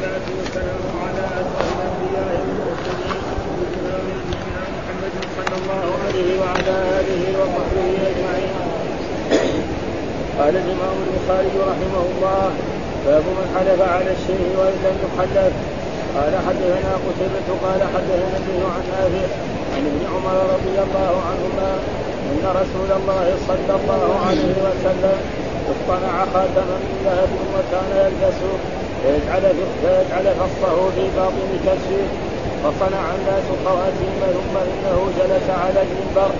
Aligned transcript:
والصلاة 0.00 0.28
والسلام 0.38 0.82
على 1.04 1.24
أشرف 1.40 1.68
الأنبياء 1.76 2.32
والمرسلين 2.40 3.22
سيدنا 3.44 3.94
ونبينا 4.04 4.62
محمد 4.76 5.14
صلى 5.36 5.54
الله 5.60 5.86
عليه 6.04 6.30
وعلى 6.40 6.74
آله 6.98 7.22
وصحبه 7.40 7.88
أجمعين. 8.10 8.54
قال 10.38 10.54
الإمام 10.62 10.96
البخاري 11.06 11.54
رحمه 11.70 12.02
الله 12.10 12.44
باب 13.06 13.24
من 13.38 13.46
حلف 13.54 13.80
على 13.94 14.10
الشيء 14.16 14.48
وإن 14.58 14.76
لم 14.86 14.96
يحلف 15.04 15.52
قال 16.16 16.32
حدثنا 16.46 16.92
قتيبة 17.06 17.48
قال 17.64 17.80
حدثنا 17.94 18.36
ابن 18.42 18.56
عن 18.74 18.84
نافع 18.92 19.26
عن 19.74 19.82
ابن 19.90 20.02
عمر 20.12 20.36
رضي 20.54 20.76
الله 20.86 21.12
عنهما 21.28 21.70
أن 22.30 22.42
رسول 22.60 22.90
الله 22.98 23.26
صلى 23.48 23.72
الله 23.78 24.08
عليه 24.28 24.54
وسلم 24.66 25.18
اصطنع 25.72 26.14
خاتما 26.34 26.76
من 26.84 26.96
ذهب 27.06 27.30
وكان 27.54 27.90
يلبسه 28.04 28.79
فيجعل 29.02 29.44
فيجعل 29.82 30.26
فصه 30.40 30.90
في 30.94 31.04
باطن 31.16 31.50
كشفه 31.66 32.06
فصنع 32.62 33.04
الناس 33.18 33.46
خواتيم 33.64 34.20
ثم 34.36 34.54
إنه 34.70 34.98
جلس 35.18 35.46
على 35.62 35.80
المنبر. 35.86 36.30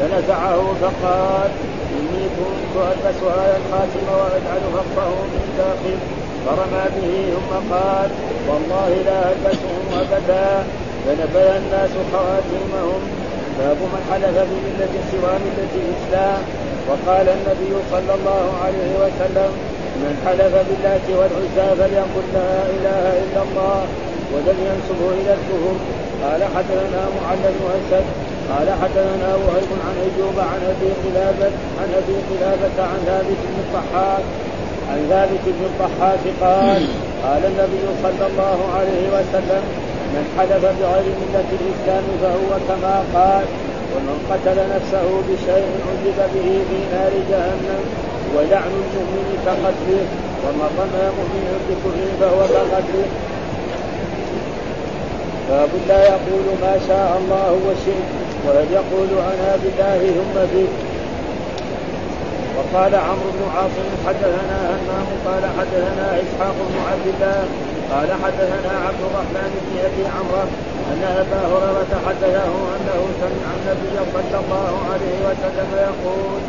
فنزعه 0.00 0.74
فقال 0.82 1.50
إني 1.96 2.24
كنت 2.36 2.74
البس 2.92 3.20
هذا 3.22 3.56
الخاتم 3.60 4.06
وأجعل 4.18 4.62
فصه 4.76 5.08
من 5.32 5.44
داخل 5.58 5.98
فرمى 6.46 6.84
به 6.96 7.14
ثم 7.34 7.74
قال 7.74 8.10
والله 8.48 8.90
لا 9.06 9.20
البسه 9.32 9.72
أبدا. 10.00 10.66
فنبذ 11.04 11.48
الناس 11.60 11.90
خواتيمهم. 12.12 13.00
باب 13.58 13.76
من 13.76 14.02
حلف 14.10 14.36
بملة 14.50 14.94
سوى 15.10 15.34
ملة 15.44 15.74
الإسلام. 15.82 16.42
وقال 16.88 17.26
النبي 17.28 17.72
صلى 17.92 18.12
الله 18.18 18.46
عليه 18.64 18.92
وسلم 19.02 19.50
من 20.02 20.12
حلف 20.24 20.54
بالله 20.68 21.04
والعزى 21.18 21.68
فليقل 21.78 22.26
لا 22.38 22.50
إله 22.76 23.04
إلا 23.24 23.40
الله 23.46 23.80
ولم 24.32 24.58
ينسبه 24.68 25.08
إلى 25.20 25.32
الكفر. 25.38 25.76
قال 26.22 26.40
حدثنا 26.54 27.02
معل 27.16 27.42
بن 27.56 27.64
أسد. 27.78 28.06
قال 28.50 28.68
حدثنا 28.82 29.30
وهيب 29.42 29.70
عن 29.86 29.96
أيوب 30.06 30.36
عن 30.52 30.60
أبي 30.72 30.90
قلابه 31.04 31.50
عن 31.80 31.88
أبي 32.00 32.16
قلابة 32.30 32.76
عن 32.90 32.98
ثابت 33.08 33.40
بن 33.50 33.56
الضحاك. 33.64 34.24
عن 34.90 35.00
ثابت 35.10 35.44
بن 35.56 35.64
الضحاك 35.70 36.24
قال 36.44 36.82
قال 37.24 37.42
النبي 37.52 37.84
صلى 38.02 38.24
الله 38.30 38.58
عليه 38.76 39.04
وسلم 39.14 39.62
من 40.14 40.24
حلف 40.36 40.64
بغير 40.78 41.06
ملة 41.22 41.50
الإسلام 41.60 42.04
فهو 42.22 42.50
كما 42.68 42.96
قال 43.14 43.44
ومن 43.92 44.16
قتل 44.30 44.58
نفسه 44.74 45.08
بشيء 45.28 45.68
عذب 45.88 46.18
به 46.34 46.48
في 46.68 46.78
نار 46.92 47.12
جهنم 47.30 47.82
ولعن 48.34 48.72
المؤمن 48.82 49.26
كقتله 49.46 50.04
ومن 50.44 50.68
رمى 50.78 51.04
مؤمنا 51.18 51.54
بكفر 51.66 51.94
فهو 52.20 52.40
كقتله 52.54 53.08
باب 55.48 55.68
لا 55.88 56.00
يقول 56.12 56.46
ما 56.62 56.74
شاء 56.88 57.10
الله 57.20 57.50
وشئت 57.66 58.08
ولن 58.46 58.68
يقول 58.78 59.10
أنا 59.32 59.50
بالله 59.62 60.00
ثم 60.18 60.36
بك 60.52 60.74
وقال 62.56 62.94
عمرو 62.94 63.30
بن 63.36 63.44
عاصم 63.56 63.88
حدثنا 64.06 64.58
همام 64.70 65.08
قال 65.26 65.44
حدثنا 65.58 66.06
إسحاق 66.22 66.56
بن 66.68 66.76
عبد 66.90 67.06
الله 67.14 67.40
قال 67.92 68.08
حدثنا 68.24 68.72
عبد 68.86 69.02
الرحمن 69.08 69.50
بن 69.66 69.74
أبي 69.88 70.04
عمرو 70.16 70.42
أن 70.92 71.02
أبا 71.22 71.40
هريرة 71.52 71.92
حدثه 72.06 72.52
أنه 72.76 73.00
سمع 73.20 73.48
النبي 73.58 73.96
صلى 74.14 74.38
الله 74.44 74.72
عليه 74.92 75.18
وسلم 75.28 75.70
يقول 75.88 76.40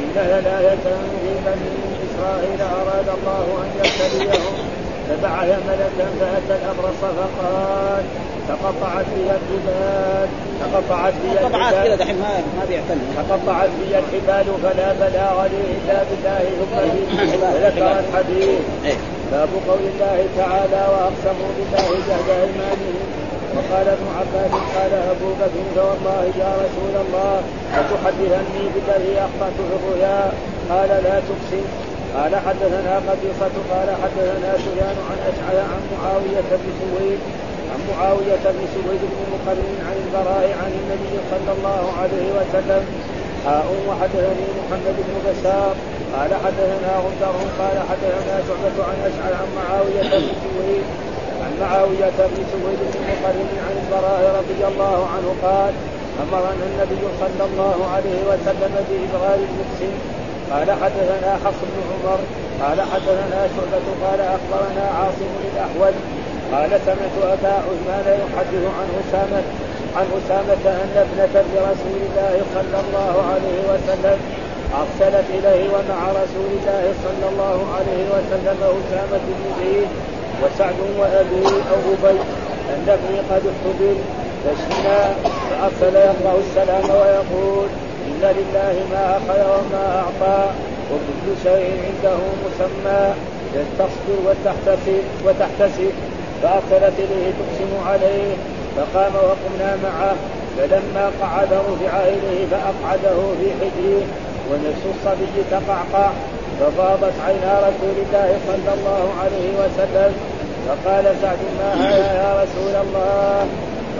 إن 0.00 0.08
ثلاثة 0.16 0.74
في 0.82 1.32
بني 1.46 1.72
إسرائيل 2.06 2.60
أراد 2.60 3.08
الله 3.18 3.44
أن 3.62 3.68
يبتليهم. 3.78 4.54
فبعث 5.08 5.48
ملكا 5.68 6.06
فأتى 6.20 6.54
الأبرص 6.60 6.98
فقال 7.02 8.04
تقطعت 8.48 9.04
بي 9.14 9.30
الجبال. 9.38 10.28
تقطعت 10.60 11.12
بي 11.22 11.28
كذا 11.84 11.96
دحين 11.96 12.18
ما 12.18 12.30
ما 12.58 12.64
بيعتني. 12.68 13.06
تقطعت 13.16 13.68
بي 13.80 13.98
الحبال 13.98 14.46
فلا 14.62 14.92
بلاغ 14.92 15.46
لي 15.46 15.60
الا 15.76 15.98
بالله 16.08 16.42
ثم 16.70 17.44
ذكر 17.66 17.98
الحديث 18.00 18.60
إيه. 18.84 18.96
باب 19.32 19.48
قول 19.68 19.78
الله 19.94 20.26
تعالى 20.38 20.82
وأقسموا 20.92 21.50
بالله 21.56 21.88
جهد 22.08 22.28
أيمانهم. 22.30 23.19
وقال 23.56 23.86
ابن 23.96 24.06
عباس 24.18 24.52
قال 24.76 24.92
أبو 25.12 25.28
بكر 25.40 25.64
فوالله 25.74 26.22
يا 26.42 26.52
رسول 26.64 26.94
الله 27.04 27.34
لتحدثني 27.74 28.64
بالذي 28.74 29.14
اخطات 29.26 29.56
الرؤيا. 29.64 30.20
قال 30.70 30.88
لا 30.88 31.16
تقسم 31.28 31.66
قال 32.16 32.32
حدثنا 32.46 32.94
قبيصة 33.08 33.54
قال 33.72 33.88
حدثنا 34.02 34.50
سفيان 34.64 34.96
عن 35.08 35.18
اشعل 35.30 35.56
عن 35.72 35.82
معاوية 35.92 36.50
بن 36.50 36.70
سويد 36.80 37.20
عن 37.72 37.80
معاوية 37.90 38.44
بن 38.56 38.64
سويد 38.74 39.02
بن 39.12 39.20
مقرن 39.34 39.76
عن 39.88 39.96
البراء 40.04 40.46
عن 40.62 40.72
النبي 40.80 41.14
صلى 41.32 41.50
الله 41.56 41.84
عليه 42.00 42.28
وسلم. 42.38 42.82
حاء 43.44 43.68
وحدثني 43.88 44.46
محمد 44.60 44.96
بن 45.06 45.14
بشار. 45.26 45.74
قال 46.14 46.30
حدثنا 46.44 46.92
غندر 47.04 47.36
قال 47.58 47.76
حدثنا 47.90 48.34
شعبة 48.46 48.78
عن 48.88 48.98
اشعل 49.08 49.32
عن 49.40 49.48
معاوية 49.58 50.02
بن 50.02 50.32
سويد. 50.44 50.84
عن 51.50 51.60
معاوية 51.60 52.18
بن 52.18 52.42
سويد 52.52 52.80
بن 52.92 53.00
مقرن 53.10 53.50
عن 53.66 53.74
البراء 53.82 54.22
رضي 54.40 54.62
الله 54.70 54.98
عنه 55.14 55.28
قال 55.42 55.72
أمرنا 56.22 56.64
النبي 56.70 57.02
صلى 57.20 57.44
الله 57.50 57.78
عليه 57.94 58.20
وسلم 58.30 58.72
بإبغاء 58.88 59.38
المحسن 59.48 59.92
قال 60.52 60.68
حدثنا 60.82 61.30
حفص 61.44 61.60
بن 61.72 61.80
عمر 61.90 62.20
قال 62.62 62.78
حدثنا 62.92 63.40
شعبة 63.54 63.86
قال 64.04 64.20
أخبرنا 64.20 64.84
عاصم 64.98 65.32
الأحول. 65.52 65.94
قال 66.52 66.70
سمعت 66.86 67.16
أبا 67.34 67.54
عثمان 67.66 68.06
يحدث 68.22 68.64
عن 68.78 68.88
أسامة 69.02 69.42
عن 69.96 70.06
أسامة 70.18 70.64
أن 70.82 70.92
ابنة 71.04 71.34
لرسول 71.54 71.98
الله 72.06 72.34
صلى 72.54 72.78
الله 72.84 73.14
عليه 73.30 73.58
وسلم 73.70 74.18
أرسلت 74.82 75.26
إليه 75.38 75.64
ومع 75.74 76.00
رسول 76.22 76.50
الله 76.58 76.84
صلى 77.04 77.26
الله 77.32 77.58
عليه 77.76 78.04
وسلم 78.14 78.58
أسامة 78.62 79.20
بن 79.28 79.44
زيد 79.60 79.88
وسعد 80.42 80.74
وأبي 80.98 81.46
أو 81.46 81.80
أبي 81.94 82.18
ان 82.70 82.88
ابني 82.88 83.18
قد 83.30 83.42
احتضر 83.50 83.96
فشنا 84.44 85.14
فأرسل 85.50 85.96
يقرا 85.96 86.38
السلام 86.38 86.84
ويقول 86.90 87.68
إن 88.06 88.22
لله 88.22 88.74
ما 88.92 89.16
أخذ 89.16 89.40
وما 89.50 90.02
أعطى 90.02 90.50
وكل 90.92 91.26
شيء 91.42 91.70
عنده 91.86 92.18
مسمى 92.44 93.14
تصبر 93.78 94.18
وتحتسب 94.26 95.02
وتحتسب. 95.26 95.92
فأرسلت 96.42 96.94
إليه 96.98 97.30
تقسم 97.38 97.88
عليه 97.88 98.34
فقام 98.76 99.12
وقمنا 99.14 99.76
معه 99.82 100.14
فلما 100.58 101.10
قعد 101.22 101.48
رفع 101.52 101.98
اليه 101.98 102.46
فأقعده 102.50 103.18
في 103.40 103.50
حجره 103.60 104.02
ونفس 104.50 104.82
الصبي 104.94 105.42
تقعقع 105.50 106.10
ففاضت 106.60 107.12
عينا 107.26 107.58
رسول 107.58 107.96
الله 108.06 108.38
صلى 108.46 108.74
الله 108.78 109.08
عليه 109.22 109.50
وسلم 109.60 110.12
فقال 110.68 111.04
سعد 111.22 111.38
ما 111.58 111.70
هذا 111.74 112.12
يا 112.22 112.42
رسول 112.42 112.74
الله؟ 112.84 113.46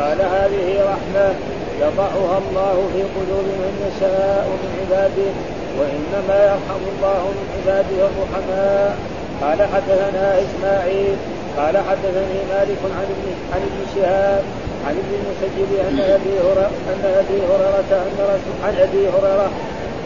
قال 0.00 0.18
هذه 0.36 0.68
رحمة 0.92 1.34
يضعها 1.80 2.38
الله 2.42 2.76
في 2.92 3.02
قلوب 3.16 3.46
من 3.62 3.72
يشاء 3.86 4.46
من 4.62 4.70
عباده 4.80 5.32
وإنما 5.78 6.36
يرحم 6.44 6.82
الله 6.92 7.22
من 7.36 7.46
عباده 7.56 7.98
الرحماء. 8.08 8.96
قال 9.42 9.58
حدثنا 9.74 10.40
إسماعيل. 10.44 11.16
قال 11.56 11.76
حدثني 11.78 12.38
مالك 12.52 12.80
عن 12.98 13.06
ابن 13.14 13.26
عن 13.52 13.60
ابن 13.68 13.80
شهاب 13.94 14.42
عن 14.86 14.94
ابن 15.02 15.12
المسجد 15.20 15.70
أن 15.88 15.98
أبي 16.16 16.34
هريرة 16.46 16.70
أن 16.92 17.02
أبي 17.22 17.38
هريرة 17.50 17.90
أن 18.06 18.18
رسول 18.32 18.56
عن 18.64 18.74
أبي 18.86 19.08
هريرة 19.08 19.50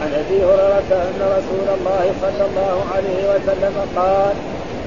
عن 0.01 0.13
أبي 0.13 0.37
هريرة 0.43 0.91
أن 0.91 1.19
رسول 1.37 1.67
الله 1.77 2.05
صلى 2.21 2.43
الله 2.49 2.75
عليه 2.95 3.21
وسلم 3.31 3.73
قال 3.95 4.35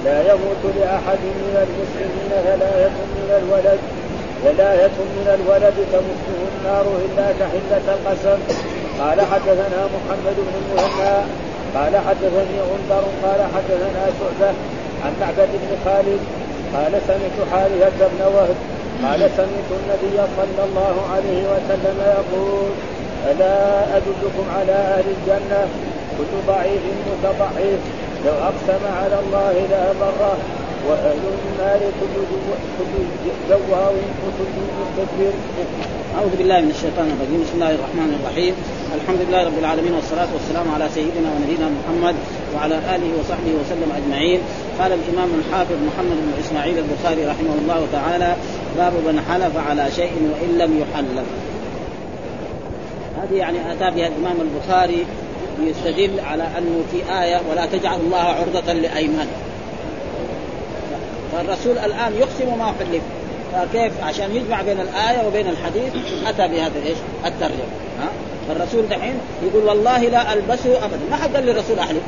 لا 0.08 0.18
يموت 0.32 0.62
لأحد 0.76 1.22
من 1.42 1.54
المسلمين 1.66 2.30
ثلاثة 2.44 2.98
من 3.16 3.28
الولد 3.40 3.80
ولاية 4.44 4.98
من 5.16 5.26
الولد 5.38 5.76
تمسه 5.92 6.38
النار 6.50 6.86
إلا 7.06 7.26
كحلة 7.40 7.86
القسم. 7.94 8.38
قال 9.00 9.18
حدثنا 9.32 9.80
محمد 9.96 10.36
بن 10.46 10.54
المهنا 10.60 11.14
قال 11.74 11.94
حدثني 12.06 12.58
غندر 12.70 13.04
قال 13.24 13.40
حدثنا 13.54 14.02
شعبة 14.18 14.54
عن 15.04 15.12
معبد 15.20 15.50
بن 15.62 15.70
خالد 15.84 16.20
قال 16.74 16.92
سمعت 17.08 17.38
حارثة 17.52 18.08
بن 18.12 18.22
وهب 18.34 18.58
قال 19.04 19.20
سمعت 19.36 19.70
النبي 19.80 20.16
صلى 20.38 20.62
الله 20.68 20.96
عليه 21.14 21.42
وسلم 21.52 21.98
يقول 22.18 22.70
ألا 23.30 23.56
أدلكم 23.96 24.46
على 24.58 24.72
أهل 24.72 25.04
الجنة؟ 25.16 25.68
كل 26.18 26.32
ضعيف 26.46 26.82
متضعف 27.10 27.80
لو 28.26 28.32
أقسم 28.32 28.82
على 29.02 29.16
الله 29.26 29.52
لا 29.70 29.92
بره 30.00 30.36
وأهل 30.88 31.18
النار 31.38 31.80
كل 32.00 32.14
مستكبر. 34.80 35.32
أعوذ 36.16 36.36
بالله 36.38 36.60
من 36.60 36.70
الشيطان 36.70 37.08
الرجيم، 37.14 37.40
بسم 37.42 37.54
الله 37.54 37.70
الرحمن 37.78 38.10
الرحيم، 38.18 38.54
الحمد 38.98 39.20
لله 39.28 39.40
رب 39.44 39.58
العالمين 39.58 39.94
والصلاة 39.94 40.28
والسلام 40.34 40.66
على 40.74 40.86
سيدنا 40.94 41.28
ونبينا 41.34 41.68
محمد 41.78 42.14
وعلى 42.54 42.76
آله 42.94 43.10
وصحبه 43.20 43.52
وسلم 43.60 43.90
أجمعين، 43.98 44.40
قال 44.80 44.92
الإمام 44.92 45.30
الحافظ 45.40 45.78
محمد 45.88 46.18
بن 46.26 46.32
إسماعيل 46.40 46.76
البخاري 46.78 47.22
رحمه 47.26 47.54
الله 47.62 47.80
تعالى 47.92 48.30
باب 48.78 48.92
من 48.92 49.16
حلف 49.28 49.54
على 49.68 49.84
شيء 49.96 50.12
وإن 50.30 50.50
لم 50.58 50.70
يحلف. 50.82 51.28
هذه 53.18 53.36
يعني 53.36 53.72
اتى 53.72 53.88
بها 53.96 54.06
الإمام 54.06 54.36
البخاري 54.46 55.06
يستدل 55.66 56.20
على 56.20 56.42
أنه 56.58 56.84
في 56.92 57.22
آية 57.22 57.40
ولا 57.50 57.66
تجعل 57.66 58.00
الله 58.00 58.18
عرضة 58.18 58.72
لأيمان. 58.72 59.26
فالرسول 61.32 61.78
الآن 61.78 62.12
يقسم 62.18 62.58
ما 62.58 62.66
حلف. 62.66 63.02
فكيف؟ 63.52 63.92
عشان 64.04 64.36
يجمع 64.36 64.62
بين 64.62 64.80
الآية 64.80 65.26
وبين 65.26 65.46
الحديث 65.48 65.92
أتى 66.26 66.48
بهذا 66.48 66.86
إيش؟ 66.86 66.98
الترجمة. 67.26 67.68
ها؟ 68.00 68.08
فالرسول 68.48 68.88
دحين 68.88 69.14
يقول 69.42 69.64
والله 69.64 69.98
لا 69.98 70.32
ألبسه 70.32 70.84
ابدا. 70.84 71.00
ما 71.10 71.16
حد 71.16 71.36
قال 71.36 71.46
للرسول 71.46 71.78
أحلف. 71.78 72.02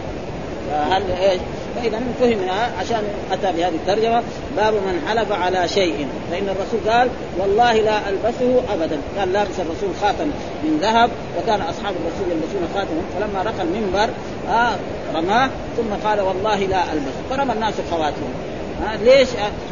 فهل 0.70 1.02
إيش؟ 1.12 1.40
فاذا 1.76 2.00
فهم 2.20 2.38
عشان 2.80 3.02
أتى 3.32 3.52
بهذه 3.56 3.74
الترجمة 3.74 4.22
باب 4.56 4.74
من 4.74 5.02
حلف 5.08 5.32
على 5.32 5.68
شيء. 5.68 6.06
فإن 6.30 6.48
الرسول 6.48 6.92
قال 6.92 7.08
والله 7.38 7.72
لا 7.72 8.08
ألبسه 8.08 8.62
ابدا. 8.74 8.98
كان 9.16 9.32
لابس 9.32 9.60
الرسول 9.60 9.90
خاتم 10.02 10.26
من 10.64 10.78
ذهب. 10.82 11.10
وكان 11.38 11.60
أصحاب 11.60 11.94
الرسول 11.94 12.32
يلبسون 12.32 12.68
خاتما 12.74 13.02
فلما 13.14 13.42
رقى 13.42 13.62
المنبر 13.62 14.08
آه 14.48 14.72
رماه 15.14 15.50
ثم 15.76 16.08
قال 16.08 16.20
والله 16.20 16.58
لا 16.58 16.92
ألبسه. 16.92 17.20
فرمى 17.30 17.52
الناس 17.52 17.74
خواتمهم 17.90 18.49
ها 18.82 18.96
ليش؟ 18.96 19.28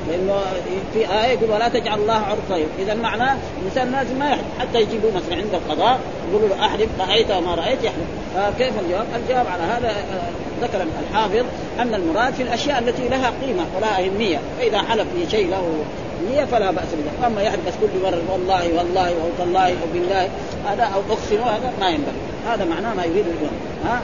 لأنه 0.09 0.41
في 0.93 0.99
آية 0.99 1.39
يقول 1.39 1.51
ولا 1.51 1.69
تجعل 1.69 1.99
الله 1.99 2.15
عرضا 2.15 2.65
إذا 2.79 2.95
معناه 2.95 3.37
الإنسان 3.61 3.93
لازم 3.93 4.19
ما 4.19 4.27
يحلف 4.31 4.45
حتى 4.61 4.81
يجيبوه 4.81 5.11
مثلا 5.17 5.37
عند 5.37 5.55
القضاء 5.55 6.01
يقولوا 6.31 6.49
له 6.49 6.67
أحلف 6.67 6.89
رأيت 7.01 7.31
وما 7.31 7.55
رأيت. 7.55 7.85
يحلف 7.85 8.07
فكيف 8.35 8.73
الجواب؟ 8.81 9.07
الجواب 9.17 9.47
على 9.47 9.63
هذا 9.63 9.97
ذكر 10.63 10.87
الحافظ 11.11 11.45
أن 11.79 11.95
المراد 11.95 12.35
في 12.35 12.43
الأشياء 12.43 12.79
التي 12.79 13.09
لها 13.09 13.33
قيمة 13.43 13.65
ولها 13.77 14.05
أهمية. 14.05 14.39
فإذا 14.59 14.79
حلف 14.79 15.07
في 15.15 15.31
شيء 15.31 15.51
له 15.51 15.85
نية 16.31 16.45
فلا 16.45 16.71
بأس 16.71 16.89
بذلك، 16.93 17.27
أما 17.27 17.43
يحلف 17.43 17.61
بس 17.67 17.75
كل 17.81 18.03
مرة 18.03 18.23
والله 18.33 18.79
والله 18.79 19.09
أو 19.09 19.29
تالله 19.39 19.69
أو 19.69 19.87
بالله 19.95 20.29
هذا 20.67 20.83
أو 20.83 21.01
أقسم 21.11 21.43
هذا 21.43 21.73
ما 21.81 21.89
ينبغي، 21.89 22.13
هذا 22.49 22.65
معناه 22.65 22.95
ما 22.95 23.05
يريد 23.05 23.25
ها 23.85 24.01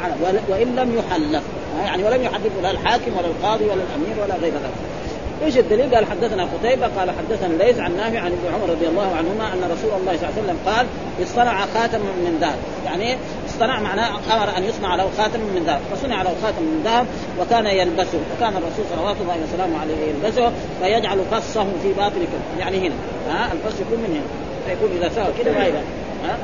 وإن 0.49 0.77
لم 0.77 0.99
يحلف. 0.99 1.43
يعني 1.85 2.05
ولم 2.05 2.23
يحلف 2.23 2.53
لا 2.63 2.71
الحاكم 2.71 3.17
ولا 3.19 3.27
القاضي 3.27 3.65
ولا 3.65 3.75
الأمير 3.75 4.25
ولا 4.25 4.35
غير 4.35 4.53
ذلك. 4.53 4.94
إيش 5.43 5.59
الدليل؟ 5.59 5.95
قال 5.95 6.07
حدثنا 6.07 6.45
قتيبة 6.45 6.87
قال 6.87 7.11
حدثنا 7.11 7.63
ليس 7.63 7.79
عن 7.79 7.97
نافع 7.97 8.21
عن 8.21 8.33
ابن 8.33 8.55
عمر 8.55 8.71
رضي 8.71 8.87
الله 8.89 9.17
عنهما 9.17 9.53
أن 9.53 9.71
رسول 9.73 10.01
الله 10.01 10.17
صلى 10.17 10.29
الله 10.29 10.33
عليه 10.37 10.43
وسلم 10.43 10.59
قال 10.67 10.87
اصطنع 11.23 11.67
خاتما 11.75 12.05
من 12.05 12.39
ذهب، 12.41 12.59
يعني 12.85 13.17
اصطنع 13.49 13.81
معناه 13.81 14.09
أمر 14.09 14.59
أن 14.59 14.65
يصنع 14.65 14.95
له 14.95 15.11
خاتم 15.19 15.41
من 15.41 15.63
ذهب، 15.67 15.81
فصنع 15.93 16.23
له 16.23 16.35
خاتم 16.43 16.63
من 16.63 16.83
ذهب 16.85 17.07
وكان 17.41 17.67
يلبسه، 17.67 18.19
وكان 18.37 18.53
الرسول 18.57 18.85
صلوات 18.97 19.17
الله 19.21 19.37
وسلامه 19.45 19.81
عليه 19.81 19.95
يلبسه 19.95 20.53
فيجعل 20.83 21.19
فصه 21.31 21.65
في 21.83 21.93
باطن 21.97 22.21
يعني 22.59 22.79
هنا، 22.79 22.95
ها؟ 23.29 23.53
الفص 23.53 23.81
يكون 23.81 23.99
من 23.99 24.11
هنا، 24.17 24.27
فيكون 24.67 24.97
إذا 24.97 25.09
سوى 25.15 25.45
كذا 25.45 25.53
ما 25.53 25.83
ها؟ 26.25 26.39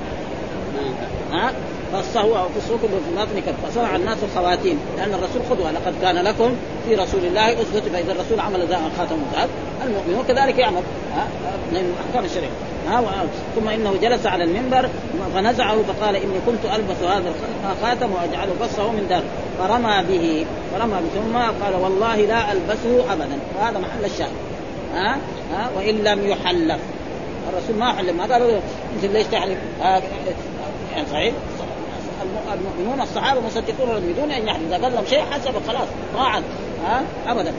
ها؟ 1.33 1.53
فصه 1.93 2.21
أو 2.21 2.49
كله 2.83 3.27
في 3.35 3.41
كف 3.41 3.71
فصنع 3.71 3.97
الناس 3.97 4.19
الخواتيم 4.23 4.79
لأن 4.97 5.15
الرسول 5.15 5.43
قدوه 5.51 5.71
لقد 5.71 5.95
كان 6.03 6.17
لكم 6.17 6.55
في 6.89 6.95
رسول 6.95 7.25
الله 7.25 7.53
أسوة 7.53 7.81
فإذا 7.93 8.13
الرسول 8.13 8.41
عمل 8.41 8.67
ذا 8.67 8.81
خاتم 8.99 9.15
الذهب 9.15 9.49
المؤمنون 9.87 10.25
كذلك 10.29 10.59
يعمل. 10.59 10.83
من 11.73 11.95
أحكام 12.09 12.25
الشريعة. 12.25 12.51
ثم 13.57 13.69
إنه 13.69 13.95
جلس 14.03 14.27
على 14.27 14.45
المنبر 14.45 14.89
فنزعه 15.35 15.83
فقال 15.83 16.17
إني 16.17 16.39
كنت 16.47 16.75
ألبس 16.75 17.03
هذا 17.03 17.33
الخاتم 17.73 18.13
وأجعل 18.13 18.49
فصه 18.61 18.93
من 18.93 19.07
ذهب 19.11 19.23
فرمى 19.59 20.05
به 20.09 20.47
فرمى 20.73 20.95
به 20.95 21.21
ثم 21.21 21.65
قال 21.65 21.75
والله 21.83 22.17
لا 22.17 22.53
ألبسه 22.53 23.13
ابدا. 23.13 23.39
وهذا 23.59 23.79
محل 23.79 24.05
الشاهد. 24.05 24.33
ها؟ 24.95 25.19
ها؟ 25.53 25.71
وإن 25.77 25.95
لم 25.95 26.27
يحلف. 26.27 26.79
الرسول 27.53 27.77
ما 27.77 27.93
حلف 27.93 28.11
ما 28.11 28.35
قالوا 28.35 28.61
إنت 28.97 29.13
ليش 29.13 29.27
تحلف؟ 29.27 29.59
يعني 30.95 31.07
صحيح؟ 31.13 31.35
المؤمنون 32.55 33.01
الصحابة 33.01 33.41
مصدقون 33.41 34.01
بدون 34.01 34.31
أن 34.31 34.49
يحدث. 34.49 34.67
إذا 34.67 34.85
قال 34.85 34.93
لهم 34.93 35.07
شيء 35.07 35.21
حسب 35.31 35.53
خلاص 35.69 35.89
راعد 36.17 36.43
ها؟ 36.85 37.03
ابدا. 37.27 37.53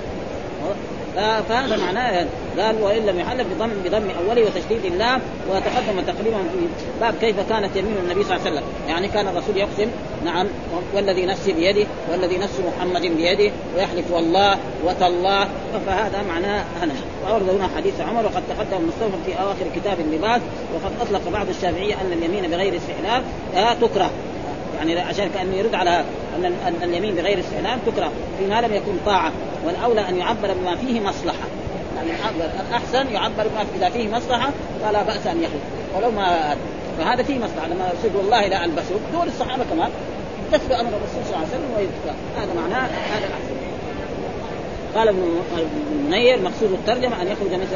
فهذا 1.49 1.77
معناه 1.77 2.25
قال 2.59 2.81
وإن 2.81 3.05
لم 3.05 3.19
يحلف 3.19 3.47
بضم 3.47 3.69
بضم 3.85 4.09
اوله 4.09 4.41
وتشديد 4.41 4.85
الله 4.85 5.19
وتقدم 5.49 6.01
تقريبا 6.07 6.37
في 6.37 6.67
باب 7.01 7.13
كيف 7.21 7.35
كانت 7.49 7.75
يمين 7.75 7.97
النبي 7.97 8.23
صلى 8.23 8.35
الله 8.35 8.47
عليه 8.47 8.51
وسلم، 8.51 8.63
يعني 8.87 9.07
كان 9.07 9.27
الرسول 9.27 9.57
يقسم 9.57 9.87
نعم 10.25 10.47
والذي 10.95 11.25
نفسي 11.25 11.53
بيده 11.53 11.85
والذي 12.11 12.37
نفس 12.37 12.59
محمد 12.59 13.01
بيده 13.01 13.51
ويحلف 13.75 14.11
والله 14.11 14.57
وتالله. 14.85 15.47
فهذا 15.85 16.23
معناه 16.27 16.63
هنا 16.81 16.93
وأورد 17.25 17.49
هنا 17.49 17.69
حديث 17.75 18.01
عمر 18.01 18.25
وقد 18.25 18.43
تقدم 18.49 18.87
مستوفى 18.87 19.17
في 19.25 19.41
أواخر 19.41 19.65
كتاب 19.75 19.99
اللباس 19.99 20.41
وقد 20.73 20.91
أطلق 21.01 21.29
بعض 21.33 21.49
الشافعية 21.49 21.93
أن 21.93 22.11
اليمين 22.11 22.51
بغير 22.51 22.75
استحلال 22.75 23.23
تكره. 23.81 24.09
يعني 24.87 24.99
عشان 24.99 25.29
كانه 25.29 25.55
يرد 25.55 25.75
على 25.75 26.03
أن 26.37 26.45
أن 26.45 26.75
اليمين 26.83 27.15
بغير 27.15 27.39
استعلام 27.39 27.79
تكره 27.85 28.11
فيما 28.39 28.61
لم 28.61 28.73
يكن 28.73 28.91
طاعة. 29.05 29.31
والأولى 29.65 30.09
أن 30.09 30.17
يعبر 30.17 30.53
بما 30.53 30.75
فيه 30.75 30.99
مصلحة. 30.99 31.47
يعني 31.95 32.11
الأحسن 32.69 33.13
يعبر 33.13 33.47
بما 33.47 33.65
إذا 33.75 33.89
فيه 33.89 34.07
مصلحة 34.07 34.49
فلا 34.83 35.03
بأس 35.03 35.27
أن 35.27 35.43
يخلف 35.43 35.61
ولو 35.95 36.11
ما 36.11 36.55
فهذا 36.97 37.23
فيه 37.23 37.39
مصلحة. 37.39 37.67
لما 37.67 37.89
يقول 38.03 38.15
والله 38.15 38.47
لا 38.47 38.65
ألبسه 38.65 38.95
دول 39.13 39.27
الصحابة 39.27 39.63
كمان 39.63 39.89
امتثلوا 40.45 40.79
أمر 40.79 40.89
الرسول 40.89 41.23
صلى 41.25 41.35
الله 41.35 41.37
عليه 41.37 41.47
وسلم 41.47 41.71
ويتبع 41.77 42.13
هذا 42.37 42.53
معناه 42.61 42.87
هذا 42.87 43.27
الأحسن. 43.27 43.50
قال 44.95 45.07
ابن 45.07 45.41
منير 46.09 46.41
مقصود 46.41 46.71
الترجمة 46.71 47.21
أن 47.21 47.27
يخرج 47.27 47.53
مثل 47.53 47.75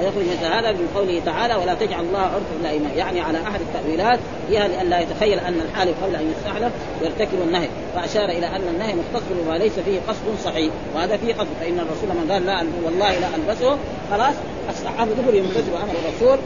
أن 0.00 0.04
يخرج 0.04 0.24
مثل 0.24 0.44
هذا 0.44 0.72
من 0.72 0.88
قوله 0.94 1.20
تعالى 1.24 1.54
ولا 1.54 1.74
تجعل 1.74 2.04
الله 2.04 2.18
عرفا 2.18 2.56
الايمان 2.60 2.90
يعني 2.96 3.20
على 3.20 3.38
أحد 3.38 3.60
التأويلات 3.60 4.18
هي 4.50 4.68
لئلا 4.68 5.00
يتخيل 5.00 5.38
أن 5.38 5.60
الحالف 5.60 6.04
قبل 6.04 6.16
أن 6.16 6.32
يستحلف 6.36 6.72
يرتكب 7.02 7.42
النهي 7.46 7.68
فأشار 7.94 8.24
إلى 8.24 8.46
أن 8.46 8.62
النهي 8.74 8.94
مختص 8.94 9.26
بما 9.30 9.58
ليس 9.58 9.72
فيه 9.72 10.00
قصد 10.08 10.44
صحيح 10.44 10.72
وهذا 10.94 11.16
فيه 11.16 11.34
قصد 11.34 11.48
فإن 11.60 11.78
الرسول 11.78 12.08
من 12.08 12.32
قال 12.32 12.46
لا 12.46 12.64
والله 12.84 13.18
لا 13.18 13.28
ألبسه. 13.36 13.76
خلاص 14.10 14.34
الصحابه 14.70 15.12
دبر 15.12 15.34
يمتثلوا 15.34 15.78
أمر 15.78 15.94
الرسول 16.04 16.38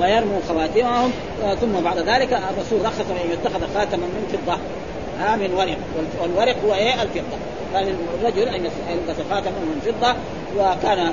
ويرموا 0.00 0.40
خواتمهم 0.48 1.10
ثم 1.60 1.80
بعد 1.84 1.98
ذلك 1.98 2.32
الرسول 2.32 2.84
رخص 2.84 3.10
أن 3.10 3.30
يتخذ 3.32 3.60
خاتما 3.74 4.06
من 4.06 4.28
فضة. 4.32 4.58
ها 5.20 5.36
من 5.36 5.54
ورق. 5.54 5.76
والورق 6.22 6.56
هو 6.64 6.74
إيه؟ 6.74 7.02
الفضة. 7.02 7.38
كان 7.72 7.96
الرجل 8.20 8.48
أن 8.48 8.64
يلبس 8.64 9.16
خاتما 9.30 9.50
من 9.50 9.80
فضه 9.86 10.14
وكان 10.58 11.12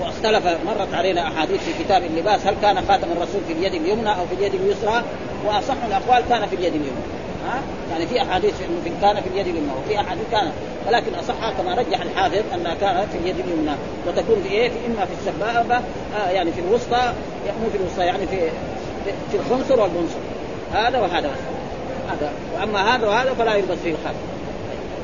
واختلف 0.00 0.46
مرت 0.66 0.94
علينا 0.94 1.28
أحاديث 1.28 1.60
في 1.60 1.84
كتاب 1.84 2.04
اللباس. 2.04 2.46
هل 2.46 2.54
كان 2.62 2.76
خاتم 2.88 3.12
الرسول 3.12 3.40
في 3.46 3.52
اليد 3.52 3.74
اليمنى 3.74 4.08
أو 4.08 4.26
في 4.26 4.34
اليد 4.34 4.54
اليسرى؟ 4.54 5.02
وأصح 5.46 5.76
الأقوال 5.86 6.22
كان 6.28 6.46
في 6.46 6.56
اليد 6.56 6.74
اليمنى. 6.74 7.04
ها؟ 7.46 7.60
يعني 7.90 8.06
في 8.06 8.22
أحاديث 8.22 8.54
إنه 8.60 8.96
كان 9.02 9.22
في 9.22 9.28
اليد 9.28 9.46
اليمنى 9.46 9.72
وفي 9.84 10.00
أحاديث 10.00 10.24
كان. 10.32 10.52
ولكن 10.88 11.14
اصحها 11.14 11.52
كما 11.52 11.74
رجح 11.74 12.00
الحافظ 12.00 12.42
أنها 12.54 12.74
كانت 12.74 13.12
في 13.12 13.18
اليد 13.18 13.36
اليمنى. 13.38 13.76
وتكون 14.06 14.42
في 14.42 14.54
إيه؟ 14.54 14.68
في 14.68 14.76
إما 14.86 15.04
في 15.04 15.12
السبابه 15.20 15.76
آه 15.76 16.30
يعني 16.30 16.52
في 16.52 16.60
الوسطى. 16.60 17.12
مو 17.62 17.70
في 17.70 17.78
الوسطى 17.78 18.02
يعني 18.02 18.26
في 18.26 18.50
في 19.30 19.36
الخنصر 19.36 19.80
والبنصر 19.80 20.18
هذا 20.72 20.98
وهذا. 21.00 21.30
هذا. 22.08 22.32
وأما 22.54 22.96
هذا 22.96 23.08
وهذا 23.08 23.34
فلا 23.34 23.54
يلبس 23.54 23.78
فيه 23.84 23.90
الخاتم 23.90 24.18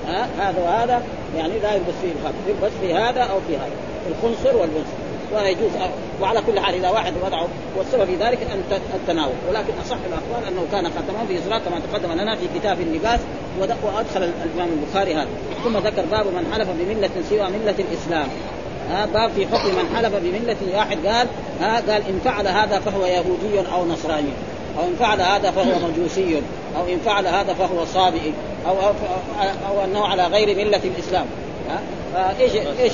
ها؟ 0.08 0.28
هذا 0.38 0.62
وهذا 0.62 1.02
يعني 1.36 1.58
لا 1.58 1.74
يلبس 1.74 1.94
فيه 2.02 2.12
الخاتم 2.20 2.38
يلبس 2.48 2.72
في 2.80 2.94
هذا 2.94 3.22
أو 3.22 3.40
في 3.48 3.56
هذا. 3.56 3.72
الخنصر 4.10 4.56
والبنصر. 4.56 5.00
ولا 5.32 5.48
يجوز. 5.48 5.70
وعلى 6.22 6.42
كل 6.46 6.60
حال 6.60 6.74
إذا 6.74 6.90
واحد 6.90 7.12
وضعه 7.24 7.48
والسبب 7.76 8.04
في 8.04 8.16
ذلك 8.16 8.38
أن 8.52 8.62
التناول. 8.94 9.32
ولكن 9.48 9.72
أصح 9.86 9.96
الأقوال 10.06 10.48
أنه 10.48 10.66
كان 10.72 10.84
خاتمه 10.84 11.26
في 11.28 11.38
اسراء 11.38 11.58
كما 11.58 11.80
تقدم 11.92 12.12
لنا 12.12 12.36
في 12.36 12.46
كتاب 12.58 12.80
اللباس 12.80 13.20
وأدخل 13.60 14.22
الإمام 14.22 14.68
البخاري 14.72 15.14
هذا. 15.14 15.28
ثم 15.64 15.76
ذكر 15.78 16.04
باب 16.10 16.26
من 16.26 16.52
حلف 16.54 16.68
بملة 16.78 17.10
سوى 17.30 17.42
ملة 17.42 17.74
الإسلام. 17.78 18.28
ها؟ 18.90 19.06
باب 19.06 19.30
في 19.30 19.46
حكم 19.46 19.68
من 19.68 19.96
حلف 19.96 20.14
بملة 20.14 20.76
واحد 20.76 21.06
قال 21.06 21.26
ها؟ 21.60 21.74
قال 21.74 22.02
إن 22.08 22.20
فعل 22.24 22.48
هذا 22.48 22.80
فهو 22.80 23.06
يهودي 23.06 23.72
أو 23.72 23.86
نصراني. 23.86 24.32
أو 24.78 24.84
إن 24.84 24.96
فعل 24.98 25.20
هذا 25.20 25.50
فهو 25.50 25.88
مجوسي. 25.88 26.42
أو 26.76 26.92
إن 26.92 26.98
فعل 27.04 27.26
هذا 27.26 27.54
فهو 27.54 27.84
صابئي 27.84 28.32
أو 28.66 28.72
أو, 28.72 28.92
أو 29.68 29.84
أنه 29.84 30.06
على 30.06 30.26
غير 30.26 30.56
ملة 30.56 30.80
الإسلام. 30.84 31.26
ها؟ 31.70 31.80
فايش 32.14 32.52
إيش؟ 32.80 32.92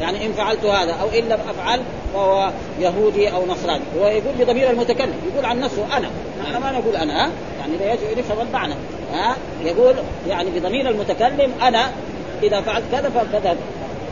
يعني 0.00 0.26
إن 0.26 0.32
فعلت 0.32 0.64
هذا 0.64 0.92
أو 0.92 1.08
إن 1.08 1.24
لم 1.24 1.38
أفعل 1.50 1.80
فهو 2.14 2.50
يهودي 2.80 3.32
أو 3.32 3.46
نصراني. 3.46 3.84
هو 4.00 4.06
يقول 4.06 4.34
بضمير 4.38 4.70
المتكلم 4.70 5.14
يقول 5.32 5.44
عن 5.44 5.60
نفسه 5.60 5.96
أنا. 5.96 6.08
إحنا 6.44 6.58
ما 6.58 6.72
نقول 6.72 6.96
أنا 6.96 7.24
ها؟ 7.24 7.30
يعني 7.60 7.76
لا 7.76 7.92
يجب 7.92 8.18
يفهم 8.18 8.46
المعنى 8.46 8.74
ها؟ 9.12 9.36
يقول 9.64 9.94
يعني 10.28 10.50
بضمير 10.50 10.88
المتكلم 10.88 11.52
أنا 11.62 11.90
إذا 12.42 12.60
فعلت 12.60 12.84
كذا 12.92 13.10
فكذا 13.10 13.56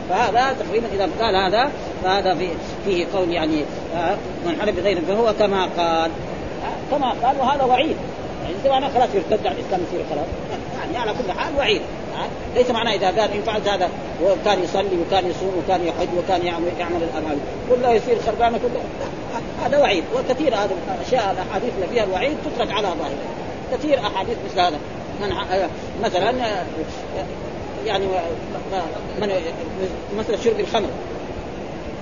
فهذا 0.09 0.55
تقريبا 0.59 0.87
إذا 0.93 1.09
قال 1.19 1.35
هذا 1.35 1.71
فهذا 2.03 2.35
في 2.35 2.49
فيه 2.85 3.05
قول 3.13 3.31
يعني 3.31 3.63
من 4.45 4.61
حلف 4.61 4.79
بغير 4.79 5.01
فهو 5.07 5.33
كما 5.39 5.67
قال. 5.77 6.11
كما 6.91 7.09
قال 7.23 7.35
وهذا 7.39 7.63
وعيد. 7.63 7.95
يعني 8.65 8.77
أنا 8.77 8.89
خلاص 8.89 9.09
يرتد 9.15 9.47
عن 9.47 9.55
الاسلام 9.55 9.81
يصير 9.87 10.05
خلاص. 10.09 10.25
يعني 10.79 10.97
على 10.97 11.11
كل 11.11 11.39
حال 11.39 11.57
وعيد. 11.57 11.81
ليس 12.55 12.71
معناه 12.71 12.93
إذا 12.93 13.07
قال 13.07 13.31
إن 13.31 13.41
فعلت 13.41 13.67
هذا 13.67 13.89
وكان 14.23 14.63
يصلي 14.63 14.97
وكان 15.07 15.29
يصوم 15.29 15.63
وكان 15.63 15.87
يحج 15.87 16.07
وكان 16.17 16.45
يعمل 16.45 16.71
يعمل 16.79 17.03
الاعمال 17.03 17.37
كله 17.69 17.91
يصير 17.91 18.17
خربانه 18.25 18.57
كله. 18.57 18.81
هذا 19.65 19.77
وعيد. 19.77 20.03
وكثير 20.15 20.55
هذه 20.55 20.69
الأشياء 21.01 21.31
الأحاديث 21.31 21.69
اللي 21.75 21.87
فيها 21.87 22.03
الوعيد 22.03 22.37
تترك 22.45 22.71
على 22.71 22.87
ظاهرها 22.87 23.77
كثير 23.77 23.99
أحاديث 23.99 24.37
مثل 24.49 24.59
هذا. 24.59 24.77
من 25.21 25.35
مثلا 26.03 26.33
يعني 27.85 28.05
من 29.21 29.29
مثل 30.17 30.43
شرب 30.43 30.59
الخمر. 30.59 30.89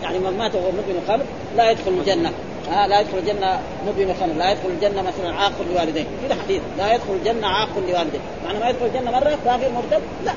يعني 0.04 0.20
من 0.20 0.38
مات 0.38 0.56
وهو 0.56 0.72
مدمن 0.72 1.02
الخمر 1.04 1.26
لا 1.58 1.72
يدخل 1.72 1.92
الجنة. 1.92 2.32
ها 2.72 2.88
لا 2.88 3.00
يدخل 3.00 3.18
الجنة 3.18 3.60
مدمن 3.88 4.10
الخمر 4.10 4.34
لا 4.34 4.52
يدخل 4.52 4.70
الجنة 4.70 5.02
مثلا 5.02 5.36
عاق 5.36 5.52
لوالديه. 5.72 6.06
كذا 6.28 6.36
حديث 6.44 6.62
لا 6.78 6.94
يدخل 6.94 7.14
الجنة 7.14 7.48
عاق 7.48 7.70
لوالديه. 7.78 8.20
معنى 8.46 8.60
ما 8.60 8.70
يدخل 8.70 8.86
الجنة 8.86 9.12
مرة 9.12 9.38
كافر 9.46 9.72
مرتد 9.72 10.02
لا. 10.26 10.34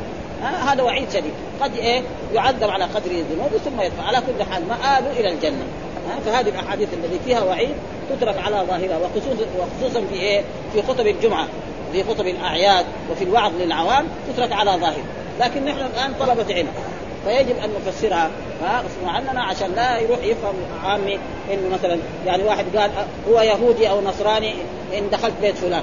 هذا 0.72 0.82
وعيد 0.82 1.10
شديد. 1.10 1.32
قد 1.60 1.76
إيه؟ 1.76 2.02
يعذب 2.34 2.70
على 2.70 2.84
قدر 2.84 3.10
الذنوب 3.10 3.50
ثم 3.64 3.80
يدخل 3.80 4.02
على 4.02 4.16
كل 4.16 4.44
حال 4.52 4.62
مآله 4.68 5.20
إلى 5.20 5.32
الجنة. 5.32 5.64
ها 6.08 6.20
فهذه 6.26 6.48
الأحاديث 6.48 6.88
التي 6.94 7.18
فيها 7.24 7.42
وعيد 7.42 7.74
تترك 8.10 8.38
على 8.38 8.56
ظاهرها 8.68 8.98
وخصوصا 8.98 9.46
وخصوصا 9.58 10.06
في 10.10 10.14
إيه؟ 10.14 10.42
في 10.72 10.82
خطب 10.82 11.06
الجمعة 11.06 11.46
في 11.92 12.04
خطب 12.04 12.26
الأعياد 12.26 12.86
وفي 13.10 13.24
الوعظ 13.24 13.52
للعوام 13.60 14.06
تترك 14.28 14.52
على 14.52 14.70
ظاهرها. 14.70 15.04
لكن 15.40 15.64
نحن 15.64 15.78
الآن 15.78 16.14
طلبة 16.20 16.54
علم. 16.54 16.68
فيجب 17.28 17.56
أن 17.64 17.70
نفسرها. 17.86 18.30
ها 18.62 18.82
غصبا 18.82 19.10
عننا 19.10 19.42
عشان 19.42 19.72
لا 19.76 19.98
يروح 19.98 20.18
يفهم 20.22 20.54
عامي 20.84 21.18
إنه 21.52 21.68
مثلا 21.72 21.98
يعني 22.26 22.42
واحد 22.42 22.76
قال 22.76 22.90
هو 23.30 23.40
يهودي 23.40 23.90
أو 23.90 24.00
نصراني 24.00 24.54
إن 24.98 25.10
دخلت 25.10 25.34
بيت 25.40 25.56
فلان. 25.56 25.82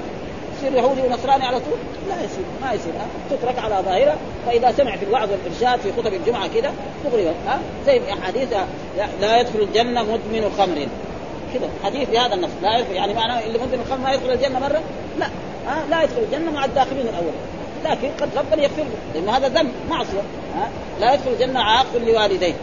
يصير 0.58 0.78
يهودي 0.78 1.00
ونصراني 1.00 1.44
على 1.44 1.60
طول؟ 1.60 1.78
لا 2.08 2.14
يصير 2.14 2.44
ما 2.62 2.72
يصير. 2.72 2.92
تترك 3.30 3.58
على 3.58 3.82
ظاهرة. 3.84 4.16
فإذا 4.46 4.72
سمع 4.72 4.96
في 4.96 5.04
الوعظ 5.04 5.28
والإرشاد 5.30 5.80
في 5.80 5.92
خطب 5.92 6.14
الجمعة 6.14 6.54
كده 6.54 6.70
تغري 7.04 7.26
ها 7.46 7.58
زي 7.86 8.00
أحاديث 8.12 8.48
لا 9.20 9.40
يدخل 9.40 9.60
الجنة 9.60 10.02
مدمن 10.02 10.54
خمر. 10.58 10.86
كده 11.54 11.66
حديث 11.84 12.10
بهذا 12.10 12.34
النص. 12.34 12.50
لا 12.62 12.78
يدخل 12.78 12.92
يعني 12.92 13.14
معناه 13.14 13.40
اللي 13.46 13.58
مدمن 13.58 13.80
الخمر 13.86 13.98
ما 13.98 14.12
يدخل 14.12 14.30
الجنة 14.30 14.58
مرة؟ 14.58 14.80
لا. 15.18 15.26
ها 15.66 15.84
لا 15.90 16.02
يدخل 16.02 16.18
الجنة 16.18 16.50
مع 16.50 16.64
الداخلين 16.64 17.06
الأول. 17.08 17.32
لكن 17.90 18.08
قد 18.20 18.28
ربنا 18.36 18.62
يغفر 18.62 18.82
له. 18.82 19.14
لأنه 19.14 19.36
هذا 19.36 19.48
ذنب 19.48 19.72
معصية. 19.90 20.22
ها؟ 20.56 20.68
لا 21.00 21.14
يدخل 21.14 21.30
الجنة 21.30 21.60
عاق 21.60 21.86
لوالديه. 22.06 22.54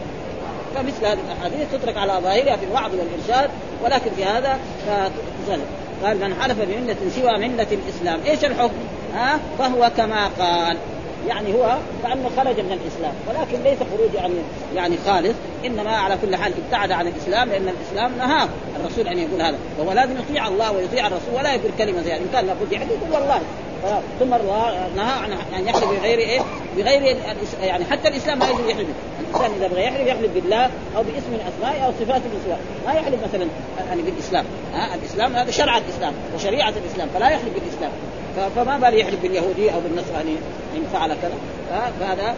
فمثل 0.74 1.06
هذه 1.06 1.18
الأحاديث 1.28 1.72
تترك 1.72 1.96
على 1.96 2.12
ظاهرها 2.22 2.56
في 2.56 2.64
الوعظ 2.64 2.90
والإرشاد 2.94 3.50
ولكن 3.84 4.10
في 4.16 4.24
هذا 4.24 4.58
فتزال 4.86 5.60
قال 6.04 6.20
من 6.20 6.34
حلف 6.40 6.58
بملة 6.60 6.96
سوى 7.16 7.48
ملة 7.48 7.66
الإسلام. 7.72 8.20
إيش 8.26 8.44
الحكم؟ 8.44 8.74
ها؟ 9.14 9.40
فهو 9.58 9.90
كما 9.96 10.28
قال. 10.38 10.76
يعني 11.28 11.54
هو 11.54 11.76
كأنه 12.02 12.30
خرج 12.36 12.60
من 12.60 12.78
الإسلام. 12.82 13.14
ولكن 13.28 13.62
ليس 13.62 13.78
خروج 13.78 14.14
يعني 14.14 14.34
يعني 14.74 14.96
خالص. 15.06 15.34
إنما 15.64 15.96
على 15.96 16.16
كل 16.22 16.36
حال 16.36 16.52
ابتعد 16.64 16.92
عن 16.92 17.06
الإسلام 17.06 17.48
لأن 17.48 17.68
الإسلام 17.68 18.12
نهاه 18.18 18.48
الرسول 18.80 19.08
أن 19.08 19.18
يقول 19.18 19.42
هذا. 19.42 19.58
فهو 19.78 19.92
لازم 19.92 20.16
يطيع 20.18 20.48
الله 20.48 20.72
ويطيع 20.72 21.06
الرسول 21.06 21.34
ولا 21.34 21.54
يقول 21.54 21.70
كلمة 21.78 22.02
زي 22.02 22.16
إن 22.16 22.26
كان 22.32 22.46
لابد 22.46 22.72
يحلف 22.72 22.90
يقول 22.90 23.12
والله. 23.12 23.40
ثم 24.20 24.30
نهى 24.96 25.12
عن 25.22 25.32
أن 25.32 25.68
يحلف 25.68 25.84
بغير 25.84 26.18
إيه؟ 26.18 26.40
بغير 26.76 27.16
يعني 27.62 27.84
حتى 27.84 28.08
الإسلام 28.08 28.38
ما 28.38 28.46
يجوز 28.46 28.68
يحلف، 28.68 28.86
الإنسان 29.20 29.50
إذا 29.58 29.68
بغى 29.68 29.84
يحلف 29.84 30.06
يحلف 30.06 30.30
بالله 30.34 30.64
أو 30.96 31.02
باسم 31.02 31.30
من 31.30 31.52
اسمائه 31.56 31.86
أو 31.86 31.92
صفات 32.00 32.20
من 32.20 32.40
صفات، 32.46 32.58
ما 32.86 33.00
يحلف 33.00 33.18
مثلا 33.28 33.46
يعني 33.88 34.02
بالإسلام، 34.02 34.44
ها؟ 34.74 34.94
الإسلام 34.94 35.36
هذا 35.36 35.50
شرع 35.50 35.78
الإسلام 35.78 36.12
وشريعة 36.34 36.72
الإسلام 36.84 37.08
فلا 37.14 37.28
يحلف 37.28 37.54
بالإسلام، 37.54 37.90
فما 38.56 38.78
بال 38.78 39.00
يحلف 39.00 39.22
باليهودي 39.22 39.74
أو 39.74 39.80
بالنصراني 39.80 40.36
إن 40.76 40.84
فعل 40.92 41.08
كذا. 41.08 41.34
فهذا 42.00 42.34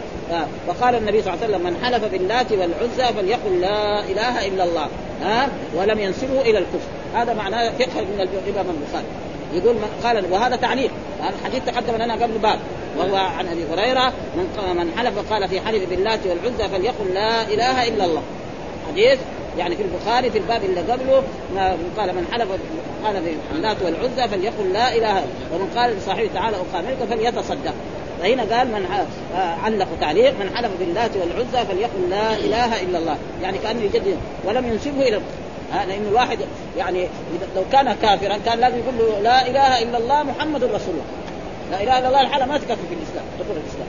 وقال 0.67 0.95
النبي 0.95 1.21
صلى 1.21 1.33
الله 1.33 1.43
عليه 1.43 1.55
وسلم 1.55 1.67
من 1.67 1.85
حلف 1.85 2.11
باللات 2.11 2.51
والعزى 2.51 3.13
فليقل 3.13 3.61
لا 3.61 4.03
إله 4.03 4.47
إلا 4.47 4.63
الله. 4.63 4.87
ها؟ 5.23 5.47
ولم 5.75 5.99
ينسبه 5.99 6.41
إلى 6.41 6.57
الكفر. 6.57 6.89
هذا 7.15 7.33
معناه 7.33 7.71
فقه 7.71 8.01
من 8.01 8.27
الإمام 8.47 8.65
البخاري. 8.69 9.05
يقول 9.53 9.75
من 9.75 9.89
قال 10.03 10.31
وهذا 10.31 10.55
تعليق. 10.55 10.91
الحديث 11.39 11.65
تقدم 11.65 11.95
لنا 11.95 12.13
قبل 12.13 12.37
باب 12.37 12.59
وهو 12.97 13.15
عن 13.15 13.47
أبي 13.47 13.63
هريرة 13.73 14.13
من 14.35 14.75
من 14.77 14.91
حلف 14.97 15.33
قال 15.33 15.47
في 15.47 15.61
حلف 15.61 15.89
باللات 15.89 16.19
والعزى 16.25 16.69
فليقل 16.73 17.13
لا 17.13 17.41
إله 17.41 17.87
إلا 17.87 18.05
الله. 18.05 18.21
حديث 18.87 19.19
يعني 19.57 19.75
في 19.75 19.83
البخاري 19.83 20.29
في 20.29 20.37
الباب 20.37 20.63
اللي 20.63 20.81
قبله 20.81 21.23
قال 21.97 22.15
من 22.15 22.27
حلف 22.31 22.47
قال 23.05 23.23
في 23.23 23.55
اللات 23.55 23.77
والعزى 23.81 24.27
فليقل 24.27 24.73
لا 24.73 24.95
إله 24.95 25.23
ومن 25.53 25.71
قال 25.77 25.97
لصاحبه 25.97 26.29
تعالى 26.33 26.57
اقامرك 26.57 26.97
فليتصدق. 27.09 27.73
فهنا 28.21 28.57
قال 28.57 28.67
من 28.67 28.85
علق 29.63 29.87
تعليق 30.01 30.33
من 30.39 30.55
حلف 30.55 30.71
باللات 30.79 31.11
والعزى 31.15 31.67
فليقل 31.67 32.09
لا 32.09 32.33
إله 32.33 32.81
إلا 32.81 32.97
الله. 32.99 33.17
يعني 33.43 33.57
كأنه 33.57 33.81
يجدد 33.81 34.17
ولم 34.45 34.67
ينسبه 34.67 35.07
إلى 35.07 35.21
لأن 35.71 36.07
الواحد 36.07 36.39
يعني 36.77 37.07
لو 37.55 37.63
كان 37.71 37.95
كافرا 38.01 38.37
كان 38.45 38.59
لازم 38.59 38.77
يقول 38.77 38.97
له 38.97 39.19
لا 39.19 39.47
إله 39.47 39.81
إلا 39.83 39.97
الله 39.97 40.23
محمد 40.23 40.63
رسول 40.63 40.93
الله. 40.93 41.05
لا 41.71 41.83
إله 41.83 41.99
إلا 41.99 42.07
الله 42.07 42.21
الحالة 42.21 42.45
ما 42.45 42.57
تكفي 42.57 42.87
في 42.89 42.93
الإسلام 42.93 43.25
دخول 43.39 43.57
الإسلام. 43.57 43.87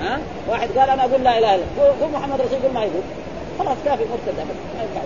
ها؟ 0.00 0.18
واحد 0.48 0.78
قال 0.78 0.90
أنا 0.90 1.04
أقول 1.04 1.24
لا 1.24 1.38
إله 1.38 1.54
إلا 1.54 1.64
الله 1.76 1.94
قول 2.00 2.10
محمد 2.12 2.40
رسول 2.40 2.58
الله 2.58 2.72
ما 2.72 2.80
يقول. 2.80 3.02
خلاص 3.58 3.76
كافي 3.84 4.04
مرتد 4.04 4.38
ابدا 4.38 4.54
ما 4.76 4.82
ينفع. 4.82 5.02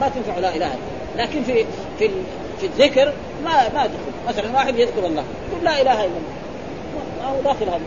ما 0.00 0.08
تنفع 0.08 0.38
لا 0.38 0.56
إله 0.56 0.66
إلا 0.66 1.22
لكن 1.22 1.42
في 1.42 1.64
في 1.98 2.10
في 2.60 2.66
الذكر 2.66 3.12
ما 3.44 3.68
ما 3.74 3.86
تدخل 3.86 4.28
مثلا 4.28 4.54
واحد 4.54 4.78
يذكر 4.78 5.06
الله 5.06 5.24
يقول 5.50 5.64
لا 5.64 5.80
إله 5.80 5.92
إلا 5.92 6.04
الله. 6.04 6.32
ما 7.22 7.28
هو 7.28 7.42
داخل 7.44 7.64
هذا 7.64 7.80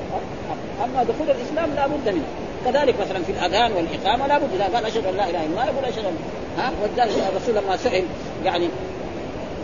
أما 0.84 1.04
دخول 1.04 1.30
الإسلام 1.30 1.76
لا 1.76 1.88
بد 1.88 2.10
منه. 2.10 2.26
كذلك 2.66 2.96
مثلا 3.02 3.24
في 3.24 3.32
الأذان 3.32 3.72
والإقامة 3.72 4.28
لا 4.28 4.38
بد 4.38 4.54
إذا 4.54 4.76
قال 4.76 4.86
أشهد 4.86 5.06
أن 5.06 5.18
لا 5.18 5.30
إله 5.30 5.46
إلا 5.46 5.46
الله 5.46 5.66
يقول 5.66 5.86
أشهد 5.86 6.06
ان 6.06 6.18
ها؟ 6.58 6.72
ولذلك 6.84 7.16
الرسول 7.30 7.56
لما 7.56 7.78
سئل 7.78 8.06
يعني 8.46 8.70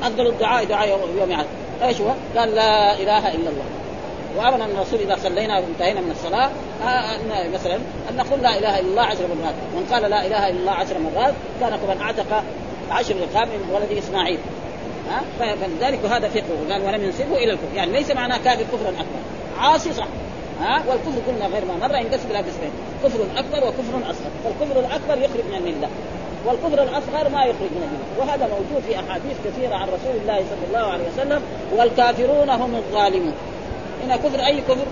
أفضل 0.04 0.28
الدعاء 0.28 0.66
دعاء 0.66 0.88
يوم 1.18 1.34
عاد 1.34 1.46
إيش 1.84 2.02
هو؟ 2.02 2.12
قال 2.38 2.56
لا 2.56 2.94
إله 2.94 3.28
إلا 3.28 3.50
الله. 3.50 3.66
وأمر 4.38 4.56
أن 4.56 4.72
الرسول 4.72 5.00
إذا 5.00 5.18
صلينا 5.24 5.60
وانتهينا 5.60 6.02
من 6.02 6.12
الصلاة 6.12 6.50
أن 7.16 7.52
مثلا 7.54 7.76
أن 8.10 8.18
نقول 8.18 8.42
لا 8.42 8.58
إله 8.58 8.80
إلا 8.80 8.90
الله 8.90 9.02
عشر 9.02 9.28
مرات، 9.28 9.56
من 9.76 9.88
قال 9.92 10.02
لا 10.02 10.26
إله 10.26 10.50
إلا 10.50 10.60
الله 10.60 10.72
عشر 10.72 11.00
مرات 11.00 11.34
كان 11.62 11.70
كمن 11.70 12.02
اعتق 12.02 12.44
عشر 12.92 13.16
رقاب 13.16 13.48
من 13.48 13.76
ولد 13.76 13.98
إسماعيل. 13.98 14.40
ها؟ 15.10 15.22
فلذلك 15.40 16.06
هذا 16.06 16.30
فقه. 16.30 16.74
قال 16.74 16.86
ولم 16.86 17.04
ينسبه 17.04 17.38
إلى 17.38 17.52
الكفر، 17.52 17.76
يعني 17.76 17.92
ليس 17.92 18.12
معناه 18.12 18.38
كافر 18.38 18.64
كفرا 18.64 18.90
أكبر، 18.90 19.22
عاصي 19.60 19.94
صح. 19.94 20.08
ها؟ 20.62 20.84
والكفر 20.88 21.22
قلنا 21.28 21.46
غير 21.46 21.66
ما 21.66 21.88
مره 21.88 21.98
ينقسم 21.98 22.30
إلى 22.30 22.38
قسمين، 22.38 22.72
كفر 23.04 23.20
أكبر 23.38 23.68
وكفر 23.68 24.12
أصغر، 24.12 24.32
فالكفر 24.44 24.80
الأكبر 24.80 25.26
يخرج 25.26 25.46
من 25.52 25.56
الملة، 25.58 25.90
والكفر 26.46 26.84
الأصغر 26.84 27.30
ما 27.30 27.44
يخرج 27.46 27.72
من 27.76 27.84
الملة. 27.88 28.06
وهذا 28.20 28.48
موجود 28.48 28.84
في 28.88 28.96
أحاديث 28.96 29.38
كثيرة 29.46 29.76
عن 29.76 29.88
رسول 29.88 30.16
الله 30.22 30.38
صلى 30.38 30.68
الله 30.68 30.92
عليه 30.92 31.04
وسلم 31.14 31.42
والكافرون 31.78 32.50
هم 32.50 32.76
الظالمون. 32.76 33.34
هنا 34.04 34.18
كفر 34.18 34.46
أي 34.46 34.62
كفر؟ 34.62 34.86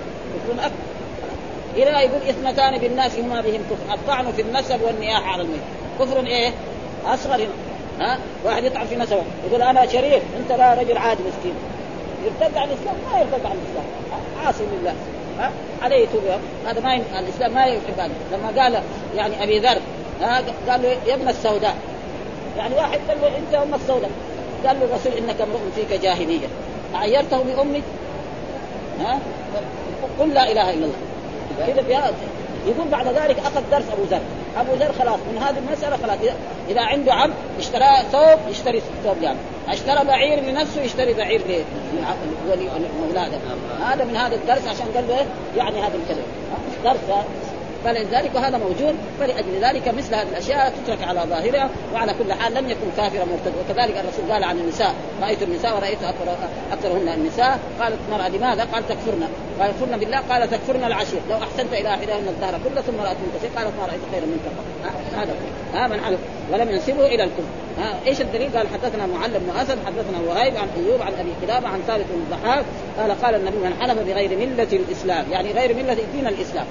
كفر 0.48 0.66
أكبر. 0.66 0.76
إلى 1.76 1.90
يقول 1.90 2.22
إثنتان 2.30 2.78
بالناس 2.78 3.20
هما 3.20 3.42
بهم 3.42 3.62
كفر. 3.72 3.94
الطعن 3.94 4.32
في 4.32 4.42
النسب 4.42 4.82
والنياحه 4.82 5.32
على 5.32 5.42
الميت 5.42 5.62
كفر 6.00 6.26
إيه؟ 6.26 6.52
أصغر. 7.06 7.36
هنا 7.36 7.48
ها؟ 8.00 8.20
واحد 8.46 8.64
يطعن 8.64 8.86
في 8.86 8.96
نسبه. 8.96 9.24
يقول 9.48 9.62
أنا 9.62 9.86
شريف 9.86 10.24
أنت 10.40 10.52
لا 10.60 10.74
رجل 10.74 10.98
عادي 10.98 11.24
مسكين. 11.24 11.54
يرتد 12.26 12.58
عن 12.58 12.68
الإسلام؟ 12.68 12.96
ما 13.12 13.20
يرتد 13.20 13.46
عن 13.46 13.58
الإسلام. 13.58 13.86
عاصي 14.46 14.64
لله. 14.64 14.94
ها؟ 15.40 15.52
عليه 15.82 16.08
توبه 16.14 16.40
هذا 16.68 16.82
ما 16.82 16.96
ي... 16.96 17.02
الإسلام 17.20 17.54
ما 17.54 17.66
يحب 17.66 18.00
هذا 18.00 18.10
لما 18.32 18.62
قال 18.62 18.84
يعني 19.16 19.44
أبي 19.44 19.60
ذر 19.60 19.78
قال 20.70 20.82
له 20.82 20.98
يا 21.08 21.16
ابن 21.16 21.28
السوداء. 21.28 21.76
يعني 22.58 22.76
واحد 22.76 23.00
قال 23.08 23.22
له 23.22 23.28
أنت 23.28 23.54
أم 23.54 23.74
السوداء. 23.74 24.12
قال 24.66 24.80
له 24.80 24.86
الرسول 24.86 25.14
إنك 25.14 25.42
امرؤ 25.42 25.60
فيك 25.76 26.02
جاهلية. 26.02 26.48
عيرته 26.94 27.44
بامك 27.44 27.84
ها؟ 29.00 29.20
قل 30.20 30.34
لا 30.34 30.52
إله 30.52 30.74
إلا 30.74 30.86
الله. 30.86 30.94
كذا 31.68 32.14
يقول 32.66 32.88
بعد 32.92 33.08
ذلك 33.08 33.40
أخذ 33.40 33.62
درس 33.72 33.86
أبو 33.94 34.04
ذر. 34.04 34.22
أبو 34.58 34.74
ذر 34.74 34.92
خلاص 35.00 35.20
من 35.32 35.38
هذه 35.38 35.58
المسألة 35.58 35.98
خلاص. 35.98 36.18
اذا 36.70 36.82
عنده 36.82 37.14
عبد 37.14 37.34
اشترى 37.60 37.88
ثوب 38.12 38.40
يشتري 38.50 38.82
ثوب 39.04 39.22
يعني. 39.22 39.38
اشترى 39.70 40.06
بعير 40.06 40.40
لنفسه 40.40 40.82
يشتري 40.82 41.14
بعير 41.14 41.42
لولي 42.48 42.70
مولاده 43.08 43.38
هذا 43.86 44.04
من 44.04 44.16
هذا 44.16 44.36
الدرس 44.36 44.68
عشان 44.68 44.86
قال 44.96 45.08
له 45.08 45.26
يعني 45.58 45.82
هذا 45.82 45.96
الكلام. 45.96 46.26
درس 46.84 47.00
فلذلك 47.84 48.36
وهذا 48.36 48.58
موجود 48.58 48.96
فلأجل 49.20 49.62
ذلك 49.62 49.88
مثل 49.88 50.16
هذه 50.16 50.28
الأشياء 50.30 50.74
تترك 50.84 51.04
على 51.04 51.22
ظاهرها 51.30 51.70
وعلى 51.94 52.14
كل 52.14 52.34
حال 52.34 52.54
لم 52.54 52.70
يكن 52.70 52.88
كافرا 52.98 53.26
مرتد 53.26 53.54
وكذلك 53.60 53.98
الرسول 53.98 54.32
قال 54.32 54.44
عن 54.44 54.60
النساء 54.60 54.94
رأيت 55.22 55.44
النساء 55.44 55.78
ورأيت 55.78 56.00
أكثرهن 56.72 57.08
النساء 57.08 57.60
قالت 57.80 57.98
المراه 58.08 58.30
لماذا؟ 58.30 58.68
قال 58.74 58.88
تكفرن 58.88 59.28
قال 59.60 59.70
يكفرن 59.70 59.98
بالله 59.98 60.18
قال 60.30 60.50
تكفرن 60.50 60.84
العشير 60.84 61.20
لو 61.30 61.36
أحسنت 61.36 61.74
إلى 61.74 61.90
أحداهن 61.90 62.28
الدهر 62.28 62.60
كله 62.64 62.82
ثم 62.82 63.00
رات 63.00 63.18
من 63.18 63.32
كثير 63.36 63.50
قالت 63.56 63.74
ما 63.80 63.86
رأيت 63.86 64.02
خيرا 64.12 64.26
منك 64.26 64.40
هذا 65.16 65.36
ها 65.74 65.88
من 65.88 66.00
علم. 66.00 66.18
ولم 66.54 66.70
ينسبه 66.70 67.06
إلى 67.06 67.24
الكفر 67.24 67.44
ها 67.78 67.96
إيش 68.08 68.22
الدليل؟ 68.22 68.58
قال 68.58 68.68
حدثنا 68.68 69.06
معل 69.06 69.32
بن 69.40 69.50
أسد 69.50 69.78
حدثنا 69.86 70.20
وهيب 70.28 70.58
عن 70.58 70.68
أيوب 70.78 71.02
عن 71.02 71.14
أبي 71.20 71.32
قلابه 71.46 71.68
عن 71.68 71.80
ثابت 71.88 72.06
بن 72.10 72.22
الضحاك 72.22 72.66
قال 73.00 73.22
قال 73.22 73.36
النبي 73.36 73.58
من 73.58 73.74
حلف 73.82 74.00
بغير 74.00 74.38
ملة 74.38 74.68
الإسلام 74.74 75.26
يعني 75.32 75.52
غير 75.52 75.76
ملة 75.76 75.98
دين 76.14 76.28
الإسلام. 76.28 76.66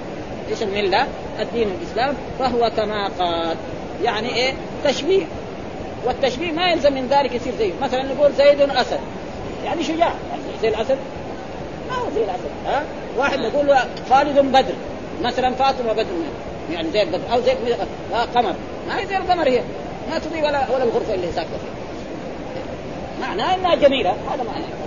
إيش 0.49 0.63
المله؟ 0.63 1.07
الدين 1.39 1.67
الإسلام 1.81 2.15
فهو 2.39 2.71
كما 2.77 3.09
قال 3.19 3.57
يعني 4.03 4.35
إيه؟ 4.35 4.53
تشبيه. 4.85 5.25
والتشبيه 6.05 6.51
ما 6.51 6.71
يلزم 6.71 6.93
من 6.93 7.07
ذلك 7.07 7.35
يصير 7.35 7.53
زيه. 7.59 7.71
مثلا 7.81 8.03
نقول 8.03 8.31
زيد 8.33 8.61
اسد 8.61 8.99
يعني 9.65 9.83
شجاع. 9.83 10.13
يعني 10.29 10.41
زي 10.61 10.67
الأسد؟ 10.67 10.97
ما 11.89 11.95
هو 11.95 12.09
زي 12.15 12.23
الأسد 12.23 12.49
ها؟ 12.65 12.83
واحد 13.17 13.39
نقول 13.39 13.75
خالد 14.09 14.39
بدر. 14.39 14.73
مثلا 15.21 15.55
فاطمة 15.55 15.93
بدر. 15.93 16.05
يعني 16.71 16.91
زي 16.91 17.01
البدر. 17.01 17.33
أو 17.33 17.41
زي 17.41 17.53
قمر. 18.35 18.53
ما 18.87 18.99
هي 18.99 19.07
زي 19.07 19.17
القمر 19.17 19.49
هي. 19.49 19.61
ما 20.11 20.19
تضيء 20.19 20.43
ولا 20.43 20.69
ولا 20.69 20.83
الغرفة 20.83 21.13
اللي 21.13 21.27
ساكنه 21.31 21.49
فيها. 21.49 23.27
معناه 23.27 23.55
إنها 23.55 23.75
جميلة. 23.75 24.09
هذا 24.09 24.43
معناه. 24.43 24.78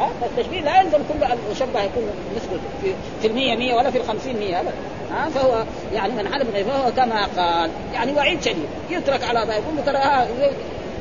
ها؟ 0.00 0.10
فالتشبيه 0.20 0.60
لا 0.60 0.80
يلزم 0.80 0.98
كل 0.98 1.24
المشبه 1.24 1.82
يكون 1.82 2.02
نسبه 2.36 2.60
في, 2.82 2.94
في 3.20 3.26
المية 3.26 3.56
مية 3.56 3.74
ولا 3.74 3.90
في 3.90 3.98
الخمسين 3.98 4.36
مية 4.36 4.60
ابدا. 4.60 4.72
ها؟ 5.12 5.28
فهو 5.28 5.64
يعني 5.94 6.12
من 6.12 6.34
حلف 6.34 6.68
فهو 6.68 6.92
كما 6.92 7.26
قال 7.36 7.70
يعني 7.94 8.12
وعيد 8.12 8.42
شديد. 8.42 8.68
يترك 8.90 9.24
على 9.24 9.44
ذا 9.46 9.54
يقول 9.54 9.84
ترى 9.86 10.26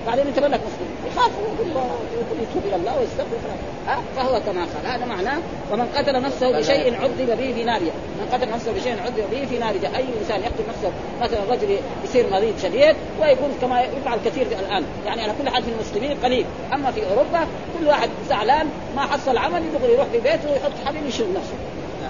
بعدين 0.08 0.27
انت 0.27 0.39
منك 0.39 0.60
مسلم 0.60 0.88
يخاف 1.12 1.32
يقول 2.13 2.38
يتوب 2.42 2.63
إلى 2.66 2.75
الله 2.75 3.00
ويستغفر. 3.00 3.38
ها؟ 3.88 4.01
فهو 4.16 4.42
كما 4.46 4.62
قال. 4.62 4.86
هذا 4.86 5.06
معناه 5.06 5.38
ومن 5.72 5.88
قتل 5.96 6.22
نفسه 6.22 6.60
بشيء 6.60 7.01
عذب 7.01 7.28
به 7.28 7.54
في 7.54 7.63
نار 7.63 7.82
من 8.20 8.30
قتل 8.34 8.50
نفسه 8.50 8.72
بشيء 8.72 9.01
عذب 9.01 9.24
به 9.32 9.46
في 9.46 9.58
نار 9.58 9.74
أي 9.96 10.06
إنسان 10.22 10.42
يقتل 10.42 10.63
نفسه؟ 10.70 10.92
مثلا 11.22 11.39
رجل 11.51 11.78
يصير 12.04 12.30
مريض 12.32 12.54
شديد 12.63 12.96
ويقول 13.22 13.51
كما 13.62 13.82
يفعل 13.82 14.20
كثير 14.25 14.48
الآن. 14.48 14.84
يعني 15.06 15.22
على 15.22 15.34
كل 15.42 15.50
حال 15.50 15.63
في 15.63 15.70
المسلمين 15.72 16.18
قليل. 16.24 16.46
أما 16.74 16.92
في 16.92 17.01
أوروبا 17.10 17.48
كل 17.80 17.88
واحد 17.88 18.10
زعلان 18.30 18.70
ما 18.96 19.01
حصل 19.01 19.38
عمل 19.38 19.62
يدخل 19.66 19.89
يروح 19.89 20.08
في 20.08 20.20
بيته 20.20 20.51
ويحط 20.51 20.72
حبيب 20.86 21.06
يشرب 21.06 21.28
نفسه. 21.30 21.56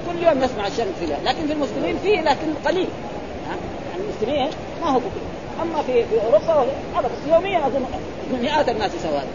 كل 0.08 0.24
يوم 0.24 0.44
نسمع 0.44 0.68
الشر 0.68 0.88
في 1.00 1.06
لكن 1.26 1.48
في 1.48 1.54
المسلمين 1.54 1.98
فيه 2.04 2.22
لكن 2.22 2.54
قليل. 2.66 2.88
يعني 3.48 4.02
المسلمين 4.04 4.50
ما 4.82 4.90
هو 4.90 5.00
كثير 5.00 5.30
أما 5.62 5.82
في 5.82 6.06
في 6.06 6.22
اوروبا 6.26 6.72
ابدا 6.96 7.10
يوميا 7.36 7.68
أظن. 7.68 7.86
مئات 8.42 8.70
الناس 8.70 8.92
سواء 9.04 9.28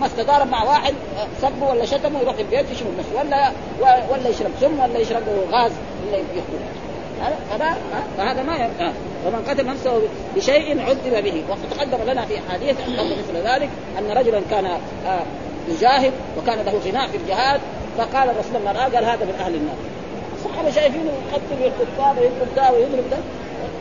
ما 0.00 0.06
استدار 0.06 0.44
مع 0.44 0.64
واحد 0.64 0.94
سبه 1.42 1.66
ولا 1.70 1.84
شتمه 1.84 2.20
يروح 2.20 2.38
البيت 2.38 2.70
يشرب 2.70 2.98
نفسه 2.98 3.18
ولا 3.18 3.52
ولا 4.10 4.28
يشرب 4.28 4.50
سم 4.60 4.80
ولا 4.80 4.98
يشرب 4.98 5.22
غاز 5.50 5.72
ولا 6.08 6.16
يقتل. 6.16 6.58
هذا 7.52 7.76
فهذا 8.16 8.42
ما 8.42 8.54
يبقى 8.56 8.92
ومن 9.26 9.44
قتل 9.48 9.66
نفسه 9.66 10.02
بشيء 10.36 10.80
عذب 10.80 11.24
به. 11.24 11.44
وقد 11.48 11.58
تقدم 11.70 12.10
لنا 12.10 12.24
في 12.24 12.38
احاديث 12.38 12.76
مثل 12.88 13.36
ذلك 13.36 13.68
أن 13.98 14.10
رجلا 14.10 14.42
كان 14.50 14.66
آه، 15.06 15.22
يجاهد 15.68 16.12
وكان 16.38 16.58
له 16.58 16.80
غناء 16.86 17.08
في 17.08 17.16
الجهاد 17.16 17.60
فقال 17.98 18.30
الرسول 18.30 18.60
لما 18.60 18.72
رأى 18.72 18.90
قال 18.94 19.04
هذا 19.04 19.24
من 19.24 19.34
أهل 19.40 19.54
النار. 19.54 19.76
الصحابة 20.36 20.70
شايفينه 20.70 21.12
يقتل 21.32 21.72
ده 21.96 22.04
ويضرب 22.10 22.54
ده 22.56 22.72
ويضرب 22.72 23.10
ده 23.10 23.16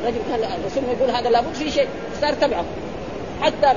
رجل 0.05 0.19
قال 0.31 0.43
الرسول 0.43 0.83
يقول 0.83 1.15
هذا 1.15 1.29
لابد 1.29 1.53
في 1.53 1.71
شيء 1.71 1.87
صار 2.21 2.33
تبعه. 2.33 2.65
حتى 3.41 3.73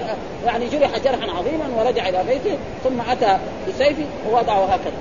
يعني 0.47 0.69
جرح 0.69 0.99
جرحا 0.99 1.31
عظيما 1.31 1.69
ورجع 1.79 2.09
إلى 2.09 2.25
بيته 2.29 2.59
ثم 2.85 3.01
أتى 3.11 3.39
بسيفه 3.69 4.05
ووضعه 4.31 4.65
هكذا. 4.65 4.93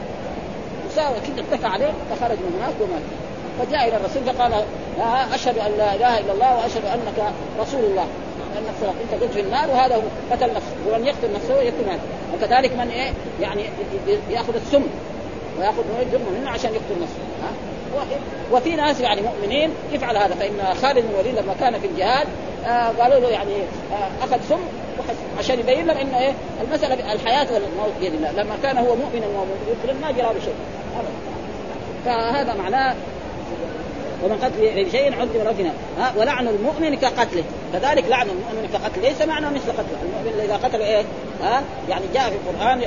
وساوى 0.90 1.16
كده 1.28 1.46
اتكى 1.52 1.68
عليه 1.68 1.94
فخرج 2.12 2.38
من 2.38 2.62
هناك 2.62 2.74
ومات. 2.82 3.02
فجاء 3.60 3.88
إلى 3.88 3.98
الرسول 3.98 4.24
فقال 4.24 4.64
أشهد 5.34 5.58
أن 5.58 5.72
لا 5.78 5.96
إله 5.96 6.20
إلا 6.20 6.34
الله 6.34 6.56
وأشهد 6.56 6.86
أنك 6.86 7.34
رسول 7.60 7.84
الله. 7.84 8.06
أنك 8.58 8.96
أنت 9.02 9.24
قلت 9.24 9.32
في 9.32 9.40
النار 9.40 9.70
وهذا 9.70 9.96
هو 9.96 10.02
قتل 10.32 10.54
نفسه 10.54 10.76
ومن 10.88 11.06
يقتل 11.06 11.34
نفسه 11.34 11.62
يقتل 11.62 11.86
مات 11.88 12.00
وكذلك 12.34 12.74
من 12.74 12.90
إيه؟ 12.90 13.14
يعني 13.42 13.66
يأخذ 14.30 14.56
السم 14.56 14.84
ويأخذ 15.60 15.84
من 15.84 16.40
منه 16.40 16.50
عشان 16.50 16.70
يقتل 16.74 17.02
نفسه 17.02 17.20
ها؟ 17.44 17.52
وفي 18.52 18.76
ناس 18.76 19.00
يعني 19.00 19.22
مؤمنين 19.22 19.70
يفعل 19.92 20.18
هذا 20.18 20.36
فإن 20.36 20.74
خالد 20.82 21.00
بن 21.00 21.10
الوليد 21.10 21.36
لما 21.36 21.56
كان 21.60 21.80
في 21.80 21.88
الجهاد 21.88 22.28
آه 22.66 22.90
قالوا 23.00 23.20
له 23.20 23.30
يعني 23.30 23.54
آه 23.92 24.26
أخذ 24.26 24.40
سم 24.50 24.60
عشان 25.40 25.60
يبين 25.60 25.88
لهم 25.88 25.98
إنه 25.98 26.20
إيه 26.20 26.34
المسألة 26.62 27.14
الحياة 27.14 27.48
والموت 27.54 27.94
بيد 28.00 28.14
الله. 28.14 28.32
لما 28.32 28.56
كان 28.64 28.78
هو 28.78 28.96
مؤمنا 28.96 29.28
ومؤمنا 29.28 30.00
ما 30.02 30.12
جرى 30.12 30.22
له 30.22 30.40
شيء 30.46 30.56
ابدا. 30.96 31.12
فهذا 32.06 32.54
معناه 32.54 32.96
ومن 34.24 34.38
قتل 34.38 34.86
بشيء 34.86 35.20
عذب 35.20 35.66
ها 36.00 36.14
ولعن 36.18 36.48
المؤمن 36.48 36.96
كقتله. 36.96 37.44
كذلك 37.74 38.06
لعن 38.10 38.28
المؤمن 38.30 38.70
كقتله. 38.74 39.10
ليس 39.10 39.22
معنى 39.22 39.46
مثل 39.46 39.72
قتله. 39.72 39.98
المؤمن 40.04 40.42
إذا 40.44 40.56
قتل 40.56 40.82
إيه 40.82 41.04
ها 41.44 41.64
يعني 41.90 42.06
جاء 42.14 42.30
في 42.30 42.36
القرآن 42.36 42.82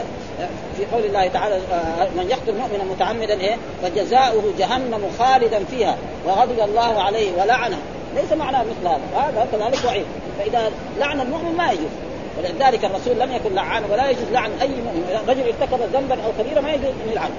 في 0.76 0.84
قول 0.92 1.04
الله 1.04 1.28
تعالى 1.28 1.54
آه، 1.54 2.08
من 2.16 2.30
يقتل 2.30 2.54
مؤمنا 2.58 2.84
متعمدا 2.84 3.40
إيه 3.40 3.56
فجزاؤه 3.82 4.42
جهنم 4.58 5.10
خالدا 5.18 5.64
فيها 5.64 5.96
وغضب 6.26 6.60
الله 6.60 7.02
عليه 7.02 7.32
ولعنه. 7.42 7.78
ليس 8.14 8.32
معنى 8.32 8.58
مثل 8.58 8.88
هذا. 8.88 9.00
هذا 9.14 9.46
كذلك 9.52 9.84
وعيد 9.86 10.06
فإذا 10.38 10.70
لعن 10.98 11.20
المؤمن 11.20 11.56
ما 11.56 11.72
يجوز. 11.72 11.92
ولذلك 12.38 12.84
الرسول 12.84 13.18
لم 13.18 13.32
يكن 13.32 13.54
لعانا 13.54 13.86
ولا 13.92 14.10
يجوز 14.10 14.28
لعن 14.32 14.50
أي 14.62 14.68
مؤمن. 14.68 15.24
رجل 15.28 15.42
ارتكب 15.46 15.80
ذنبا 15.92 16.14
أو 16.24 16.32
كبيرا 16.38 16.60
ما 16.60 16.72
يجوز 16.72 16.86
أن 17.06 17.12
يلعنه 17.12 17.34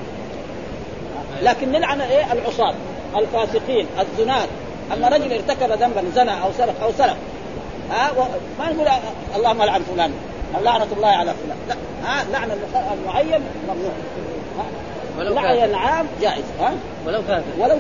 لكن 1.42 1.72
نلعن 1.72 2.02
إيه؟ 2.02 2.34
العصاة 2.34 2.74
الفاسقين 3.18 3.88
الزنات 4.00 4.50
أما 4.94 5.10
رجل 5.10 5.34
ارتكب 5.34 5.72
ذنبا 5.72 6.04
زنى 6.16 6.44
أو 6.44 6.52
سرق 6.58 6.84
أو 6.84 6.92
سرق. 6.98 7.18
ها؟ 7.92 8.12
ما 8.60 8.72
نقول 8.72 8.88
اللهم 9.36 9.64
لعن 9.64 9.82
فلان. 9.82 10.14
أو 10.56 10.64
لعنه 10.64 10.88
الله 10.98 11.08
على 11.08 11.34
فلان. 11.34 11.58
لا. 11.70 11.76
ها؟ 12.08 12.26
لعن 12.32 12.52
المعين 12.94 13.42
ممنوع. 13.68 13.94
لعن 15.18 15.70
العام 15.70 16.06
جائز 16.22 16.44
ها؟ 16.60 16.74
ولو 17.08 17.22
كافر. 17.28 17.44
ولو 17.60 17.76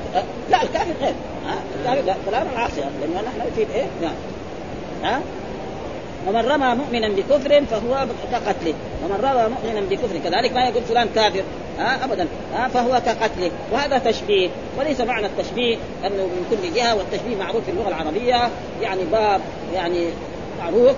لا 0.51 0.63
الكافر 0.63 0.93
غير 1.01 1.13
ها؟ 1.45 1.55
الكافر 1.79 2.05
لا 2.05 2.15
كلام 2.25 2.47
العاصي 2.53 2.81
لأنه 2.81 3.21
نحن 3.21 3.51
في 3.55 3.61
إيه؟ 3.75 3.85
نعم. 4.01 4.15
ها؟ 5.03 5.21
ومن 6.27 6.45
رمى 6.45 6.75
مؤمنا 6.75 7.07
بكفر 7.07 7.65
فهو 7.65 8.07
كقتله. 8.31 8.73
ومن 9.03 9.19
رمى 9.23 9.55
مؤمنا 9.55 9.81
بكفر 9.89 10.17
كذلك 10.23 10.53
ما 10.53 10.63
يقول 10.63 10.83
فلان 10.83 11.07
كافر 11.15 11.43
ها؟ 11.79 12.05
ابدا 12.05 12.27
ها؟ 12.55 12.67
فهو 12.67 13.01
كقتله. 13.05 13.51
وهذا 13.71 13.97
تشبيه 13.97 14.49
وليس 14.79 15.01
معنى 15.01 15.25
التشبيه 15.25 15.77
أنه 16.05 16.23
من 16.23 16.45
كل 16.51 16.73
جهة 16.75 16.95
والتشبيه 16.95 17.35
معروف 17.35 17.63
في 17.65 17.71
اللغة 17.71 17.87
العربية 17.87 18.49
يعني 18.81 19.03
باب 19.11 19.41
يعني 19.73 20.07
معروف 20.59 20.95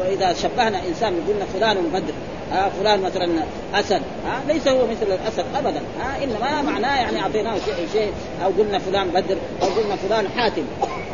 وإذا 0.00 0.32
شبهنا 0.32 0.86
إنسان 0.88 1.14
قلنا 1.28 1.44
فلان 1.54 1.76
بدر. 1.92 2.14
ها 2.52 2.68
فلان 2.68 3.02
مثلا 3.02 3.28
أسد 3.74 4.02
ها 4.26 4.40
ليس 4.48 4.68
هو 4.68 4.86
مثل 4.86 5.06
الأسد 5.06 5.44
ابدا 5.56 5.82
ها 6.00 6.24
إنما 6.24 6.62
معناه 6.62 6.96
يعني 6.96 7.20
أعطيناه 7.20 7.54
شيء 7.54 7.88
شيء 7.92 8.12
أو 8.44 8.50
قلنا 8.58 8.78
فلان 8.78 9.08
بدر 9.08 9.36
أو 9.62 9.66
قلنا 9.66 9.96
فلان 9.96 10.28
حاتم 10.36 10.64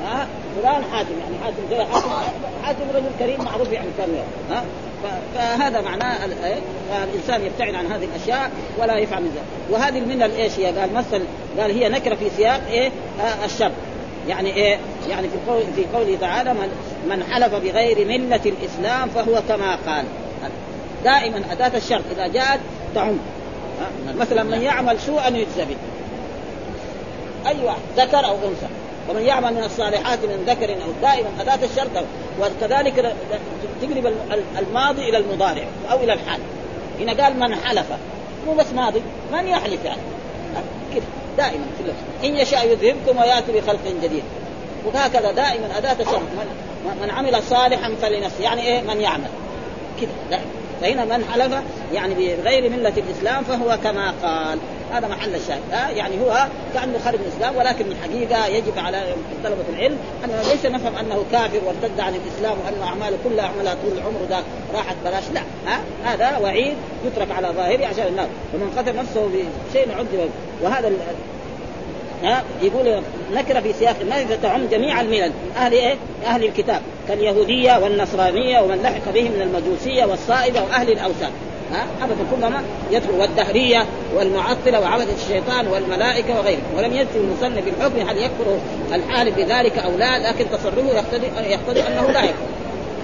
ها 0.04 0.26
فلان 0.56 0.82
حاتم 0.92 1.14
يعني 1.20 1.44
حاتم 1.44 1.92
حاتم 1.92 2.08
حاتم 2.62 2.90
رجل 2.94 3.10
كريم 3.18 3.44
معروف 3.44 3.72
يعني 3.72 3.88
كان 3.98 4.08
ها 4.50 4.64
فهذا 5.34 5.80
معناه 5.80 6.24
إيه؟ 6.24 6.58
الانسان 7.04 7.46
يبتعد 7.46 7.74
عن 7.74 7.86
هذه 7.86 8.04
الأشياء 8.04 8.50
ولا 8.78 8.98
يفعل 8.98 9.22
من 9.22 9.28
ذلك 9.28 9.70
وهذه 9.70 9.98
المنة 9.98 10.24
إيش 10.24 10.58
هي؟ 10.58 10.66
قال 10.66 10.94
مثل 10.94 11.22
قال 11.58 11.70
هي 11.70 11.88
نكرة 11.88 12.14
في 12.14 12.30
سياق 12.36 12.60
إيه؟ 12.70 12.90
آه 13.20 13.44
الشر 13.44 13.72
يعني 14.28 14.54
إيه؟ 14.54 14.78
يعني 15.10 15.28
في 15.28 15.50
قول 15.50 15.62
في 15.76 15.84
قوله 15.96 16.16
تعالى 16.20 16.54
من 16.54 16.68
من 17.08 17.24
حلف 17.30 17.54
بغير 17.54 18.06
مله 18.08 18.40
الإسلام 18.46 19.08
فهو 19.08 19.42
كما 19.48 19.78
قال 19.86 20.04
دائما 21.04 21.42
أداة 21.52 21.76
الشرط. 21.76 22.02
إذا 22.10 22.26
جاءت 22.26 22.60
تعم. 22.94 23.18
مثلا 24.18 24.42
من 24.42 24.62
يعمل 24.62 25.00
سوءا 25.00 25.28
يجزى 25.28 25.64
به 25.64 25.76
أي 27.46 27.64
واحد 27.64 27.78
ذكر 27.96 28.26
أو 28.26 28.34
أنثى. 28.34 28.66
ومن 29.10 29.22
يعمل 29.22 29.54
من 29.54 29.64
الصالحات 29.64 30.18
من 30.18 30.44
ذكر 30.46 30.72
أو 30.72 30.90
دائما 31.02 31.28
أداة 31.40 31.58
الشرط. 31.64 32.04
وكذلك 32.40 33.14
تقلب 33.82 34.12
الماضي 34.58 35.08
إلى 35.08 35.16
المضارع 35.16 35.64
أو 35.90 35.96
إلى 35.96 36.12
الحال. 36.12 36.40
هنا 37.00 37.22
قال 37.22 37.38
من 37.38 37.54
حلف. 37.54 37.86
مو 38.46 38.54
بس 38.54 38.66
ماضي 38.74 39.02
من 39.32 39.48
يحلف 39.48 39.84
يعني؟ 39.84 40.00
كده 40.94 41.04
دائما 41.36 41.64
في 41.78 41.84
اللفظ 41.84 42.24
إن 42.24 42.36
يشاء 42.36 42.66
يذهبكم 42.66 43.18
ويأتي 43.18 43.52
بخلق 43.52 43.80
جديد. 44.02 44.22
وهكذا 44.84 45.32
دائما 45.32 45.78
أداة 45.78 45.96
الشرط. 46.00 46.18
من, 46.18 46.46
من 47.02 47.10
عمل 47.10 47.42
صالحا 47.42 47.94
فلنفسه. 48.02 48.42
يعني 48.44 48.62
إيه؟ 48.62 48.80
من 48.82 49.00
يعمل. 49.00 49.28
كده 50.00 50.10
دائما. 50.30 50.61
فهنا 50.82 51.04
من 51.04 51.24
حلف 51.24 51.52
يعني 51.92 52.14
بغير 52.14 52.70
ملة 52.70 52.92
الإسلام 52.96 53.44
فهو 53.44 53.78
كما 53.84 54.14
قال. 54.22 54.58
هذا 54.92 55.08
محل 55.08 55.34
الشاهد. 55.34 55.60
ها؟ 55.72 55.90
يعني 55.90 56.20
هو 56.20 56.46
كأنه 56.74 56.98
خرج 57.04 57.14
من 57.14 57.26
الإسلام 57.26 57.56
ولكن 57.56 57.84
الحقيقة 57.86 58.46
يجب 58.46 58.78
على 58.78 59.14
طلبة 59.44 59.64
العلم 59.72 59.98
اننا 60.24 60.42
ليس 60.52 60.66
نفهم 60.66 60.96
أنه 60.96 61.24
كافر 61.32 61.60
وارتد 61.66 62.00
عن 62.00 62.14
الإسلام 62.14 62.58
وأن 62.64 62.88
اعماله 62.88 63.18
كلها 63.24 63.44
عملها 63.44 63.74
طول 63.74 63.92
العمر 63.98 64.20
ذاك 64.28 64.44
راحت 64.74 64.96
بلاش 65.04 65.24
لا. 65.34 65.40
ها؟ 65.66 65.80
هذا 66.04 66.38
وعيد 66.38 66.76
يترك 67.06 67.30
على 67.30 67.48
ظاهره 67.48 67.86
عشان 67.86 68.06
الناس 68.06 68.28
ومن 68.54 68.72
قتل 68.78 68.96
نفسه 68.96 69.28
بشيء 69.70 69.88
عذب 69.98 70.30
وهذا 70.62 70.88
ها 72.22 72.42
يقول 72.62 73.02
نكرة 73.32 73.60
في 73.60 73.72
سياق 73.72 73.96
النهي 74.00 74.24
تعم 74.42 74.66
جميع 74.66 75.00
الملل. 75.00 75.32
أهل 75.56 75.72
إيه؟ 75.72 75.94
أهل 76.26 76.44
الكتاب. 76.44 76.80
كاليهودية 77.08 77.78
والنصرانية 77.78 78.60
ومن 78.60 78.82
لحق 78.82 79.12
بهم 79.14 79.32
من 79.32 79.42
المجوسية 79.42 80.04
والصائبة 80.04 80.62
وأهل 80.62 80.92
الأوثان. 80.92 81.30
ها؟ 81.72 81.86
ابدا 82.02 82.16
كلهم 82.36 82.62
يدخل. 82.90 83.10
والدهرية 83.10 83.86
والمعطلة 84.16 84.80
وعبدة 84.80 85.12
الشيطان 85.14 85.66
والملائكة 85.66 86.38
وغيرهم. 86.38 86.62
ولم 86.76 86.92
يذكر 86.92 87.16
المصنف 87.20 87.64
بالحكم 87.64 88.08
هل 88.08 88.18
يكفر 88.18 88.58
الحالف 88.92 89.36
بذلك 89.36 89.78
أو 89.78 89.90
لا 89.98 90.30
لكن 90.30 90.44
تصرفه 90.50 90.96
يقتضي 90.96 91.26
يقتضي 91.50 91.80
أنه 91.80 92.10
لا 92.10 92.24
يكفر 92.24 92.52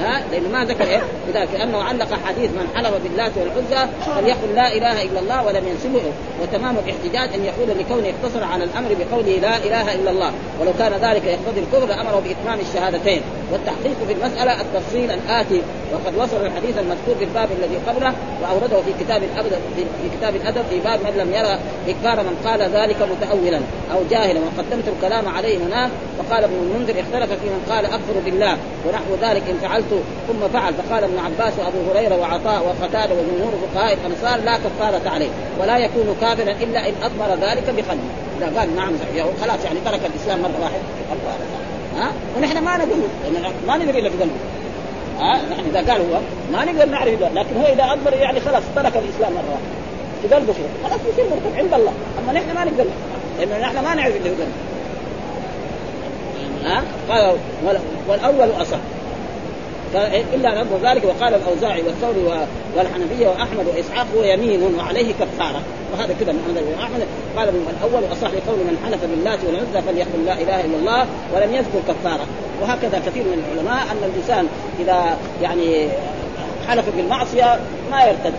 ها 0.00 0.22
لأنه 0.32 0.48
ما 0.48 0.64
ذكر 0.64 0.84
إيه؟ 0.84 1.02
لذلك 1.28 1.48
لأنه 1.52 1.82
علق 1.82 2.08
حديث 2.26 2.50
من 2.50 2.68
حلف 2.74 2.94
باللات 3.02 3.32
والعزى 3.37 3.88
فليقل 4.06 4.54
لا 4.54 4.72
إله 4.72 5.02
إلا 5.02 5.20
الله 5.20 5.46
ولم 5.46 5.68
ينسبه. 5.68 6.02
وتمام 6.42 6.76
الاحتجاج 6.78 7.34
أن 7.34 7.44
يقول 7.44 7.78
لكونه 7.78 8.08
اقتصر 8.08 8.44
على 8.44 8.64
الأمر 8.64 8.88
بقوله 8.98 9.38
لا 9.38 9.56
إله 9.56 9.94
إلا 9.94 10.11
الله. 10.11 10.32
ولو 10.61 10.72
كان 10.78 10.92
ذلك 10.92 11.24
يقتضي 11.24 11.61
الكفر 11.61 11.87
لامره 11.87 12.22
بإتمام 12.24 12.58
الشهادتين. 12.61 13.22
والتحقيق 13.52 13.96
في 14.06 14.12
المسألة 14.12 14.61
التفصيل 14.61 15.11
الآتي. 15.11 15.62
وقد 15.92 16.16
وصل 16.16 16.46
الحديث 16.46 16.79
المذكور 16.79 17.14
في 17.18 17.24
الباب 17.24 17.48
الذي 17.59 17.77
قبله 17.87 18.12
وأورده 18.42 18.83
في 18.83 19.05
كتاب 19.05 19.22
الادب 19.22 19.53
في 19.77 20.09
كتاب 20.18 20.37
الأدب 20.37 20.62
في 20.70 20.79
باب 20.79 21.01
من 21.01 21.12
لم 21.16 21.33
يرى 21.33 21.59
إكبار 21.88 22.24
من 22.24 22.37
قال 22.44 22.62
ذلك 22.62 22.96
متأولا 23.03 23.61
أو 23.92 24.01
جاهلا. 24.11 24.40
وقدمت 24.40 24.85
الكلام 24.88 25.29
عليه 25.29 25.59
هناك 25.59 25.90
وقال 26.18 26.44
ابن 26.44 26.55
المنذر 26.55 27.01
اختلف 27.01 27.40
في 27.40 27.46
من 27.46 27.66
قال 27.70 27.85
أكفر 27.85 28.14
بالله 28.24 28.57
ونحو 28.87 29.14
ذلك 29.22 29.42
إن 29.51 29.59
فعلت 29.62 30.03
ثم 30.29 30.48
فعل. 30.48 30.74
فقال 30.74 31.05
ابن 31.05 31.18
عباس 31.18 31.53
وأبو 31.59 31.90
هريرة 31.90 32.16
وعطاء 32.16 32.62
وقتادة 32.66 33.14
وجمهور 33.14 33.53
فقهاء 33.62 33.98
الانصار 34.07 34.44
لا 34.44 34.57
كفارة 34.57 35.11
عليه 35.11 35.29
ولا 35.61 35.79
يكون 35.79 36.16
كافرا 36.20 36.53
إلا 36.53 36.88
إن 36.88 36.94
اضمر 37.03 37.48
ذلك 37.48 37.64
بقلبه 37.64 38.11
اذا 38.38 38.61
قال 38.61 38.77
نعم 38.77 38.92
خلاص 39.42 39.64
يعني 39.64 39.79
ترك 39.85 40.01
الإسلام 40.14 40.38
مرة 40.42 40.61
واحدة. 40.62 40.83
ها؟ 41.98 42.12
ونحن 42.37 42.59
ما 42.64 42.77
نقول 42.77 42.98
ما 43.66 43.77
ندري 43.77 43.98
إلا 43.98 44.11
في 44.11 44.16
قلبه 44.16 44.35
ها؟ 45.18 45.40
نحن 45.50 45.61
إذا 45.70 45.92
قال 45.92 46.00
هو 46.00 46.18
ما 46.52 46.64
نقدر 46.64 46.87
نعرف 46.87 47.20
ده 47.20 47.28
لكن 47.28 47.57
هو 47.57 47.66
إذا 47.66 47.92
اضمر 47.92 48.12
يعني 48.12 48.40
خلاص 48.40 48.62
ترك 48.74 48.96
الإسلام 48.96 49.33
مرة 49.33 49.50
واحدة. 49.50 49.78
في 50.22 50.35
قلبه 50.35 50.54
خلاص 50.85 51.00
يصير 51.12 51.24
مرتد 51.24 51.59
عند 51.59 51.74
الله. 51.74 51.92
أما 52.18 52.33
نحن 52.33 52.54
ما 52.54 52.64
نقدر. 52.64 52.85
لأنه 53.38 53.59
نحن 53.59 53.85
ما 53.85 53.94
نعرف 53.94 54.16
اللي 54.16 54.28
قلبه 54.31 54.44
ها؟ 56.64 56.83
قال 57.09 57.37
والأول 58.09 58.62
اصح 58.62 58.78
الا 60.35 60.61
ان 60.62 60.68
ذلك. 60.83 61.05
وقال 61.05 61.35
الأوزاعي 61.35 61.83
والثوري 61.83 62.46
والحنفية 62.77 63.29
وأحمد 63.29 63.66
وإسحاق 63.74 64.07
هو 64.16 64.22
يمين 64.22 64.74
وعليه 64.79 65.12
كفارة. 65.12 65.62
وهذا 65.92 66.14
كذا 66.20 66.33
من 66.33 66.74
أحمد. 66.83 67.03
قال 67.37 67.55
من 67.55 67.74
الأول 67.74 68.12
اصح 68.12 68.29
لقول 68.29 68.59
من 68.59 68.79
حلف 68.85 69.05
باللات 69.05 69.38
والعزى 69.46 69.87
فليقل 69.87 70.24
لا 70.27 70.33
إله 70.33 70.61
إلا 70.61 70.77
الله 70.77 71.07
ولم 71.35 71.55
يذكر 71.55 71.81
كفارة. 71.88 72.27
وهكذا 72.62 73.03
كثير 73.07 73.22
من 73.22 73.44
العلماء 73.44 73.83
أن 73.92 74.11
الإنسان 74.11 74.46
إذا 74.81 75.16
يعني 75.42 75.88
حلف 76.68 76.85
بالمعصية 76.96 77.61
ما 77.90 78.05
يرتد. 78.05 78.35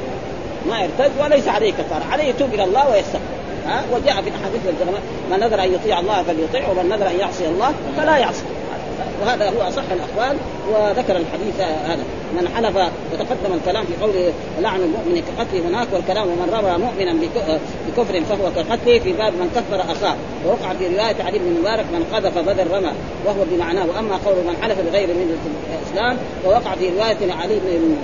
ما 0.70 0.80
يرتد 0.80 1.12
وليس 1.20 1.48
عليه 1.48 1.72
كفارة. 1.72 2.04
عليه 2.12 2.24
يتوب 2.24 2.54
إلى 2.54 2.64
الله 2.64 2.90
ويستغفر. 2.92 3.40
ها؟ 3.66 3.84
وجاء 3.94 4.22
في 4.22 4.30
احاديث 4.30 4.62
العلماء 4.66 5.02
من 5.32 5.40
نذر 5.40 5.64
أن 5.64 5.74
يطيع 5.74 6.00
الله 6.00 6.24
فليطيع 6.24 6.70
ومن 6.70 6.90
نذر 6.90 7.08
أن 7.08 7.20
يعصي 7.20 7.48
الله 7.48 7.74
فلا 7.98 8.18
يعصي. 8.18 8.44
وهذا 9.22 9.50
هو 9.50 9.68
أصح 9.68 9.84
الأقوال 9.92 10.38
وذكر 10.72 11.18
الحديث 11.18 11.60
هذا. 11.60 12.04
من 12.34 12.48
حلف 12.56 12.76
وتقدم 13.14 13.54
الكلام 13.54 13.86
في 13.86 13.94
قوله 14.02 14.34
لعن 14.62 14.80
المؤمن 14.80 15.24
كقتله 15.28 15.68
هناك 15.70 15.88
والكلام 15.94 16.28
ومن 16.28 16.50
رمى 16.54 16.86
مؤمنا 16.86 17.14
بكفر 17.88 18.22
فهو 18.30 18.52
كقتله 18.56 19.00
في 19.00 19.14
باب 19.14 19.34
من 19.34 19.50
كفر 19.56 19.92
اخاه 19.92 20.16
ووقع 20.46 20.74
في 20.74 20.88
رواية 20.88 21.24
علي 21.26 21.40
بن 21.40 21.60
مبارك 21.60 21.86
من 21.94 22.04
قذف 22.14 22.38
بدر 22.38 22.78
رمى. 22.78 22.92
وهو 23.26 23.44
بمعناه. 23.52 23.86
وأما 23.86 24.16
قول 24.26 24.36
من 24.36 24.56
حلف 24.62 24.80
بغير 24.80 25.08
ملة 25.08 25.38
الإسلام 25.80 26.18
ووقع 26.46 26.76
في 26.76 26.90
رواية 26.90 27.34
علي 27.42 27.60
بن 27.66 27.96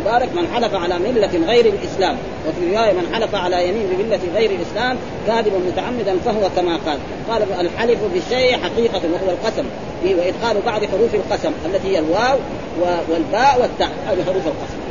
مبارك 0.00 0.28
من 0.34 0.46
حلف 0.54 0.74
على 0.74 0.98
ملة 0.98 1.46
غير 1.46 1.66
الإسلام. 1.66 2.16
وفي 2.48 2.76
رواية 2.76 2.92
من 2.92 3.14
حلف 3.14 3.34
على 3.34 3.68
يمين 3.68 3.86
بملة 3.86 4.20
غير 4.34 4.50
الإسلام 4.50 4.96
كاذبا 5.26 5.58
متعمدا 5.58 6.16
فهو 6.24 6.48
كما 6.56 6.78
قال. 6.86 6.98
قال 7.30 7.42
الحلف 7.60 7.98
بالشيء 8.14 8.58
حقيقة 8.58 9.00
وهو 9.12 9.30
القسم. 9.30 9.64
وإدخال 10.04 10.56
بعض 10.66 10.80
حروف 10.84 11.14
القسم 11.14 11.52
التي 11.66 11.88
هي 11.88 11.98
الواو 11.98 12.38
والباء 13.10 13.60
والتاء 13.60 13.90
هذه 14.06 14.24
حروف 14.24 14.46
القسم. 14.46 14.82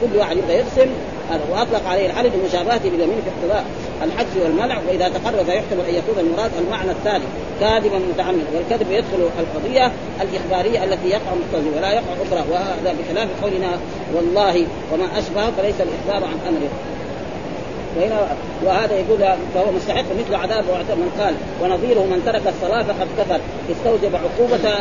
كل 0.00 0.18
واحد 0.18 0.36
يبغى 0.36 0.54
يقسم 0.54 0.90
هذا 1.30 1.40
وأطلق 1.50 1.88
عليه 1.88 2.06
الحلف 2.06 2.34
لمشابهته 2.34 2.90
باليمين 2.90 3.16
في 3.24 3.30
اقتضاء 3.30 3.64
الحذف 4.02 4.36
والمنع 4.42 4.78
وإذا 4.88 5.08
تقرر 5.08 5.44
فيحتمل 5.44 5.80
أن 5.88 5.94
يكون 5.94 6.18
المراد 6.18 6.50
المعنى 6.58 6.90
الثاني 6.90 7.24
كاذبا 7.60 7.98
متعمدا 7.98 8.46
والكذب 8.54 8.90
يدخل 8.90 9.28
القضية 9.38 9.92
الإخبارية 10.20 10.84
التي 10.84 11.08
يقع 11.08 11.34
مقتضي 11.34 11.70
ولا 11.76 11.92
يقع 11.92 12.12
أخرى 12.28 12.44
وهذا 12.52 12.94
بخلاف 12.98 13.28
قولنا 13.42 13.70
والله 14.14 14.66
وما 14.92 15.18
اشبه 15.18 15.50
فليس 15.50 15.74
الإخبار 15.80 16.28
عن 16.28 16.38
امره 16.48 16.70
وهنا 17.96 18.36
وهذا 18.64 18.94
يقول 18.94 19.18
فهو 19.54 19.72
مستحق 19.72 20.04
مثل 20.18 20.34
عذاب 20.34 20.64
من 20.96 21.10
قال 21.20 21.34
ونظيره 21.62 22.00
من 22.00 22.22
ترك 22.26 22.42
الصلاة 22.46 22.82
فقد 22.82 23.08
كفر 23.18 23.40
استوجب 23.70 24.16
عقوبة 24.16 24.74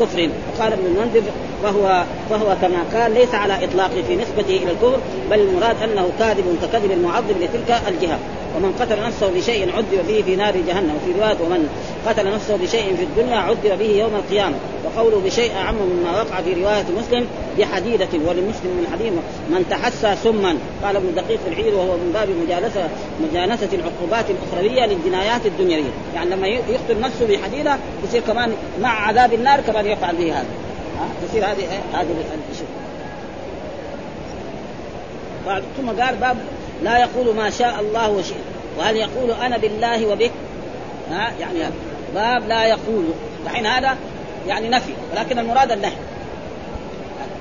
كفر. 0.00 0.28
وقال 0.58 0.72
ابن 0.72 0.86
المنذر 0.86 1.22
فهو 1.64 2.04
فهو 2.30 2.56
كما 2.62 2.84
قال 2.94 3.14
ليس 3.14 3.34
على 3.34 3.64
إطلاقه 3.64 4.02
في 4.08 4.16
نسبته 4.16 4.56
إلى 4.56 4.70
الكفر 4.70 4.98
بل 5.30 5.40
المراد 5.40 5.82
أنه 5.82 6.08
كاذب 6.18 6.58
ككذب 6.62 6.90
المعظم 6.90 7.34
لتلك 7.40 7.80
الجهة. 7.88 8.18
ومن 8.56 8.72
قتل 8.80 9.06
نفسه 9.06 9.30
بشيء 9.36 9.76
عذب 9.76 10.06
به 10.08 10.22
في 10.26 10.36
نار 10.36 10.54
جهنم. 10.56 10.96
وفي 10.96 11.20
رواية 11.20 11.36
ومن 11.46 11.68
قتل 12.06 12.34
نفسه 12.34 12.56
بشيء 12.56 12.96
في 12.96 13.02
الدنيا 13.02 13.36
عذب 13.36 13.78
به 13.78 13.90
يوم 13.98 14.14
القيامة. 14.14 14.56
وقوله 14.84 15.20
بشيء 15.24 15.52
أعم 15.56 15.74
مما 15.74 16.10
وقع 16.10 16.40
في 16.40 16.62
رواية 16.62 16.84
مسلم 16.98 17.26
بحديدة 17.58 18.08
ولمسلم 18.12 18.72
من 18.78 18.86
حديث 18.92 19.12
من 19.50 19.64
تحسى 19.70 20.16
سما. 20.24 20.56
قال 20.84 20.96
ابن 20.96 21.14
دقيق 21.14 21.40
العير 21.46 21.74
وهو 21.74 21.96
من 21.96 22.10
باب 22.14 22.28
مجالسه 22.44 22.88
مجانسه 23.30 23.68
العقوبات 23.72 24.24
الأخروية 24.30 24.86
للجنايات 24.86 25.46
الدنيوية. 25.46 25.92
يعني 26.14 26.30
لما 26.30 26.46
يقتل 26.46 27.00
نفسه 27.00 27.26
بحديدة 27.26 27.76
يصير 28.04 28.22
كمان 28.26 28.52
مع 28.82 29.08
عذاب 29.08 29.32
النار 29.32 29.60
كمان 29.60 29.86
يفعل 29.86 30.16
به 30.16 30.32
هذا. 30.32 30.46
تصير 31.28 31.44
هذه 31.44 31.64
هذه 31.92 32.24
الشيء 32.52 32.66
ثم 35.76 36.02
قال 36.02 36.16
باب 36.16 36.36
لا 36.82 36.98
يقول 36.98 37.34
ما 37.36 37.50
شاء 37.50 37.80
الله 37.80 38.10
وشئت. 38.10 38.36
وهل 38.78 38.96
يقول 38.96 39.30
أنا 39.30 39.56
بالله 39.56 40.06
وبك؟ 40.06 40.30
ها؟ 41.10 41.32
يعني 41.40 41.58
باب 42.14 42.48
لا 42.48 42.64
يقول. 42.64 43.04
دحين 43.46 43.66
هذا 43.66 43.96
يعني 44.48 44.68
نفي. 44.68 44.92
ولكن 45.12 45.38
المراد 45.38 45.72
النهي. 45.72 45.96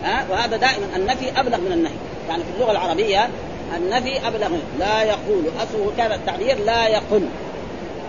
ها؟ 0.04 0.26
وهذا 0.32 0.58
دائما 0.58 0.86
النفي 0.96 1.40
أبلغ 1.40 1.58
من 1.58 1.72
النهي. 1.72 1.94
يعني 2.30 2.44
في 2.44 2.50
اللغة 2.56 2.72
العربية 2.72 3.30
النفي 3.78 4.28
أبلغ 4.28 4.50
لا 4.80 5.04
يقول. 5.04 5.44
أصله 5.58 5.92
كان 5.98 6.12
التعبير 6.12 6.60
لا 6.66 6.88
يقل. 6.88 7.28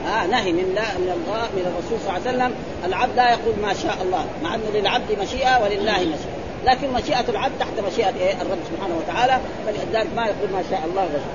ها 0.05 0.27
نهي 0.27 0.53
من 0.53 0.73
لا 0.75 0.99
من 0.99 1.13
الله 1.17 1.43
من 1.57 1.73
الرسول 1.73 1.99
صلى 2.01 2.09
الله 2.09 2.29
عليه 2.29 2.31
وسلم 2.31 2.55
العبد 2.85 3.17
لا 3.17 3.31
يقول 3.31 3.55
ما 3.63 3.75
شاء 3.75 3.97
الله 4.03 4.25
مع 4.43 4.55
انه 4.55 4.65
للعبد 4.75 5.19
مشيئة 5.23 5.63
ولله 5.63 5.93
مشيئة. 5.93 6.35
لكن 6.65 6.93
مشيئة 6.93 7.25
العبد 7.29 7.53
تحت 7.61 7.81
مشيئة 7.93 8.15
إيه؟ 8.21 8.33
الرب 8.43 8.59
سبحانه 8.73 8.97
وتعالى. 8.97 9.41
فلذلك 9.67 10.09
ما 10.17 10.27
يقول 10.27 10.51
ما 10.53 10.63
شاء 10.71 10.81
الله 10.85 11.03
وشاء 11.03 11.35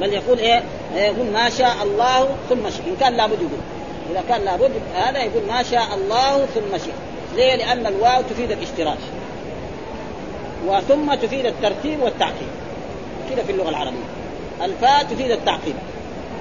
بل 0.00 0.12
يقول 0.12 0.38
إيه؟ 0.38 0.62
يقول 0.94 1.26
ما 1.26 1.50
شاء 1.50 1.76
الله 1.82 2.28
ثم 2.48 2.70
شئ 2.70 2.82
إن 2.90 2.96
كان 3.00 3.16
لابد 3.16 3.38
يقول. 3.40 3.60
إذا 4.10 4.22
كان 4.28 4.44
لابد 4.44 4.70
هذا 4.94 5.18
يقول 5.18 5.42
ما 5.48 5.62
شاء 5.62 5.88
الله 5.94 6.46
ثم 6.46 6.78
شئ 6.78 6.92
ليه؟ 7.36 7.54
لأن 7.54 7.86
الواو 7.86 8.22
تفيد 8.22 8.50
الاشتراك. 8.50 8.98
وثم 10.66 11.14
تفيد 11.14 11.46
الترتيب 11.46 12.02
والتعقيب. 12.02 12.48
كذا 13.30 13.42
في 13.42 13.52
اللغة 13.52 13.68
العربية. 13.68 14.06
الفاء 14.62 15.04
تفيد 15.04 15.30
التعقيب. 15.30 15.74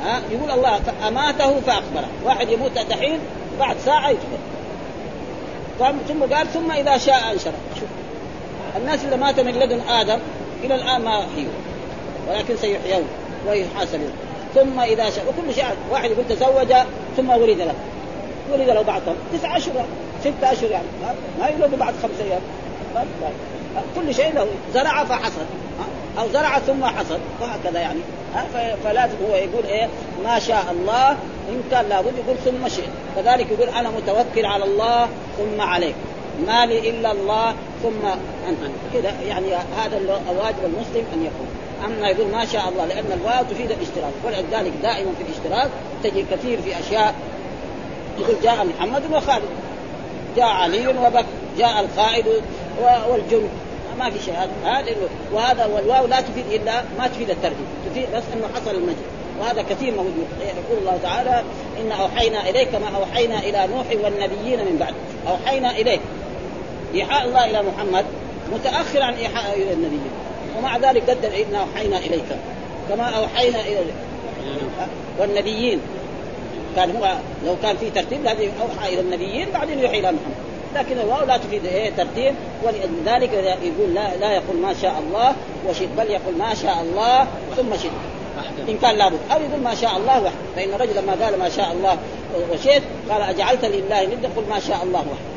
ها 0.05 0.21
يقول 0.31 0.51
الله 0.51 0.79
أماته 1.07 1.59
فاخبره 1.59 2.07
واحد 2.25 2.49
يموت 2.49 2.71
دحين 2.71 3.19
بعد 3.59 3.77
ساعة 3.85 4.09
يخبر 4.09 4.37
ثم 6.07 6.33
قال 6.35 6.47
ثم 6.47 6.71
إذا 6.71 6.97
شاء 6.97 7.31
أنشر. 7.31 7.51
شوف. 7.79 7.89
الناس 8.77 9.03
اللي 9.03 9.17
ماتوا 9.17 9.43
من 9.43 9.51
لدن 9.51 9.81
آدم 9.89 10.19
إلى 10.63 10.75
الآن 10.75 11.01
ما 11.01 11.25
حيوا. 11.35 11.51
ولكن 12.29 12.57
سيحيون 12.57 13.07
ويحاسبون. 13.47 14.11
ثم 14.55 14.79
إذا 14.79 15.09
شاء 15.09 15.25
وكل 15.27 15.53
شيء 15.53 15.65
واحد 15.91 16.11
يقول 16.11 16.27
تزوج 16.29 16.73
ثم 17.17 17.29
ولد 17.29 17.61
له. 17.61 17.73
ولد 18.53 18.69
له 18.69 18.81
بعد 18.81 19.01
تسعة 19.33 19.57
أشهر 19.57 19.85
ستة 20.21 20.51
أشهر 20.51 20.71
يعني. 20.71 20.87
ما 21.39 21.47
يولد 21.47 21.75
بعد 21.75 21.93
خمس 22.03 22.21
أيام. 22.21 22.41
كل 23.95 24.15
شيء 24.15 24.33
له. 24.33 24.47
زرع 24.73 25.03
فحصد 25.03 25.45
أو 26.19 26.27
زرع 26.33 26.59
ثم 26.59 26.85
حصد. 26.85 27.19
وهكذا 27.41 27.79
يعني. 27.79 27.99
فلازم 28.83 29.15
هو 29.29 29.35
يقول 29.35 29.65
إيه؟ 29.65 29.87
ما 30.23 30.39
شاء 30.39 30.65
الله. 30.71 31.11
إن 31.49 31.63
كان 31.71 31.89
لابد 31.89 32.13
يقول 32.17 32.37
ثم 32.45 32.67
شئت. 32.67 32.89
كذلك 33.15 33.51
يقول 33.51 33.69
أنا 33.69 33.89
متوكل 33.89 34.45
على 34.45 34.63
الله 34.63 35.07
ثم 35.37 35.61
عليك. 35.61 35.95
ما 36.47 36.65
لي 36.65 36.89
إلا 36.89 37.11
الله 37.11 37.53
ثم 37.83 38.05
أنت. 38.49 38.71
كذا 38.93 39.13
يعني 39.27 39.47
هذا 39.55 39.97
الواجب 40.31 40.65
المسلم 40.65 41.05
أن 41.13 41.23
يقول. 41.23 41.47
أما 41.85 42.09
يقول 42.09 42.31
ما 42.31 42.45
شاء 42.45 42.69
الله 42.69 42.85
لأن 42.85 43.19
الواو 43.21 43.43
تفيد 43.43 43.71
الاشتراك. 43.71 44.13
ولذلك 44.25 44.73
دائما 44.81 45.11
في 45.17 45.23
الاشتراك 45.23 45.69
تجد 46.03 46.25
كثير 46.31 46.61
في 46.61 46.79
أشياء. 46.79 47.15
يقول 48.19 48.35
جاء 48.43 48.65
محمد 48.65 49.03
وخالد. 49.11 49.49
جاء 50.35 50.45
علي 50.45 50.87
وبكر 50.87 51.25
جاء 51.57 51.79
القائد 51.79 52.25
والجند. 53.09 53.49
ما 53.99 54.09
في 54.09 54.19
شيء. 54.25 54.33
هذا 54.65 54.95
وهذا 55.33 55.65
والواو 55.65 56.07
لا 56.07 56.21
تفيد 56.21 56.45
إلا 56.51 56.83
ما 56.99 57.07
تفيد 57.07 57.29
الترتيب. 57.29 57.65
تفيد 57.89 58.07
بس 58.15 58.23
إنه 58.33 58.47
حصل 58.55 58.75
المجد 58.75 58.97
وهذا 59.39 59.61
كثير 59.61 59.95
موجود. 59.95 60.27
يقول 60.41 60.77
الله 60.81 60.99
تعالى 61.03 61.43
إن 61.81 61.91
أوحينا 61.91 62.49
إليك 62.49 62.75
ما 62.75 62.97
أوحينا 62.97 63.39
إلى 63.39 63.67
نوح 63.75 63.85
والنبيين 64.03 64.59
من 64.59 64.77
بعد. 64.79 64.93
أوحينا 65.27 65.71
إليك. 65.71 66.01
إيحاء 66.95 67.25
الله 67.25 67.45
إلى 67.45 67.63
محمد 67.63 68.05
متأخر 68.53 69.01
عن 69.01 69.13
إيحاء 69.13 69.55
إلى 69.55 69.73
النبيين. 69.73 70.11
ومع 70.57 70.77
ذلك 70.77 71.09
قدر 71.09 71.27
إنا 71.27 71.59
أوحينا 71.59 71.97
إليك. 71.97 72.25
كما 72.89 73.03
أوحينا 73.03 73.59
إلى 73.61 73.79
والنبيين. 75.19 75.79
كان 76.75 76.95
هو 76.95 77.15
لو 77.45 77.55
كان 77.63 77.77
في 77.77 77.89
ترتيب 77.89 78.23
لازم 78.23 78.49
أوحى 78.61 78.93
إلى 78.93 79.01
النبيين 79.01 79.47
بعدين 79.53 79.79
يوحي 79.79 79.99
إلى 79.99 80.11
محمد. 80.11 80.48
لكن 80.75 80.99
الواو 80.99 81.25
لا 81.25 81.37
تفيد 81.37 81.65
إيه 81.65 81.89
ترتيب. 81.89 82.35
ولذلك 82.63 83.33
يقول 83.63 83.93
لا 83.93 84.15
لا 84.15 84.31
يقول 84.31 84.57
ما 84.57 84.73
شاء 84.81 84.95
الله 84.99 85.33
وشئت 85.69 85.89
بل 85.97 86.09
يقول 86.09 86.37
ما 86.37 86.53
شاء 86.53 86.81
الله 86.81 87.27
ثم 87.57 87.77
شئت. 87.77 87.91
إن 88.69 88.77
كان 88.77 88.95
لابد. 88.95 89.19
أو 89.31 89.41
يقول 89.41 89.59
ما 89.63 89.75
شاء 89.75 89.97
الله 89.97 90.23
وحده. 90.23 90.37
فإن 90.55 90.73
الرجل 90.73 90.95
لما 90.95 91.25
قال 91.25 91.39
ما 91.39 91.49
شاء 91.49 91.71
الله 91.71 91.97
وشئت 92.53 92.83
قال 93.09 93.21
أجعلت 93.21 93.65
لله 93.65 94.05
ند 94.05 94.25
قل 94.35 94.43
ما 94.49 94.59
شاء 94.59 94.83
الله 94.83 94.99
وحده. 94.99 95.29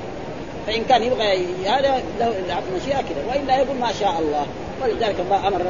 فإن 0.67 0.85
كان 0.85 1.03
يبغى 1.03 1.47
هذا 1.67 2.03
له 2.21 2.63
مشيئة 2.77 2.97
كذا 2.97 3.23
وإلا 3.29 3.57
يقول 3.57 3.77
ما 3.77 3.93
شاء 4.01 4.15
الله. 4.19 4.47
ولذلك 4.83 5.17
الله 5.21 5.49
أمر 5.49 5.63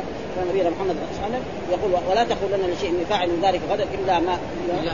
نبينا 0.50 0.70
محمد 0.70 0.96
صلى 0.96 1.04
الله 1.10 1.24
عليه 1.24 1.28
وسلم 1.28 1.42
يقول 1.70 1.92
ولا 2.10 2.24
تقولن 2.24 2.74
لشيء 2.74 2.90
من 2.90 3.06
فاعل 3.10 3.30
ذلك 3.42 3.60
غدا 3.70 3.86
إلا 3.94 4.20
ما 4.20 4.38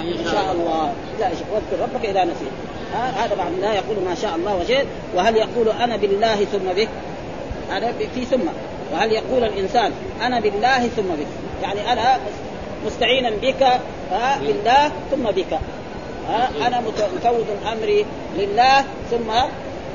أن 0.01 0.25
شاء 0.33 0.53
الله. 0.53 0.93
لا 1.21 1.27
واذكر 1.27 1.83
ربك 1.83 2.05
إذا 2.07 2.25
نسيت. 2.25 2.55
هذا 2.95 3.35
بعد 3.35 3.53
لا 3.61 3.73
يقول 3.75 3.97
ما 4.09 4.15
شاء 4.15 4.37
الله 4.37 4.57
وشيء 4.57 4.87
وهل 5.15 5.37
يقول 5.37 5.69
أنا 5.69 5.97
بالله 5.97 6.45
ثم 6.45 6.73
بك؟ 6.77 6.89
هذا 7.71 7.93
في 8.15 8.25
ثم. 8.25 8.41
وهل 8.93 9.13
يقول 9.13 9.45
الإنسان 9.45 9.93
أنا 10.23 10.41
بالله 10.41 10.89
ثم 10.89 11.03
بك؟ 11.03 11.27
يعني 11.63 11.93
أنا 11.93 12.19
مستعينا 12.87 13.31
بك 13.31 13.81
بالله 14.41 14.93
ثم 15.11 15.23
بك. 15.23 15.59
أنا 16.67 16.81
مفوض 16.81 17.47
امري 17.73 18.07
لله 18.37 18.85
ثم 19.11 19.31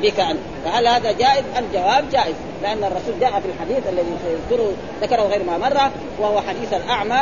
بك 0.01 0.19
أنت. 0.19 0.39
فهل 0.65 0.87
هذا 0.87 1.11
جائز؟ 1.11 1.43
الجواب 1.57 2.09
جائز. 2.11 2.35
لأن 2.63 2.83
الرسول 2.83 3.19
جاء 3.19 3.39
في 3.39 3.47
الحديث 3.47 3.87
الذي 3.89 4.17
سيذكره 4.25 4.71
ذكره 5.01 5.21
غير 5.21 5.43
ما 5.43 5.57
مره 5.57 5.91
وهو 6.19 6.41
حديث 6.41 6.73
الأعمى 6.73 7.21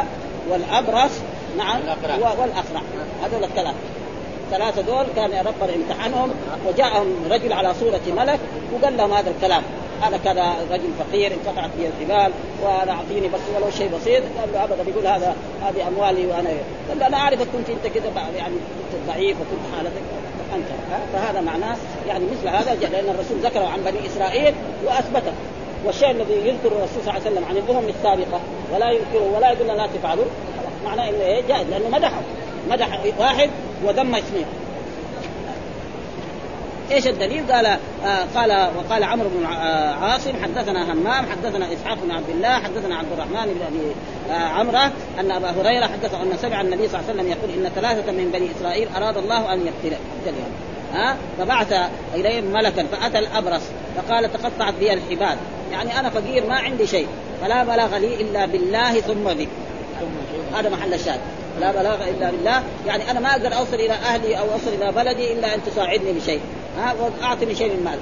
والأبرص 0.50 1.12
نعم 1.58 1.76
والأقرع. 2.40 2.82
هذول 3.24 3.44
الثلاثة 4.52 4.82
دول 4.82 5.06
كان 5.16 5.32
ربنا 5.32 5.76
امتحنهم 5.76 6.32
وجاءهم 6.68 7.08
رجل 7.32 7.54
على 7.54 7.74
صورة 7.74 8.02
ملك 8.18 8.40
وقال 8.74 8.98
لهم 8.98 9.14
هذا 9.14 9.30
الكلام. 9.30 9.64
أنا 10.08 10.18
كذا 10.18 10.56
رجل 10.72 10.90
فقير 11.00 11.32
انقطعت 11.34 11.70
بي 11.78 11.88
الجبال 11.88 12.32
وأنا 12.64 12.92
أعطيني 12.92 13.28
بس 13.28 13.40
ولو 13.56 13.72
شيء 13.72 13.90
بسيط 13.96 14.24
قال 14.40 14.54
له 14.54 14.64
أبدا 14.64 14.84
بيقول 14.84 15.08
هذا 15.08 15.36
هذه 15.62 15.88
أموالي 15.88 16.26
وأنا 16.26 16.50
قال 16.90 17.00
له 17.00 17.08
أنا 17.08 17.18
اعرفك 17.18 17.48
كنت 17.54 17.70
أنت 17.70 17.94
كذا 17.94 18.12
يعني 18.38 18.56
كنت 18.92 19.16
ضعيف 19.16 19.38
وكنت 19.38 19.76
حالتك 19.76 20.02
أنت. 20.56 20.68
فهذا 21.14 21.42
معناه 21.42 21.78
يعني 22.08 22.26
مثل 22.26 22.48
هذا 22.48 22.74
لأن 22.74 23.10
الرسول 23.10 23.38
ذكره 23.44 23.66
عن 23.66 23.82
بني 23.82 24.08
إسرائيل 24.08 24.54
وأثبته. 24.86 25.34
والشيء 25.86 26.12
الذي 26.12 26.34
يذكر 26.34 26.68
الرسول 26.68 27.04
صلى 27.06 27.10
الله 27.10 27.14
عليه 27.14 27.32
وسلم 27.32 27.46
عن 27.46 27.58
الأمم 27.58 27.90
السابقة 27.90 28.40
ولا 28.74 28.92
يذكره 28.92 29.32
ولا 29.36 29.52
يقول 29.52 29.68
لا 29.68 29.88
تفعلوا 29.88 30.26
معناه 30.86 31.10
إنه 31.10 31.22
إيه؟ 31.22 31.42
جائز 31.48 31.68
لأنه 31.70 31.90
مدحه. 31.90 32.22
مدح 32.70 33.00
واحد 33.20 33.50
وذم 33.84 34.16
اثنين 34.16 34.46
إيش 36.92 37.08
الدليل؟ 37.08 37.52
قال 37.52 37.66
آه 37.66 38.26
قال 38.36 38.70
وقال 38.78 39.04
عمرو 39.04 39.30
بن 39.30 39.46
آه 39.46 39.94
عاصم 39.94 40.32
حدثنا 40.44 40.94
همام 40.94 41.26
حدثنا 41.26 41.74
إسحاق 41.74 41.98
بن 42.04 42.12
عبد 42.12 42.30
الله 42.30 42.50
حدثنا 42.50 42.96
عبد 42.96 43.12
الرحمن 43.12 43.54
بن 43.54 43.62
أبي 43.68 43.92
آه 44.32 44.48
عمرة 44.48 44.92
أن 45.20 45.32
أبا 45.32 45.50
هريرة 45.50 45.88
حدثه 45.88 46.22
أن 46.22 46.38
سمع 46.42 46.62
النبي 46.62 46.88
صلى 46.88 47.00
الله 47.00 47.10
عليه 47.10 47.22
وسلم 47.22 47.32
يقول 47.32 47.66
إن 47.66 47.72
ثلاثة 47.76 48.12
من 48.12 48.32
بني 48.34 48.52
إسرائيل 48.52 48.88
أراد 48.96 49.18
الله 49.18 49.54
أن 49.54 49.68
يقتلهم 49.68 50.52
ها؟ 50.94 51.16
فبعث 51.38 51.74
إليهم 52.16 52.44
ملكا 52.44 52.84
فأتى 52.84 53.20
الأبرص 53.20 53.62
فقال 53.96 54.34
تقطعت 54.34 54.74
بي 54.74 54.94
الحبال. 54.94 55.38
يعني 55.72 56.00
أنا 56.00 56.10
فقير 56.10 56.48
ما 56.48 56.56
عندي 56.56 56.88
شيء. 56.88 57.08
فلا 57.42 57.64
بلاغ 57.64 57.98
لي 57.98 58.22
إلا 58.22 58.46
بالله 58.46 59.02
ثم 59.02 59.24
بك 59.24 59.48
هذا 60.56 60.70
محل 60.70 60.94
الشاهد. 60.94 61.20
لا 61.62 61.72
بلاغ 61.72 62.10
إلا 62.10 62.32
بالله. 62.32 62.64
يعني 62.88 63.12
أنا 63.12 63.20
ما 63.20 63.32
أقدر 63.32 63.58
أوصل 63.58 63.74
إلى 63.74 63.94
أهلي 63.94 64.40
أو 64.40 64.44
أوصل 64.44 64.74
إلى 64.82 64.92
بلدي 64.92 65.34
إلا 65.34 65.56
أن 65.56 65.60
تساعدني 65.66 66.14
بشيء. 66.14 66.42
ها 66.78 66.94
وأعطني 67.22 67.56
شيء 67.56 67.68
من 67.68 67.84
مال. 67.84 68.00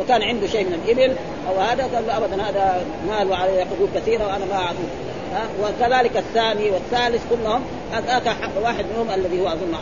وكان 0.00 0.22
عنده 0.22 0.46
شيء 0.46 0.64
من 0.64 0.80
الإبل 0.84 1.16
أو 1.48 1.60
هذا 1.60 1.82
قال 1.94 2.06
له 2.06 2.16
ابدا 2.16 2.42
هذا 2.42 2.84
مال 3.08 3.30
وعليه 3.30 3.64
حقوق 3.64 3.88
كثيرة 3.94 4.26
وأنا 4.26 4.44
ما 4.44 4.54
أعطيه. 4.54 4.90
ها 5.34 5.42
وكذلك 5.62 6.16
الثاني 6.16 6.70
والثالث 6.70 7.22
كلهم 7.30 7.62
اتاك 7.94 8.28
حق 8.28 8.62
واحد 8.62 8.84
منهم 8.94 9.10
الذي 9.14 9.40
هو 9.40 9.46
أظن 9.46 9.74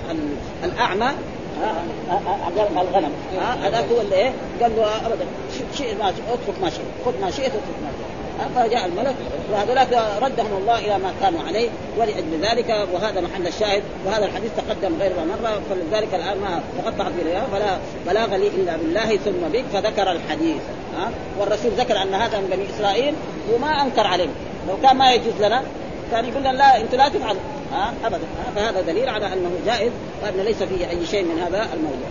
الأعمى. 0.65 1.09
الغنم. 2.77 3.13
هذاك 3.63 3.85
هو 3.93 4.01
اللي 4.01 4.15
إيه؟ 4.15 4.33
قال 4.63 4.77
له 4.77 5.07
ابدا 5.07 5.27
شيء 5.77 5.99
ما 5.99 6.09
اترك 6.09 6.61
ما 6.63 6.71
شئت 6.71 6.87
خذ 7.05 7.13
ما 7.21 7.31
شئت 7.31 7.47
اترك 7.47 7.79
ما 7.83 7.91
شئت. 7.99 8.18
فجاء 8.55 8.87
الملك 8.87 9.15
وهذولاك 9.53 9.89
ردهم 10.23 10.57
الله 10.61 10.79
إلى 10.79 10.99
ما 10.99 11.13
كانوا 11.21 11.41
عليه 11.49 11.69
ولأجل 11.99 12.41
ذلك 12.43 12.87
وهذا 12.93 13.21
محل 13.21 13.47
الشاهد 13.47 13.83
وهذا 14.07 14.25
الحديث 14.25 14.51
تقدم 14.57 14.97
غير 15.01 15.13
مرة 15.13 15.61
فلذلك 15.71 16.15
الآن 16.15 16.39
ما 16.39 16.61
تقطعت 16.79 17.13
به 17.13 17.41
فلا 17.53 17.79
بلاغ 18.07 18.37
لي 18.37 18.49
إلا 18.49 18.77
بالله 18.77 19.17
ثم 19.17 19.49
بك 19.53 19.65
فذكر 19.73 20.13
الحديث. 20.13 20.57
ها؟ 20.99 21.11
والرسول 21.41 21.71
ذكر 21.71 22.03
أن 22.03 22.15
هذا 22.15 22.41
من 22.41 22.47
بني 22.51 22.67
إسرائيل 22.77 23.15
وما 23.55 23.83
أنكر 23.83 24.07
عليهم. 24.07 24.35
لو 24.69 24.77
كان 24.83 24.97
ما 24.97 25.13
يجوز 25.13 25.35
لنا 25.41 25.63
كان 26.11 26.25
يقول 26.25 26.41
لنا 26.41 26.53
لا 26.53 26.81
أنتم 26.81 26.97
لا 26.97 27.09
تفعلوا. 27.09 27.41
ها؟ 27.73 27.93
ابدا. 28.05 28.25
فهذا 28.57 28.81
دليل 28.81 29.09
على 29.09 29.27
أنه 29.27 29.51
جائز 29.67 29.93
وأن 30.23 30.45
ليس 30.45 30.63
فيه 30.63 30.91
أي 30.91 31.07
شيء 31.07 31.25
من 31.25 31.39
هذا 31.39 31.69
الموضوع. 31.75 32.09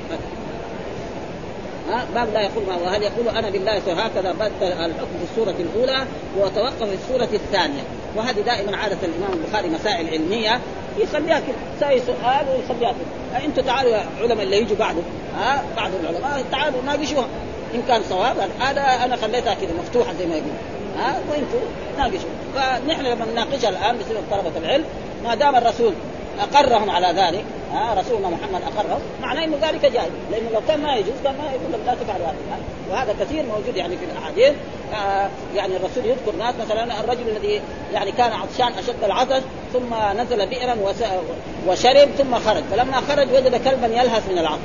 ها 1.90 2.06
باب 2.16 2.34
لا 2.34 2.42
يقول 2.42 2.64
ما 2.68 2.76
وهل 2.76 3.04
يقول 3.04 3.30
أنا 3.30 3.50
بالله 3.50 3.72
هكذا 3.72 4.32
بدا 4.32 4.86
الحكم 4.86 5.18
في 5.20 5.24
السورة 5.32 5.56
الأولى 5.60 6.06
وتوقف 6.38 6.84
في 6.84 6.96
السورة 6.96 7.30
الثانية؟ 7.34 7.82
وهذه 8.16 8.42
دائما 8.42 8.78
عادة 8.78 8.98
الإمام 9.04 9.34
البخاري 9.34 9.70
مسائل 9.70 10.10
علمية. 10.10 10.60
يخليها 10.98 11.40
كذا 11.40 11.56
ساي 11.80 12.00
سؤال 12.00 12.46
ويخليها 12.50 12.92
كذا 12.92 13.46
أنتم 13.46 13.62
تعالوا 13.62 13.92
يا 13.92 14.06
علماء 14.22 14.44
اللي 14.44 14.58
يجوا 14.58 14.78
بعده. 14.78 15.02
ها 15.38 15.64
بعض 15.78 15.92
العلماء 16.02 16.44
تعالوا 16.52 16.82
ناقشوها 16.86 17.28
إن 17.76 17.82
كان 17.88 18.02
صواب 18.10 18.36
هذا 18.60 18.82
أنا 18.82 19.16
خليتها 19.16 19.54
كذا 19.54 19.74
مفتوحة 19.80 20.14
زي 20.14 20.26
ما 20.26 20.36
يقول 20.36 20.52
ها 20.98 21.20
وأنتم 21.30 21.60
ناقشوا 21.98 22.30
فنحن 22.56 23.02
لما 23.02 23.26
نناقشها 23.32 23.70
الآن 23.70 23.98
بصير 23.98 24.18
طلبة 24.32 24.58
العلم 24.58 24.86
ما 25.24 25.36
دام 25.36 25.56
الرسول 25.56 25.94
أقرهم 26.40 26.90
على 26.90 27.08
ذلك 27.08 27.46
ها 27.74 27.94
رسولنا 28.00 28.30
محمد 28.30 28.62
أقره. 28.62 29.00
معناه 29.22 29.44
إنه 29.44 29.58
ذلك 29.62 29.86
جائز. 29.86 30.12
لأنه 30.32 30.50
لو 30.54 30.62
كان 30.68 30.82
ما 30.82 30.96
يجوز 30.96 31.14
كان 31.24 31.38
ما 31.38 31.44
يقول 31.44 31.74
لك 31.74 31.80
لا 31.86 31.94
تفعل 31.94 32.22
هذا. 32.22 32.36
وهذا 32.92 33.16
كثير 33.20 33.46
موجود 33.46 33.76
يعني 33.76 33.98
في 33.98 34.06
الأحاديث. 34.06 34.54
آه 34.94 35.30
يعني 35.56 35.76
الرسول 35.76 36.06
يذكر 36.06 36.36
ناس 36.40 36.56
مثلا 36.66 37.00
الرجل 37.00 37.30
الذي 37.30 37.62
يعني 37.94 38.12
كان 38.12 38.32
عطشان 38.32 38.68
أشد 38.80 39.04
العطش 39.04 39.42
ثم 39.74 39.94
نزل 40.18 40.50
بئرا 40.50 40.76
وشرب 41.68 42.10
ثم 42.18 42.36
خرج. 42.40 42.64
فلما 42.72 43.02
خرج 43.10 43.28
وجد 43.34 43.56
كلبا 43.64 43.88
يلهث 43.88 44.30
من 44.32 44.38
العطش. 44.38 44.62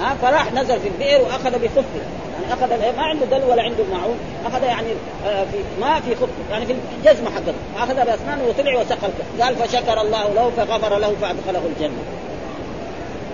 ها 0.00 0.16
فراح 0.22 0.52
نزل 0.52 0.80
في 0.80 0.88
البئر 0.88 1.20
وأخذ 1.20 1.50
بخفه. 1.50 2.00
يعني 2.42 2.54
أخذ 2.54 2.96
ما 2.96 3.02
عنده 3.02 3.26
دل 3.26 3.44
ولا 3.44 3.62
عنده 3.62 3.84
معون 3.92 4.18
أخذ 4.46 4.62
يعني 4.62 4.86
آه، 5.26 5.44
في 5.44 5.58
ما 5.80 6.00
في 6.00 6.14
خف 6.14 6.28
يعني 6.50 6.66
في 6.66 6.74
الجزمة 6.98 7.30
حقته 7.30 7.54
أخذ 7.78 7.94
باسنانه 7.94 8.44
وطلع 8.48 8.80
وسقى 8.80 9.08
قال 9.40 9.56
فشكر 9.56 10.00
الله 10.00 10.32
له 10.34 10.50
فغفر 10.56 10.98
له 10.98 11.14
فأدخله 11.22 11.62
الجنة. 11.66 12.02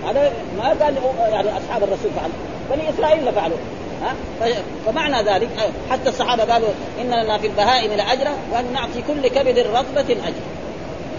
هذا 0.07 0.31
ما 0.57 0.69
قال 0.69 0.95
يعني 1.19 1.49
أصحاب 1.57 1.83
الرسول 1.83 2.11
فعلوا. 2.15 2.35
بني 2.71 2.89
إسرائيل 2.89 3.33
فعلوا. 3.33 3.57
ها؟ 4.01 4.13
فمعنى 4.85 5.29
ذلك 5.29 5.49
آه، 5.59 5.91
حتى 5.91 6.09
الصحابة 6.09 6.53
قالوا 6.53 6.69
ان 7.01 7.23
لنا 7.23 7.37
في 7.37 7.47
البهائم 7.47 7.93
لأجرا 7.93 8.31
وأن 8.51 8.73
نعطي 8.73 9.01
كل 9.07 9.27
كبد 9.27 9.59
رطبة 9.59 10.11
أجر. 10.11 10.45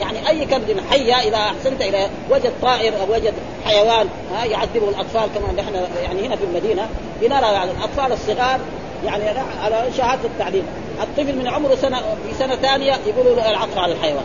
يعني 0.01 0.29
أي 0.29 0.45
كبد 0.45 0.77
حية 0.91 1.15
إذا 1.15 1.37
أحسنت 1.37 1.83
إلى 1.83 2.09
وجد 2.31 2.53
طائر 2.63 2.93
أو 3.01 3.15
وجد 3.15 3.35
حيوان 3.65 4.09
ها 4.35 4.45
يعذبه 4.45 4.89
الأطفال 4.89 5.29
كما 5.35 5.63
نحن 5.63 5.75
يعني 6.03 6.27
هنا 6.27 6.37
في 6.37 6.45
المدينة. 6.45 6.89
بنرى 7.21 7.53
يعني 7.53 7.71
الأطفال 7.71 8.13
الصغار 8.13 8.61
يعني 9.05 9.25
على 9.63 9.85
شهادة 9.97 10.25
التعليم. 10.25 10.65
الطفل 11.03 11.39
من 11.39 11.49
عمره 11.49 11.75
سنة 11.75 11.99
في 11.99 12.35
سنة 12.39 12.57
ثانية 12.57 12.93
يقولوا 13.07 13.37
له 13.37 13.51
العطف 13.51 13.79
على 13.79 13.93
الحيوان. 13.93 14.25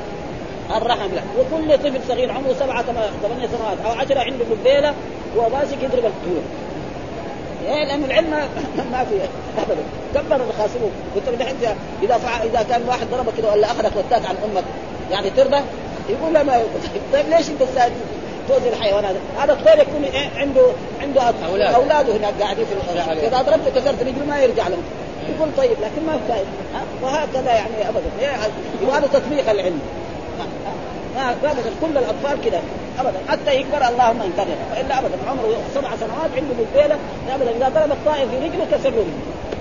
الرحم 0.78 1.10
لا 1.16 1.22
وكل 1.40 1.78
طفل 1.78 2.00
صغير 2.08 2.32
عمره 2.32 2.54
سبعة 2.54 2.84
ثمانية 3.24 3.48
سنوات 3.48 3.78
أو 3.86 3.92
عشرة 3.92 4.20
عنده 4.20 4.46
قبيلة 4.46 4.94
وماسك 5.38 5.78
يضرب 5.84 6.06
الطيور. 6.06 6.44
إيه 7.68 7.86
لأن 7.86 8.04
العلم 8.04 8.30
ما 8.92 9.04
في 9.10 9.16
أبدا. 9.62 9.84
كبر 10.16 10.36
الخاسرون 10.36 10.92
قلت 11.16 11.30
له 11.30 11.52
إذا 12.04 12.20
إذا 12.44 12.64
كان 12.70 12.82
واحد 12.88 13.08
ضربك 13.12 13.34
كده 13.38 13.52
ولا 13.52 13.72
أخذك 13.72 13.92
وداك 13.96 14.26
عن 14.26 14.36
أمك 14.44 14.64
يعني 15.12 15.30
ترضى؟ 15.30 15.62
يقول 16.10 16.34
لا 16.34 16.43
ما 16.43 16.62
طيب 17.13 17.30
ليش 17.30 17.50
أنت 17.50 17.63
توزن 18.50 18.67
الحيوان 18.67 19.06
هذا؟ 19.06 19.19
هذا 19.39 19.54
الطير 19.54 19.80
يكون 19.80 20.04
إيه 20.04 20.30
عنده 20.36 20.65
عنده 21.02 21.21
أولاد. 21.50 21.74
أولاده 21.74 22.17
هناك 22.17 22.34
قاعدين 22.41 22.65
في 22.65 22.74
الأرض 22.74 23.17
إذا 23.17 23.41
ضربت 23.41 23.78
كسرت 23.78 24.02
رجله 24.02 24.26
ما 24.28 24.41
يرجع 24.41 24.67
لهم. 24.67 24.84
يقول 25.30 25.50
طيب 25.58 25.71
لكن 25.71 26.08
ما 26.08 26.13
في 26.13 26.19
فائده 26.28 26.47
وهكذا 27.02 27.54
يعني 27.54 27.89
ابدا. 27.89 28.10
وهذا 28.88 29.08
تطبيق 29.08 29.50
العلم. 29.50 29.80
ما 31.15 31.36
كل 31.82 31.97
الأطفال 31.97 32.50
كذا 32.50 32.62
ابدا. 33.00 33.19
حتى 33.30 33.56
يكبر 33.56 33.88
اللهم 33.88 34.21
إن 34.21 34.32
والا 34.71 35.00
ابدا. 35.00 35.15
عمره 35.28 35.58
سبع 35.76 35.89
سنوات 35.95 36.32
عنده 36.36 36.54
بالبيلة. 36.58 36.97
ابدا 37.36 37.52
إذا 37.58 37.69
ضرب 37.69 37.91
الطائر 37.91 38.28
في 38.30 38.38
رجله 38.38 38.65
كسر 38.71 38.89
له 38.89 39.06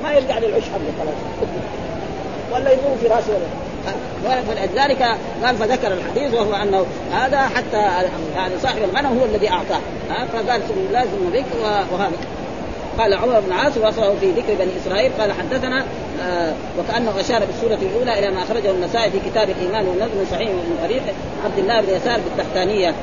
ما 0.03 0.13
يرجع 0.13 0.39
للعش 0.39 0.63
حقه 0.63 0.93
خلاص. 1.01 1.15
ولا 2.53 2.71
يقوم 2.71 2.97
في 3.01 3.07
راسه. 3.07 3.29
ولا 3.29 3.47
فلذلك 4.49 5.03
قال 5.45 5.57
فذكر 5.57 5.93
الحديث 5.93 6.35
وهو 6.35 6.55
أنه 6.55 6.87
هذا 7.13 7.39
حتى 7.39 7.77
يعني 8.37 8.59
صاحب 8.63 8.83
المنى 8.83 9.21
هو 9.21 9.25
الذي 9.25 9.51
أعطاه. 9.51 9.81
فقال 10.33 10.63
لازم 10.93 11.31
بك 11.33 11.45
وهذا. 11.93 12.13
قال 12.99 13.15
عمر 13.15 13.41
بن 13.41 13.53
عاص 13.53 13.77
وصله 13.77 14.15
في 14.21 14.31
ذكر 14.31 14.55
بني 14.55 14.71
إسرائيل 14.83 15.13
قال 15.21 15.33
حدثنا 15.33 15.85
آه 16.23 16.53
وكأنه 16.79 17.21
أشار 17.21 17.45
بالسورة 17.45 17.79
الأولى 17.83 18.19
إلى 18.19 18.31
ما 18.31 18.43
أخرجه 18.43 18.71
النسائي 18.71 19.11
في 19.11 19.19
كتاب 19.31 19.51
الإيمان 19.51 19.87
والنظم 19.87 20.25
صحيح 20.31 20.49
من 20.49 20.79
طريق 20.85 21.03
عبد 21.45 21.59
الله 21.59 21.81
بن 21.81 21.89
يسار 21.89 22.21
بالتحتانية. 22.21 22.95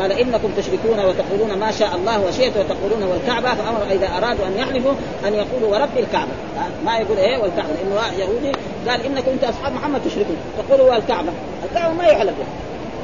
قال 0.00 0.12
إنكم 0.12 0.48
تشركون 0.56 1.04
وتقولون 1.04 1.58
ما 1.60 1.70
شاء 1.70 1.94
الله 1.94 2.20
وشئت 2.20 2.56
وتقولون 2.56 3.02
والكعبة 3.02 3.54
فأمر 3.54 3.82
إذا 3.90 4.08
أرادوا 4.18 4.46
أن 4.46 4.58
يحلفوا 4.58 4.92
أن 5.26 5.34
يقولوا 5.34 5.78
ورب 5.78 5.98
الكعبة. 5.98 6.30
ما 6.84 6.98
يقول 6.98 7.18
إيه 7.18 7.38
والكعبة؟ 7.38 7.68
لأنه 7.68 8.18
يهودي 8.18 8.52
قال 8.88 9.06
إنكم 9.06 9.30
انت 9.30 9.44
أصحاب 9.44 9.72
محمد 9.72 10.00
تشركون. 10.04 10.36
تقولوا 10.58 10.94
والكعبة. 10.94 11.32
الكعبة 11.70 11.94
ما 11.94 12.04
يحلف 12.04 12.34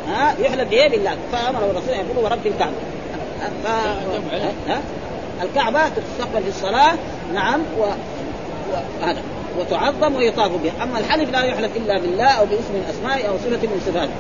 ها؟ 0.09 0.35
يحلف 0.41 0.69
بايه 0.69 0.89
بالله 0.89 1.17
فأمر 1.33 1.71
الرسول 1.71 1.95
أن 1.95 2.05
يقولوا 2.07 2.31
ورب 2.31 2.47
الكعبة. 2.47 2.73
ف... 3.65 3.67
ها؟ 4.69 4.81
الكعبة 5.43 5.81
تستقبل 5.89 6.43
في 6.43 6.49
الصلاة 6.49 6.95
نعم 7.35 7.61
و... 7.79 7.83
وهذا 9.03 9.23
وتعظم 9.59 10.17
ويطاف 10.17 10.51
بها، 10.63 10.73
أما 10.83 10.99
الحلف 10.99 11.31
لا 11.31 11.43
يحلف 11.43 11.77
إلا 11.77 11.99
بالله 11.99 12.29
أو 12.29 12.45
باسم 12.45 12.73
من 12.75 12.85
أسمائه 12.91 13.29
أو 13.29 13.37
صفة 13.37 13.69
من 13.69 13.83
صفاته. 13.87 14.13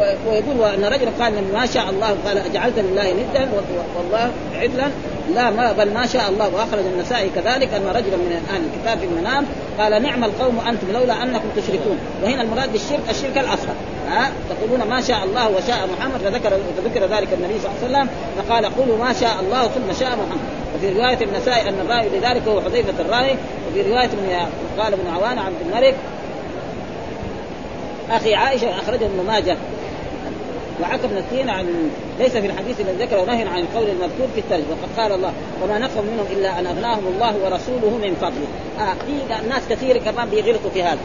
ويقول 0.00 0.74
ان 0.74 0.84
رجل 0.84 1.08
قال 1.20 1.52
ما 1.52 1.66
شاء 1.66 1.90
الله 1.90 2.16
قال 2.26 2.38
اجعلت 2.38 2.78
لله 2.78 3.12
ندا 3.12 3.48
والله 3.96 4.30
عدلا. 4.54 4.90
لا 5.34 5.50
ما 5.50 5.72
بل 5.72 5.94
ما 5.94 6.06
شاء 6.06 6.28
الله 6.28 6.54
وأخرج 6.54 6.84
النسائي 6.94 7.30
كذلك 7.34 7.74
أن 7.74 7.86
رجلا 7.86 8.16
من 8.16 8.46
أهل 8.50 8.62
الكتاب 8.64 8.98
في 8.98 9.04
المنام 9.04 9.46
قال 9.78 10.02
نعم 10.02 10.24
القوم 10.24 10.60
أنتم 10.68 10.92
لولا 10.92 11.22
أنكم 11.22 11.48
تشركون. 11.56 11.98
وهنا 12.22 12.42
المراد 12.42 12.72
بالشرك 12.72 13.10
الشرك 13.10 13.38
الأصغر. 13.38 13.74
ها؟ 14.08 14.30
تقولون 14.50 14.88
ما 14.88 15.00
شاء 15.00 15.24
الله 15.24 15.48
وشاء 15.48 15.88
محمد 15.98 16.20
فذكر 16.20 16.50
فذكر 16.50 17.16
ذلك 17.16 17.28
النبي 17.32 17.54
صلى 17.60 17.70
الله 17.70 17.98
عليه 17.98 18.08
وسلم 18.08 18.08
فقال 18.38 18.64
قولوا 18.64 18.98
ما 18.98 19.12
شاء 19.12 19.36
الله 19.40 19.62
ثم 19.62 20.00
شاء 20.00 20.08
محمد. 20.08 20.40
وفي 20.76 20.92
رواية 20.92 21.18
النسائي 21.22 21.68
أن 21.68 21.74
الراوي 21.86 22.18
لذلك 22.18 22.42
هو 22.48 22.60
حذيفة 22.60 22.94
الراوي 23.00 23.36
وفي 23.70 23.92
رواية 23.92 24.08
من 24.08 24.46
قال 24.78 24.92
ابن 24.92 25.08
عوان 25.14 25.38
عبد 25.38 25.56
الملك 25.66 25.94
أخي 28.10 28.34
عائشة 28.34 28.70
اخرجه 28.70 29.06
ابن 29.06 29.26
ماجه. 29.26 29.56
ابن 31.04 31.16
التين 31.16 31.50
عن 31.50 31.90
ليس 32.18 32.32
في 32.32 32.46
الحديث 32.46 32.80
الذي 32.80 33.04
ذكره 33.04 33.24
نهي 33.24 33.48
عن 33.48 33.60
القول 33.60 33.88
المذكور 33.88 34.26
في 34.34 34.40
الترجمه 34.40 34.66
وقد 34.70 35.00
قال 35.00 35.12
الله 35.12 35.32
وما 35.62 35.78
نقم 35.78 36.04
منهم 36.04 36.26
إلا 36.32 36.58
أن 36.58 36.66
أغناهم 36.66 37.06
الله 37.06 37.34
ورسوله 37.44 37.98
من 38.02 38.16
فضله. 38.20 38.46
آه 38.80 38.94
في 38.94 39.48
ناس 39.48 39.62
كثير 39.70 39.98
كمان 39.98 40.28
بيغلطوا 40.28 40.70
في 40.70 40.82
هذا. 40.82 40.98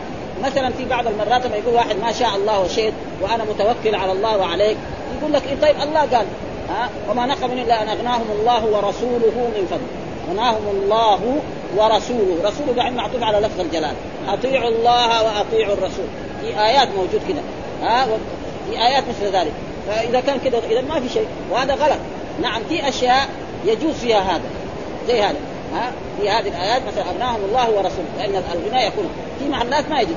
مثلا 0.44 0.70
في 0.70 0.86
بعض 0.86 1.08
المرات 1.08 1.46
لما 1.46 1.56
يقول 1.56 1.74
واحد 1.76 1.96
ما 2.02 2.12
شاء 2.12 2.36
الله 2.36 2.60
وشئت 2.60 2.94
وأنا 3.22 3.44
متوكل 3.44 3.96
على 3.96 4.12
الله 4.12 4.38
وعليك. 4.38 4.78
يقول 5.20 5.34
لك 5.34 5.44
طيب 5.62 5.76
الله 5.82 6.00
قال 6.00 6.26
ها 6.70 6.84
آه 6.84 7.12
وما 7.12 7.26
نقم 7.26 7.52
إلا 7.52 7.84
أن 7.84 7.88
أغناهم 7.88 8.32
الله 8.40 8.66
ورسوله 8.66 9.52
من 9.56 9.68
فضله. 9.72 10.32
غناهم 10.32 10.64
الله 10.74 11.40
ورسوله. 11.78 12.38
رسوله 12.44 12.74
قاعد 12.78 12.94
معطوف 12.94 13.24
على 13.24 13.40
لفظ 13.40 13.60
الجلال. 13.60 13.96
أطيعوا 14.28 14.70
الله 14.70 15.24
وأطيعوا 15.24 15.74
الرسول. 15.74 16.06
في 16.42 16.48
آيات 16.48 16.88
موجود 16.88 17.22
كده. 17.30 17.42
ها 17.82 18.08
في 18.72 18.88
آيات 18.88 19.04
مثل 19.10 19.36
ذلك. 19.36 19.52
فإذا 19.88 20.20
كان 20.20 20.38
كذا 20.40 20.62
إذا 20.70 20.82
ما 20.82 21.00
في 21.00 21.10
شيء 21.10 21.28
وهذا 21.52 21.74
غلط. 21.74 22.00
نعم 22.42 22.62
في 22.70 22.88
أشياء 22.90 23.28
يجوز 23.66 23.94
فيها 23.94 24.20
هذا. 24.20 24.44
زي 25.08 25.22
هذا. 25.22 25.38
ها؟ 25.74 25.92
في 26.22 26.30
هذه 26.30 26.48
الآيات 26.48 26.82
مثلا 26.88 27.10
أبناهم 27.10 27.40
الله 27.46 27.70
ورسوله. 27.70 28.08
لأن 28.18 28.44
الغناء 28.54 28.88
يكون. 28.88 29.10
في 29.40 29.50
معنات 29.50 29.90
ما 29.90 30.02
يجوز. 30.02 30.16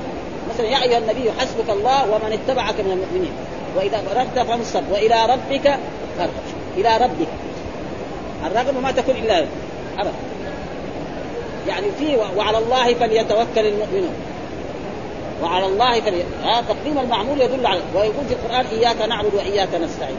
مثلا 0.53 0.67
يا 0.67 0.83
أيها 0.83 0.97
النبي 0.97 1.31
حسبك 1.31 1.69
الله 1.69 2.03
ومن 2.03 2.39
اتبعك 2.39 2.79
من 2.79 2.91
المؤمنين. 2.91 3.31
وإذا 3.75 4.03
أردت 4.15 4.47
فانصب 4.47 4.83
وإلى 4.91 5.25
ربك 5.25 5.79
فارغب. 6.17 6.33
إلى 6.77 6.97
ربك. 6.97 7.27
الرغبة 8.45 8.79
ما 8.79 8.91
تكون 8.91 9.15
إلا 9.15 9.45
أبدا. 9.97 10.13
يعني 11.67 11.87
في 11.99 12.17
وعلى 12.37 12.57
الله 12.57 12.93
فليتوكل 12.93 13.65
المؤمنون. 13.65 14.13
وعلى 15.43 15.65
الله 15.65 16.01
فلي... 16.01 16.23
ها 16.43 16.61
تقديم 16.61 16.99
المعمول 16.99 17.41
يدل 17.41 17.67
على 17.67 17.79
ويقول 17.95 18.25
في 18.27 18.33
القرآن 18.33 18.65
إياك 18.65 19.01
نعبد 19.01 19.33
وإياك 19.33 19.75
نستعين. 19.75 20.15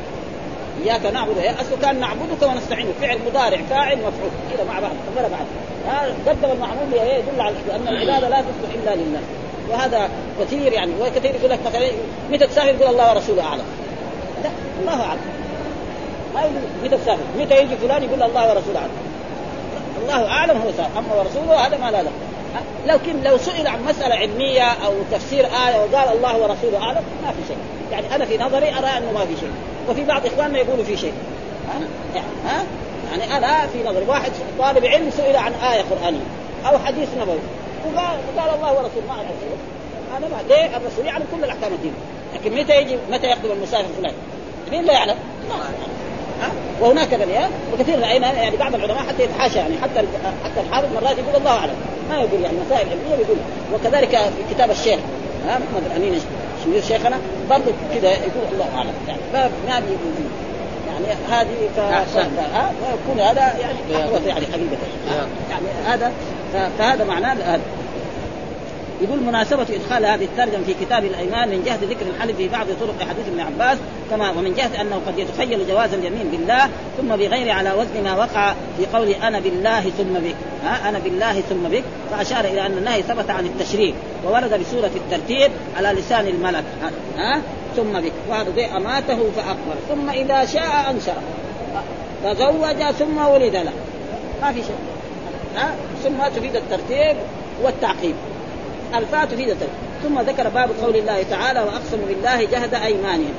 إياك 0.84 1.06
نعبد 1.06 1.38
اصله 1.38 1.76
كان 1.82 2.00
نعبدك 2.00 2.42
ونستعين. 2.42 2.86
فعل 3.00 3.18
مضارع 3.30 3.60
فاعل 3.70 3.96
مفعول. 3.96 4.30
كذا 4.52 4.64
مع 4.64 4.80
بعض 4.80 4.92
ورا 5.16 5.28
بعض. 5.28 5.46
ها 5.88 6.06
قدم 6.26 6.50
المعمول 6.52 6.92
يدل 6.92 7.40
على 7.40 7.54
ان 7.76 7.88
العبادة 7.88 8.28
لا 8.28 8.40
تصلح 8.40 8.74
إلا 8.74 8.94
لله. 8.94 9.20
وهذا 9.70 10.08
كثير 10.40 10.72
يعني 10.72 10.92
وكثير 11.00 11.34
يقول 11.34 11.50
لك 11.50 11.58
مثلا 11.66 11.90
متى 12.30 12.46
تسافر؟ 12.46 12.68
يقول 12.68 12.90
الله 12.90 13.14
ورسوله 13.14 13.42
أعلم. 13.42 13.64
لا 14.44 14.50
الله 14.80 15.02
أعلم. 15.06 15.20
ما 16.34 16.40
يقول 16.40 16.54
متى 16.84 16.96
تسافر؟ 16.96 17.22
متى 17.38 17.62
يجي 17.62 17.76
فلان؟ 17.76 18.02
يقول 18.02 18.22
الله 18.22 18.54
ورسوله 18.54 18.78
أعلم. 18.78 18.90
الله 20.02 20.28
أعلم 20.28 20.56
هو 20.58 20.72
سافر. 20.76 20.98
أما 20.98 21.14
ورسوله 21.14 21.66
هذا 21.66 21.76
ما 21.76 21.90
لا 21.90 22.02
له. 22.02 22.10
لكن 22.86 23.22
لو 23.22 23.38
سئل 23.38 23.66
عن 23.66 23.84
مسألة 23.84 24.14
علمية 24.14 24.62
أو 24.62 24.92
تفسير 25.12 25.44
آية 25.44 25.76
وقال 25.76 26.16
الله 26.16 26.36
ورسوله 26.36 26.82
أعلم 26.82 27.02
ما 27.24 27.30
في 27.30 27.48
شيء. 27.48 27.56
يعني 27.92 28.14
أنا 28.14 28.24
في 28.24 28.38
نظري 28.38 28.68
أرى 28.68 28.86
أنه 28.86 29.12
ما 29.12 29.26
في 29.26 29.36
شيء. 29.40 29.50
وفي 29.88 30.04
بعض 30.04 30.26
إخواننا 30.26 30.58
يقولوا 30.58 30.84
في 30.84 30.96
شيء. 30.96 31.12
يعني, 31.68 31.86
ها؟ 32.46 32.64
يعني 33.10 33.36
أنا 33.36 33.66
في 33.66 33.82
نظري 33.82 34.04
واحد 34.08 34.32
طالب 34.58 34.84
علم 34.84 35.10
سئل 35.10 35.36
عن 35.36 35.52
آية 35.52 35.82
قرآنية 35.90 36.26
أو 36.66 36.78
حديث 36.78 37.08
نبوي. 37.20 37.38
وقال 37.86 38.18
وقال 38.36 38.54
الله 38.54 38.72
ورسوله 38.72 39.06
ما 39.08 39.12
أعرف 39.12 39.26
هذا 40.16 40.28
ما 40.28 40.54
ليه؟ 40.54 40.76
الرسول 40.76 41.06
يعلم 41.06 41.24
كل 41.32 41.44
الأحكام 41.44 41.72
الدين. 41.72 41.94
لكن 42.34 42.54
متى 42.54 42.80
يجي 42.80 42.98
متى 43.10 43.30
يخطب 43.30 43.50
المسافر 43.50 43.88
فلان؟ 43.98 44.14
مين 44.70 44.84
لا 44.84 44.92
يعلم؟ 44.92 45.16
ها؟ 46.40 46.52
وهناك 46.80 47.14
بني 47.14 47.38
وكثير 47.72 48.00
راينا 48.00 48.32
يعني 48.32 48.56
بعض 48.56 48.74
العلماء 48.74 48.98
حتى 48.98 49.22
يتحاشى 49.22 49.58
يعني 49.58 49.74
حتى 49.82 50.06
حتى 50.44 50.60
الحافظ 50.60 50.88
مرات 50.94 51.18
يقول 51.18 51.36
الله 51.36 51.50
أعلم. 51.50 51.74
ما 52.10 52.16
يقول 52.16 52.40
يعني 52.42 52.56
مسائل 52.66 52.88
علمية 52.88 53.16
بيقول 53.16 53.36
وكذلك 53.74 54.18
في 54.18 54.54
كتاب 54.54 54.70
الشيخ 54.70 54.98
ها؟ 55.48 55.58
محمد 55.58 55.82
الأمين 55.86 56.20
شمير 56.64 56.82
شيخنا 56.82 57.18
برضه 57.50 57.72
كذا 57.94 58.10
يقول 58.10 58.44
الله 58.52 58.66
أعلم. 58.76 58.92
يعني 59.08 59.20
ما 59.32 59.50
ما 59.68 59.80
بيقول 59.80 60.14
يعني 60.88 61.18
هذه 61.28 61.68
ف... 61.76 61.80
ها؟ 61.80 62.72
ويكون 62.82 63.20
هذا 63.20 63.40
يعني 63.60 63.78
يعني 64.26 64.46
حقيقه 64.46 64.76
يعني 65.50 65.66
هذا 65.86 66.12
فهذا 66.78 67.04
معناه 67.04 67.32
هذا. 67.32 67.60
يقول 69.00 69.20
مناسبة 69.20 69.62
إدخال 69.62 70.06
هذه 70.06 70.24
الترجمة 70.24 70.64
في 70.66 70.74
كتاب 70.74 71.04
الأيمان 71.04 71.48
من 71.48 71.62
جهة 71.66 71.78
ذكر 71.82 72.06
الحلف 72.16 72.36
في 72.36 72.48
بعض 72.48 72.66
طرق 72.80 73.08
حديث 73.08 73.28
ابن 73.28 73.40
عباس 73.40 73.78
كما 74.10 74.30
ومن 74.30 74.54
جهة 74.54 74.80
أنه 74.80 75.00
قد 75.06 75.18
يتخيل 75.18 75.68
جواز 75.68 75.94
اليمين 75.94 76.28
بالله 76.30 76.68
ثم 76.98 77.16
بغير 77.16 77.50
على 77.50 77.72
وزن 77.72 78.04
ما 78.04 78.16
وقع 78.16 78.54
في 78.78 78.86
قول 78.96 79.08
أنا 79.08 79.40
بالله 79.40 79.80
ثم 79.80 80.14
بك. 80.14 80.34
ها؟ 80.64 80.88
أنا 80.88 80.98
بالله 80.98 81.40
ثم 81.40 81.68
بك. 81.68 81.84
فأشار 82.10 82.44
إلى 82.44 82.66
أن 82.66 82.78
النهي 82.78 83.02
ثبت 83.02 83.30
عن 83.30 83.46
التشريك 83.46 83.94
وورد 84.24 84.60
بسورة 84.60 84.90
الترتيب 84.96 85.50
على 85.76 85.88
لسان 85.88 86.26
الملك. 86.26 86.64
ها؟ 87.18 87.42
ثم 87.76 88.00
بك. 88.00 88.12
وهذا 88.28 88.76
أماته 88.76 89.18
فأكبر 89.36 89.76
ثم 89.88 90.10
إذا 90.10 90.44
شاء 90.44 90.90
أنشر. 90.90 91.16
تزوج 92.24 92.92
ثم 92.98 93.18
ولد 93.18 93.56
له. 93.56 93.72
ما 94.42 94.52
في 94.52 94.62
شيء 94.62 94.76
ها؟ 95.56 95.74
ثم 96.04 96.36
تفيد 96.36 96.56
الترتيب 96.56 97.16
والتعقيب. 97.62 98.14
الفاء 98.94 99.24
تفيد 99.24 99.56
ثم 100.02 100.20
ذكر 100.20 100.48
باب 100.48 100.70
قول 100.82 100.96
الله 100.96 101.22
تعالى 101.22 101.60
واقسموا 101.60 102.06
بالله 102.08 102.44
جهد 102.44 102.74
أيمانهم. 102.74 103.34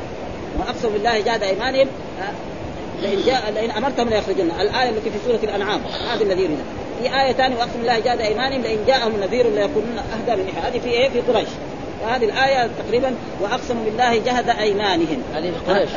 واقسموا 0.60 0.94
بالله 0.94 1.20
جهد 1.20 1.44
أيمانهم 1.44 1.88
لئن 3.02 3.24
جاء 3.26 3.52
لئن 3.52 3.72
أمرتهم 3.72 4.10
ليخرجن. 4.10 4.52
الآية 4.60 4.90
التي 4.90 5.10
في 5.10 5.18
سورة 5.26 5.40
الأنعام 5.44 5.82
هذا 6.12 6.24
الذي 6.24 6.44
يريد 6.44 6.58
في 7.00 7.16
إيه 7.16 7.34
ثانية 7.34 7.56
وأقسم 7.56 7.80
الله 7.82 8.00
جاد 8.00 8.22
أيمانهم 8.22 8.62
لأن 8.62 8.78
جاءهم 8.88 9.20
نذير 9.22 9.50
ليكونن 9.50 9.98
أهدى 9.98 10.42
من 10.42 10.50
هذه 10.64 10.80
في 10.80 10.90
إيه؟ 10.90 11.10
في 11.10 11.22
قريش. 11.22 11.50
هذه 12.08 12.26
الآية 12.26 12.70
تقريبا 12.86 13.16
وأقسموا 13.42 13.84
بالله 13.86 14.18
جهد 14.18 14.50
أيمانهم. 14.50 15.24
هذه 15.36 15.52
في 15.52 15.74
قريش. 15.74 15.90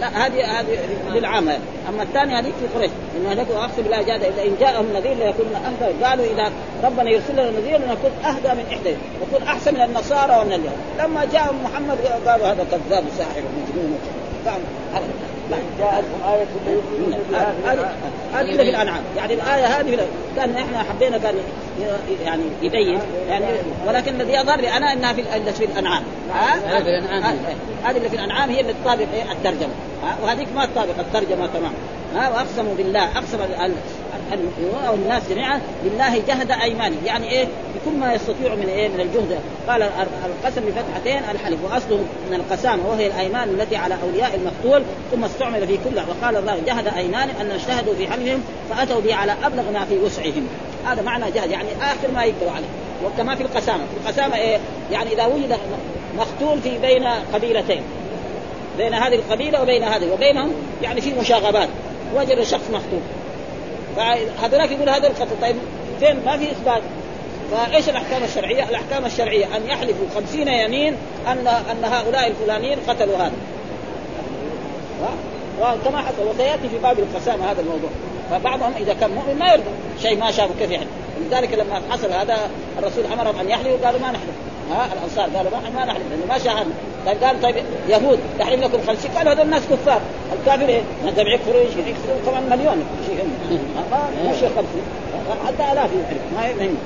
لا 0.00 0.26
هذه 0.26 0.60
هذه 0.60 0.78
للعام 1.14 1.48
أما 1.88 2.02
الثانية 2.02 2.38
هذه 2.38 2.52
في 2.60 2.78
قريش. 2.78 2.90
إن 3.16 3.26
هذاك 3.26 3.46
وأقسم 3.50 3.82
بالله 3.82 4.02
جهد 4.02 4.22
إن 4.22 4.56
جاءهم 4.60 4.86
نذير 4.94 5.14
ليكون 5.14 5.46
أهدى 5.54 6.04
قالوا 6.04 6.24
إذا 6.24 6.52
ربنا 6.84 7.10
يرسل 7.10 7.32
لنا 7.32 7.50
نذير 7.50 7.78
لنكون 7.78 8.10
أهدى 8.24 8.48
من 8.48 8.64
إحدى 8.72 8.96
نكون 9.22 9.42
أحسن 9.48 9.74
من 9.74 9.80
النصارى 9.80 10.40
ومن 10.40 10.52
اليهود. 10.52 10.78
لما 10.98 11.24
جاءهم 11.32 11.64
محمد 11.64 11.98
قالوا 12.26 12.46
هذا 12.46 12.66
كذاب 12.70 13.04
وساحر 13.14 13.42
جاءتهم 15.78 16.32
آية 16.32 16.44
هذه 18.34 18.56
في 18.56 18.62
الأنعام. 18.62 19.02
يعني 19.16 19.34
الآية 19.34 19.66
هذه 19.66 20.08
كان 20.36 20.56
إحنا 20.56 20.78
حبينا 20.78 21.18
كان 21.18 21.34
يعني 22.24 22.42
يبين 22.62 23.00
يعني 23.28 23.44
ولكن 23.86 24.20
الذي 24.20 24.32
يظهر 24.32 24.60
لي 24.60 24.76
أنا 24.76 24.92
إنها 24.92 25.12
في 25.12 25.52
في 25.52 25.64
الأنعام. 25.64 26.02
هذه 26.68 26.98
الأنعام. 26.98 27.36
هذه 27.84 27.96
اللي 27.96 28.08
في 28.08 28.16
الأنعام 28.16 28.50
هي 28.50 28.60
اللي 28.60 28.74
تطابق 28.84 29.06
الترجمة. 29.30 29.72
وهذيك 30.22 30.48
ما 30.56 30.66
تطابق 30.66 30.98
الترجمة 30.98 31.46
تمام. 31.46 31.72
ها؟ 32.16 32.30
واقسموا 32.30 32.74
بالله 32.74 33.18
أقسم 33.18 33.38
أو 34.88 34.94
الناس 34.94 35.22
جميعا 35.30 35.60
بالله 35.84 36.22
جهد 36.28 36.50
ايمانه 36.50 36.96
يعني 37.06 37.30
إيه؟ 37.30 37.44
بكل 37.44 37.96
ما 37.96 38.14
يستطيع 38.14 38.54
من 38.54 38.68
إيه؟ 38.68 38.88
من 38.88 39.00
الجهد. 39.00 39.38
قال 39.68 39.82
القسم 40.26 40.62
بفتحتين 40.66 41.22
الحلف 41.30 41.58
واصله 41.64 42.04
من 42.30 42.34
القسامة 42.34 42.88
وهي 42.88 43.06
الأيمان 43.06 43.48
التي 43.48 43.76
على 43.76 43.96
أولياء 44.02 44.34
المقتول 44.34 44.82
ثم 45.12 45.24
استعمل 45.24 45.66
في 45.66 45.78
كلها. 45.90 46.04
وقال 46.08 46.36
الله 46.36 46.58
جهد 46.66 46.86
أيمانهم 46.96 47.36
أن 47.40 47.50
اجتهدوا 47.50 47.94
في 47.94 48.08
حلفهم 48.08 48.42
فأتوا 48.70 49.00
به 49.00 49.14
على 49.14 49.34
أبلغ 49.44 49.70
ما 49.70 49.84
في 49.84 49.98
وسعهم. 49.98 50.46
هذا 50.86 51.02
معنى 51.02 51.30
جهد. 51.30 51.50
يعني 51.50 51.68
آخر 51.82 52.10
ما 52.14 52.24
يقدروا 52.24 52.50
عليه. 52.50 52.66
وكما 53.04 53.34
في 53.34 53.42
القسامة. 53.42 53.84
القسامة 54.04 54.36
إيه؟ 54.36 54.58
يعني 54.92 55.12
إذا 55.12 55.26
وجد 55.26 55.56
مقتول 56.18 56.60
في 56.62 56.78
بين 56.78 57.04
قبيلتين. 57.34 57.82
بين 58.78 58.94
هذه 58.94 59.14
القبيلة 59.14 59.62
وبين 59.62 59.84
هذه. 59.84 60.12
وبينهم 60.12 60.52
يعني 60.82 61.00
في 61.00 61.14
مشاغبات. 61.14 61.68
وجد 62.16 62.42
شخص 62.42 62.70
مقتول. 62.72 63.00
فهذولاك 63.96 64.70
يقول 64.70 64.88
هذا 64.88 65.06
القتل 65.06 65.40
طيب 65.42 65.56
فين؟ 66.00 66.16
ما 66.26 66.36
في 66.36 66.50
إثبات. 66.50 66.82
فإيش 67.50 67.88
الأحكام 67.88 68.24
الشرعية؟ 68.24 68.64
الأحكام 68.68 69.06
الشرعية 69.06 69.56
أن 69.56 69.66
يحلفوا 69.66 70.06
خمسين 70.14 70.48
يمين 70.48 70.96
ان 71.26 71.46
أن 71.48 71.84
هؤلاء 71.84 72.26
الفلانيين 72.26 72.78
قتلوا 72.88 73.16
هذا. 73.16 73.32
وكما 75.60 75.98
حصل. 75.98 76.26
وسيأتي 76.34 76.68
في 76.68 76.78
باب 76.82 76.98
القسامة 76.98 77.50
هذا 77.50 77.60
الموضوع. 77.60 77.90
فبعضهم 78.30 78.72
إذا 78.80 78.94
كان 79.00 79.10
مؤمن 79.10 79.38
ما 79.38 79.52
يرضى. 79.52 79.70
شيء 80.02 80.18
ما 80.18 80.30
شافوا 80.30 80.54
كيف 80.60 80.70
يحلف 80.70 80.88
لذلك 81.30 81.54
لما 81.54 81.82
حصل 81.90 82.12
هذا 82.12 82.38
الرسول 82.78 83.04
أمرهم 83.12 83.40
أن 83.40 83.50
يحلفوا 83.50 83.86
قالوا 83.86 84.00
ما 84.00 84.10
نحلف. 84.10 84.34
ها؟ 84.70 84.88
الأنصار 84.92 85.36
قالوا 85.36 85.50
ما 85.74 85.84
نحلف 85.84 86.02
لأنه 86.10 86.26
ما 86.28 86.38
شاهدنا. 86.38 86.74
طيب 87.06 87.24
قال 87.24 87.42
طيب 87.42 87.54
يهود 87.88 88.18
تحلف 88.38 88.64
لكم 88.64 88.78
خمسين. 88.86 89.10
قالوا 89.10 89.32
هذول 89.32 89.44
الناس 89.44 89.62
كفار. 89.70 90.00
الكافر 90.40 90.68
إيه؟ 90.68 90.80
نزل 91.06 91.28
يكفروا 91.28 91.60
يكفروا 91.62 92.16
كمان 92.26 92.58
مليون. 92.58 92.84
شيء 93.06 93.24
ما 93.90 94.32
شيء 94.40 94.48
خمسين 94.48 94.82
حتى 95.46 95.72
آلاف 95.72 95.90
ما 96.36 96.46
يهم. 96.46 96.76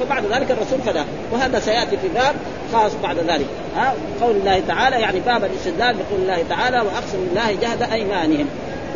فبعد 0.00 0.24
ذلك 0.26 0.50
الرسول 0.50 0.78
فدا. 0.86 1.04
وهذا 1.32 1.60
سيأتي 1.60 1.96
في 1.96 2.08
باب 2.08 2.34
خاص 2.72 2.92
بعد 3.02 3.18
ذلك. 3.18 3.46
ها 3.76 3.94
قول 4.20 4.36
الله 4.36 4.62
تعالى 4.68 5.00
يعني 5.00 5.20
باب 5.20 5.44
الاستدلال 5.44 5.96
بقول 5.96 6.20
الله 6.22 6.44
تعالى 6.48 6.76
وأقسم 6.76 7.18
بالله 7.24 7.52
جهد 7.52 7.82
أيمانهم. 7.92 8.48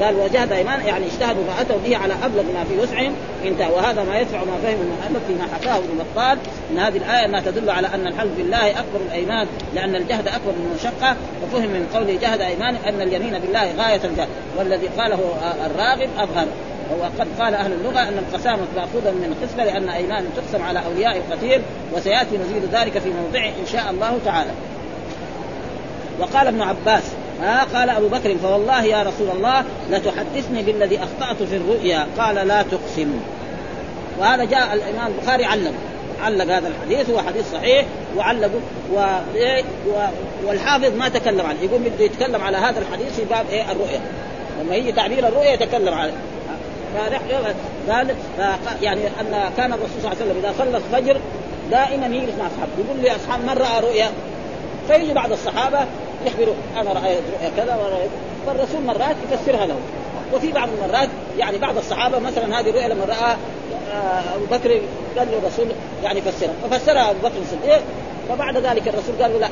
قال 0.03 0.15
وجهد 0.15 0.53
إيمان 0.53 0.87
يعني 0.87 1.07
اجتهدوا 1.07 1.45
فأتوا 1.45 1.77
به 1.85 1.97
على 1.97 2.15
أبلغ 2.25 2.43
ما 2.43 2.65
في 2.65 2.79
وسعهم. 2.83 3.13
انتهى. 3.45 3.73
وهذا 3.73 4.03
ما 4.03 4.19
يدفع 4.19 4.39
ما 4.39 4.59
فهم 4.63 4.79
المؤلف 4.81 5.27
فيما 5.27 5.45
حكاه 5.55 5.77
ابن 5.77 5.99
بطال. 5.99 6.39
إن 6.71 6.79
هذه 6.79 6.97
الآية 6.97 7.25
انها 7.25 7.41
تدل 7.41 7.71
على 7.71 7.87
أن 7.87 8.07
الحلف 8.07 8.31
بالله 8.37 8.71
أكبر 8.71 9.01
الأيمان 9.09 9.47
لأن 9.75 9.97
الجهد 9.97 10.29
أكبر 10.29 10.53
من 10.53 10.71
المشقة. 10.71 11.17
وفهم 11.45 11.69
من 11.69 11.89
قوله 11.95 12.19
جهد 12.23 12.41
إيمان 12.41 12.77
أن 12.77 13.01
اليمين 13.01 13.39
بالله 13.39 13.73
غاية 13.79 14.01
الجهد. 14.05 14.29
والذي 14.59 14.87
قاله 14.99 15.19
الراغب 15.67 16.09
أظهر. 16.19 16.47
وقد 17.01 17.29
قال 17.41 17.55
أهل 17.55 17.73
اللغة 17.73 18.01
أن 18.01 18.19
القسامة 18.19 18.63
مأخوذة 18.77 19.11
من 19.11 19.37
خصله 19.43 19.65
لأن 19.65 19.89
أيمان 19.89 20.25
تقسم 20.37 20.65
على 20.65 20.81
أولياء 20.87 21.17
القتيل. 21.17 21.63
وسيأتي 21.93 22.39
مزيد 22.39 22.63
ذلك 22.73 22.99
في 22.99 23.11
موضعه 23.11 23.49
إن 23.49 23.67
شاء 23.73 23.91
الله 23.91 24.19
تعالى. 24.25 24.51
وقال 26.21 26.47
ابن 26.47 26.63
عباس 26.63 27.03
ها 27.43 27.65
قال 27.65 27.91
أبو 27.91 28.09
بكر 28.09 28.37
فوالله 28.43 28.85
يا 28.85 29.03
رسول 29.03 29.31
الله 29.37 29.65
لتحدثني 29.91 30.63
بالذي 30.63 30.99
أخطأت 30.99 31.43
في 31.43 31.57
الرؤيا. 31.57 32.07
قال 32.19 32.35
لا 32.35 32.63
تقسم. 32.63 33.21
وهذا 34.19 34.45
جاء 34.45 34.75
الإمام 34.75 35.13
البخاري 35.13 35.45
علق 35.45 35.73
علق 36.23 36.45
هذا 36.45 36.69
الحديث 36.69 37.11
هو 37.11 37.19
حديث 37.19 37.53
صحيح 37.53 37.87
وعلقه 38.17 38.61
و... 38.93 38.99
و... 39.89 40.07
والحافظ 40.47 40.97
ما 40.97 41.09
تكلم 41.09 41.47
عنه. 41.47 41.59
يقول 41.63 41.81
بده 41.81 42.05
يتكلم 42.05 42.43
على 42.43 42.57
هذا 42.57 42.79
الحديث 42.79 43.17
في 43.17 43.25
باب 43.25 43.47
إيه 43.51 43.73
الرؤيا. 43.73 44.01
لما 44.63 44.77
يجي 44.77 44.93
تعبير 44.93 45.29
الرؤيا 45.29 45.53
يتكلم 45.53 45.95
عليه. 45.95 46.13
قال 47.89 48.15
يعني 48.83 49.01
أن 49.07 49.51
كان 49.57 49.73
الرسول 49.73 50.01
صلى 50.03 50.13
الله 50.13 50.23
عليه 50.23 50.33
وسلم 50.33 50.45
إذا 50.45 50.55
صلى 50.59 50.77
الفجر 50.77 51.21
دائما 51.71 52.07
يجلس 52.07 52.35
مع 52.39 52.47
أصحابه. 52.47 52.73
يقول 52.87 53.03
لي 53.03 53.11
اصحاب 53.17 53.41
من 53.41 53.59
رأى 53.59 53.81
رؤيا؟ 53.81 54.11
فيجي 54.89 55.13
بعض 55.13 55.33
الصحابة 55.33 55.79
يخبروا 56.27 56.55
أنا 56.77 56.93
رايت 56.93 57.23
رؤيا 57.35 57.51
كذا 57.57 57.77
ورأيت 57.77 58.11
فالرسول 58.47 58.83
مرات 58.83 59.17
يفسرها 59.31 59.67
له 59.67 59.77
وفي 60.35 60.53
بعض 60.53 60.69
المرات 60.69 61.09
يعني 61.39 61.59
بعض 61.59 61.77
الصحابة 61.77 62.19
مثلا 62.19 62.61
هذه 62.61 62.71
الرؤيا 62.71 62.89
لما 62.89 63.05
رأى 63.05 63.37
آه، 63.93 64.35
أبو 64.35 64.45
بكر 64.45 64.81
قال 65.19 65.29
له 65.31 65.39
الرسول 65.39 65.67
يعني 66.05 66.21
فسرها. 66.21 66.53
ففسرها 66.71 67.11
أبو 67.11 67.19
بكر 67.19 67.39
الصديق 67.43 67.83
فبعد 68.29 68.57
ذلك 68.57 68.89
الرسول 68.89 69.23
قال 69.23 69.33
له 69.33 69.39
لا. 69.39 69.49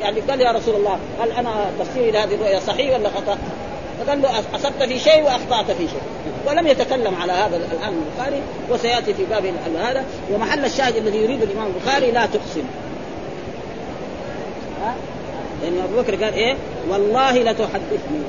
يعني 0.00 0.20
قال 0.20 0.40
يا 0.40 0.52
رسول 0.52 0.74
الله 0.74 0.98
هل 1.20 1.32
أنا 1.32 1.70
تفسيري 1.80 2.10
لهذه 2.10 2.34
الرؤيا 2.34 2.60
صحيح 2.60 2.98
ولا 2.98 3.08
خطأ؟ 3.08 3.38
فقال 4.00 4.22
له 4.22 4.30
أصبت 4.54 4.82
في 4.82 4.98
شيء 4.98 5.22
وأخطأت 5.22 5.70
في 5.70 5.88
شيء. 5.88 6.02
ولم 6.46 6.66
يتكلم 6.66 7.14
على 7.22 7.32
هذا 7.32 7.56
الان 7.56 8.02
البخاري 8.02 8.42
وسيأتي 8.70 9.14
في 9.14 9.24
باب 9.24 9.46
هذا. 9.82 10.04
ومحل 10.32 10.64
الشاهد 10.64 10.96
الذي 10.96 11.18
يريد 11.18 11.42
الإمام 11.42 11.66
البخاري 11.66 12.10
لا 12.10 12.26
تقسم. 12.26 12.64
لأن 15.64 15.80
أبو 15.84 16.02
بكر 16.02 16.24
قال 16.24 16.34
إيه؟ 16.34 16.56
والله 16.90 17.32
لتحدثني 17.32 18.22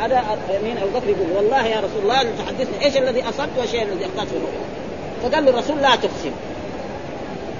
هذا 0.00 0.22
يمين 0.60 0.78
أبو 0.78 0.98
بكر 0.98 1.08
يقول 1.08 1.36
والله 1.36 1.66
يا 1.66 1.76
رسول 1.76 2.02
الله 2.02 2.22
لتحدثني 2.22 2.84
إيش 2.84 2.96
الذي 2.96 3.22
أصبت 3.22 3.58
والشيء 3.58 3.82
الذي 3.82 4.04
أخطأت 4.04 4.28
في 4.28 4.36
الرؤيا 4.36 4.66
فقال 5.22 5.44
له 5.44 5.50
الرسول 5.50 5.82
لا 5.82 5.96
تقسم. 5.96 6.32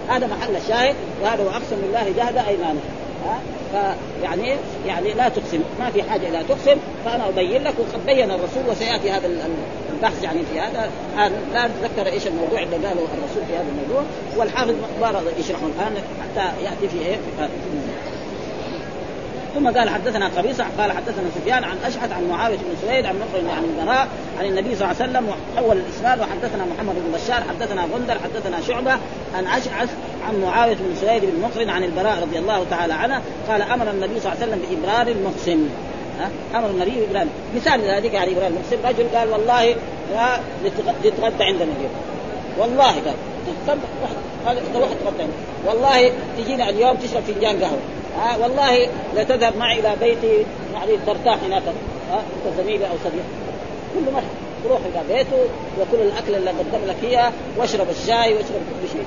هذا 0.09 0.27
محل 0.27 0.57
الشاهد 0.57 0.95
وهذا 1.23 1.45
واقسم 1.45 1.77
بالله 1.83 2.13
جهد 2.17 2.37
أيمانه. 2.37 2.81
فيعني 3.73 4.57
يعني 4.87 5.15
لا 5.15 5.29
تقسم. 5.29 5.61
ما 5.81 5.91
في 5.91 6.03
حاجة 6.03 6.29
إلى 6.29 6.45
تقسم. 6.49 6.77
فأنا 7.05 7.29
أبين 7.29 7.63
لك 7.63 7.75
وقد 7.79 8.07
بين 8.07 8.31
الرسول 8.31 8.63
وسيأتي 8.71 9.11
هذا 9.11 9.31
البحث 9.93 10.23
يعني 10.23 10.41
في 10.53 10.61
هذا. 10.61 10.91
لا 11.53 11.69
نتذكر 11.69 12.13
إيش 12.13 12.27
الموضوع 12.27 12.63
اللي 12.63 12.77
قاله 12.77 12.91
الرسول 12.91 13.43
في 13.49 13.57
هذا 13.57 13.67
الموضوع. 13.69 14.03
والحافظ 14.37 14.75
مقبار 14.83 15.23
يشرحه 15.39 15.67
الآن 15.67 15.95
حتى 15.97 16.65
يأتي 16.65 16.89
في 16.89 16.99
إيه؟ 17.07 17.17
في 17.17 17.49
ثم 19.57 19.69
قال 19.69 19.91
حدثنا 19.91 20.29
قبيصة 20.29 20.65
قال 20.79 20.93
حدثنا 20.93 21.31
سفيان 21.35 21.65
عن 21.65 21.77
أشعث 21.85 22.13
عن 22.13 22.29
معاوية 22.29 22.57
بن 22.57 22.77
سويد 22.83 23.07
عن 23.07 23.15
نقر 23.15 23.51
عن 23.57 23.65
البراء 23.65 24.09
عن 24.39 24.45
النبي 24.45 24.77
صلى 24.77 24.91
الله 24.91 25.03
عليه 25.03 25.11
وسلم 25.11 25.29
وحول 25.29 25.77
الإسناد 25.77 26.21
وحدثنا 26.21 26.65
محمد 26.65 26.95
بن 26.95 27.19
بشار 27.19 27.43
حدثنا 27.49 27.83
غندر 27.95 28.19
حدثنا 28.19 28.61
شعبة 28.61 28.93
عن 29.35 29.47
أشعث 29.47 29.89
عن 30.29 30.41
معاوية 30.41 30.75
بن 30.75 30.97
سويد 31.01 31.25
بن 31.25 31.41
نقر 31.43 31.71
عن 31.71 31.85
البراء 31.85 32.23
رضي 32.23 32.39
الله 32.39 32.67
تعالى 32.71 32.95
عنه 32.95 33.23
قال 33.49 33.63
أمر 33.63 33.91
النبي 33.91 34.21
صلى 34.21 34.33
الله 34.33 34.43
عليه 34.43 34.53
وسلم 34.53 34.63
بإبرار 34.69 35.09
المقسم 35.09 35.69
أمر 36.55 36.71
النبي 36.71 36.91
بإبرار. 37.01 37.27
مثال 37.57 37.81
ذلك 37.81 38.15
يعني 38.15 38.33
إبرار 38.33 38.47
المقسم 38.47 38.77
رجل 38.85 39.17
قال 39.17 39.29
والله 39.31 39.75
لتغدى 41.05 41.45
عندنا 41.45 41.69
اليوم 41.79 41.91
والله 42.59 42.93
قال 42.93 43.15
واحد 44.45 44.57
تغدى 45.05 45.33
والله 45.67 46.13
تجينا 46.39 46.69
اليوم 46.69 46.97
تشرب 46.97 47.23
فنجان 47.23 47.65
قهوة. 47.65 47.79
آه 48.17 48.39
والله 48.43 48.89
لتذهب 49.17 49.57
معي 49.57 49.81
إلى 49.81 49.97
بيتي 50.01 50.47
يعني 50.75 50.93
ترتاح 51.07 51.39
هناك 51.45 51.63
آه 52.13 52.15
انت 52.15 52.57
زميلي 52.59 52.85
أو 52.87 52.95
صديق 53.05 53.25
كل 53.95 54.13
مرة 54.13 54.23
تروح 54.65 54.81
إلى 54.81 55.15
بيته 55.15 55.37
وكل 55.81 56.03
الأكل 56.03 56.35
اللي 56.35 56.51
قدم 56.51 56.85
لك 56.87 56.97
إياه 57.05 57.33
واشرب 57.57 57.87
الشاي 57.91 58.35
واشرب 58.35 58.61
كل 58.83 58.89
شيء. 58.93 59.07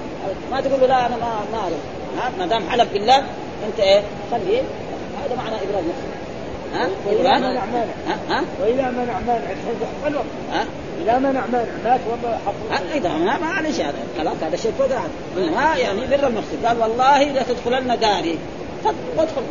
ما 0.52 0.62
تقول 0.62 0.82
له 0.82 0.88
لا 0.88 1.06
أنا 1.06 1.16
ما 1.16 1.40
ما 1.52 1.58
اعرف 1.58 1.74
ها 2.18 2.32
ما 2.40 2.46
دام 2.46 2.70
حلف 2.70 2.94
بالله 2.94 3.18
أنت 3.68 3.80
إيه؟ 3.80 4.02
خليه 4.32 4.62
هذا 5.26 5.36
معنى 5.38 5.56
إبراهيم. 5.56 5.90
نفسه 5.90 6.30
ها 6.74 6.90
وإذا 7.08 7.38
منع 7.38 7.66
مانع 7.66 7.94
ها 8.30 8.44
وإذا 8.62 8.92
منع 8.92 9.20
مانع 9.28 9.48
ها 10.52 10.66
إذا 11.02 11.20
منع 11.20 11.46
مانع 11.52 11.72
مات 11.84 12.00
والله 12.12 12.38
حفظ 12.46 12.92
إذا 12.96 13.10
ما 13.10 13.38
معلش 13.40 13.80
هذا 13.80 13.98
خلاص 14.18 14.36
هذا 14.44 14.56
شيء 14.56 14.72
فوق 14.72 14.88
ما 15.38 15.76
يعني 15.76 16.08
بر 16.08 16.28
المقصد 16.28 16.66
قال 16.66 16.82
والله 16.82 17.24
لا 17.24 17.44
تدخلن 18.84 18.94
داري 19.18 19.24
ادخل 19.24 19.42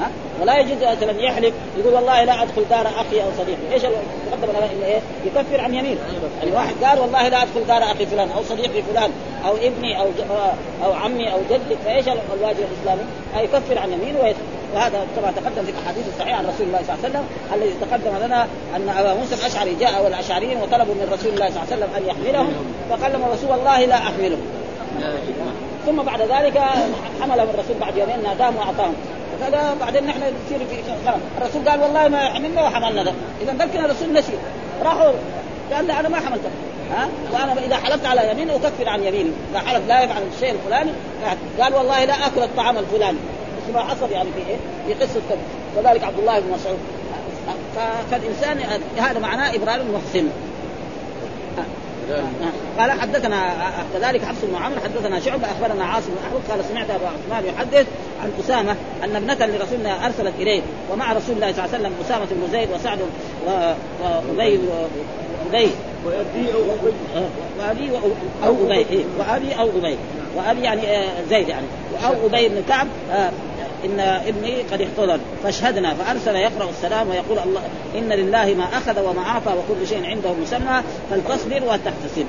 ها؟ 0.00 0.10
ولا 0.40 0.58
يجوز 0.58 0.76
مثلا 0.82 1.20
يحلف 1.20 1.54
يقول 1.78 1.94
والله 1.94 2.24
لا 2.24 2.42
أدخل 2.42 2.64
دار 2.70 2.86
أخي 2.86 3.22
أو 3.22 3.28
صديقي. 3.38 3.72
إيش 3.72 3.84
لنا 3.84 4.72
انه 4.72 4.86
إيه؟ 4.86 5.00
يكفر 5.24 5.60
عن 5.60 5.74
يمين. 5.74 5.98
يعني 6.38 6.52
واحد 6.52 6.74
قال 6.84 6.98
والله 6.98 7.28
لا 7.28 7.42
أدخل 7.42 7.66
دار 7.68 7.82
أخي 7.82 8.06
فلان 8.06 8.30
أو 8.30 8.42
صديقي 8.42 8.82
فلان 8.82 9.10
أو 9.46 9.56
ابني 9.56 10.00
أو 10.00 10.06
أو 10.84 10.92
عمي 10.92 11.32
أو 11.32 11.38
جدي. 11.50 11.76
فإيش 11.84 12.08
الواجب 12.08 12.64
الإسلامي؟ 12.72 13.02
يكفر 13.36 13.78
عن 13.78 13.92
يمينه 13.92 14.34
وهذا 14.74 15.06
كما 15.16 15.32
تقدم 15.32 15.64
في 15.64 15.70
الأحاديث 15.70 16.08
الصحيحة 16.08 16.36
عن 16.36 16.46
رسول 16.46 16.66
الله 16.66 16.80
صلى 16.86 16.94
الله 16.94 17.04
عليه 17.04 17.08
وسلم 17.08 17.24
الذي 17.54 17.74
تقدم 17.80 18.26
لنا 18.26 18.46
أن 18.76 18.88
أبا 18.88 19.14
موسى 19.14 19.34
الأشعري 19.34 19.74
جاء 19.74 20.04
والأشعريين 20.04 20.58
وطلبوا 20.62 20.94
من 20.94 21.08
رسول 21.12 21.34
الله 21.34 21.50
صلى 21.50 21.62
الله 21.62 21.66
عليه 21.72 21.76
وسلم 21.76 21.90
أن 21.96 22.06
يحملهم 22.06 22.54
فقال 22.90 23.12
لهم 23.12 23.30
رسول 23.32 23.58
الله 23.58 23.84
لا 23.84 23.96
أحملهم. 23.96 24.40
ثم 25.86 26.02
بعد 26.02 26.20
ذلك 26.20 26.58
حملهم 27.20 27.48
الرسول 27.48 27.76
بعد 27.80 27.96
يومين 27.96 28.22
ناداهم 28.22 28.56
وأعطاهم. 28.56 28.94
فقال 29.40 29.78
بعدين 29.80 30.06
نحن 30.06 30.18
نصير 30.18 30.66
في 30.66 30.82
الرسول 31.38 31.68
قال 31.68 31.80
والله 31.80 32.08
ما 32.08 32.28
حملنا 32.28 32.62
وحملنا 32.62 33.02
ده. 33.02 33.12
إذا 33.42 33.52
بلكن 33.52 33.84
الرسول 33.84 34.12
نسي 34.12 34.32
راحوا 34.82 35.12
قال 35.72 35.86
لا 35.86 36.00
أنا 36.00 36.08
ما 36.08 36.16
حملته. 36.16 36.50
ها؟ 36.92 37.08
وأنا 37.32 37.52
إذا 37.66 37.76
حلفت 37.76 38.06
على 38.06 38.30
يمين 38.30 38.50
أكفر 38.50 38.88
عن 38.88 39.04
يميني. 39.04 39.30
إذا 39.52 39.60
حلف 39.60 39.88
لا 39.88 40.02
يفعل 40.02 40.22
الشيء 40.34 40.50
الفلاني 40.50 40.90
قال 41.60 41.74
والله 41.74 42.04
لا 42.04 42.26
أكل 42.26 42.42
الطعام 42.42 42.78
الفلاني. 42.78 43.18
ما 43.74 43.80
حصل 43.80 44.10
يعني 44.10 44.28
في 44.32 44.50
إيه؟ 44.50 44.56
في 44.86 45.04
قصة 45.04 45.20
كذلك 45.76 46.04
عبد 46.04 46.18
الله 46.18 46.40
بن 46.40 46.52
مسعود. 46.52 46.78
فالإنسان 48.10 48.80
هذا 48.96 49.18
معناه 49.18 49.54
ابرار 49.54 49.80
المحسن. 49.80 50.28
قال 52.78 52.90
حدثنا 52.90 53.54
كذلك 53.94 54.24
حفص 54.24 54.38
بن 54.42 54.56
عمرو 54.56 54.80
حدثنا 54.80 55.20
شعبة 55.20 55.46
أخبرنا 55.46 55.84
عاصم 55.84 56.06
بن 56.06 56.16
احمد 56.26 56.40
قال 56.50 56.64
سمعت 56.64 56.90
أبو 56.90 57.04
عثمان 57.06 57.54
يحدث 57.54 57.86
عن 58.22 58.32
أسامة 58.40 58.76
أن 59.04 59.16
ابنة 59.16 59.46
لرسولنا 59.46 60.06
أرسلت 60.06 60.34
إليه 60.38 60.62
ومع 60.92 61.12
رسول 61.12 61.34
الله 61.34 61.52
صلى 61.52 61.64
الله 61.64 61.74
عليه 61.74 61.84
وسلم 61.84 61.92
أسامة 62.06 62.26
بن 62.30 62.52
زيد 62.52 62.68
وسعد 62.70 62.98
وابي 63.46 64.58
وابي 65.52 65.70
وأبي 66.04 66.52
أو 66.54 66.60
أبي. 67.60 67.90
أو 68.44 68.54
أبي 68.70 69.04
وأبي 69.18 69.54
أو 69.58 69.68
أبي. 69.68 69.96
وأبي 70.36 70.60
يعني 70.60 70.82
زيد 71.30 71.48
يعني. 71.48 71.66
أو 72.06 72.26
أبي 72.26 72.48
بن 72.48 72.62
كعب 72.68 72.86
إن 73.84 74.00
ابني 74.00 74.62
قد 74.62 74.80
احتضر 74.80 75.20
فاشهدنا 75.42 75.94
فأرسل 75.94 76.36
يقرأ 76.36 76.70
السلام 76.70 77.08
ويقول 77.08 77.38
الله 77.38 77.62
إن 77.98 78.08
لله 78.08 78.54
ما 78.54 78.64
أخذ 78.64 79.00
وما 79.00 79.22
أعطى 79.22 79.52
وكل 79.52 79.86
شيء 79.86 80.06
عنده 80.06 80.32
مسمى 80.32 80.82
فلتصبر 81.10 81.62
وتحتسب. 81.64 82.26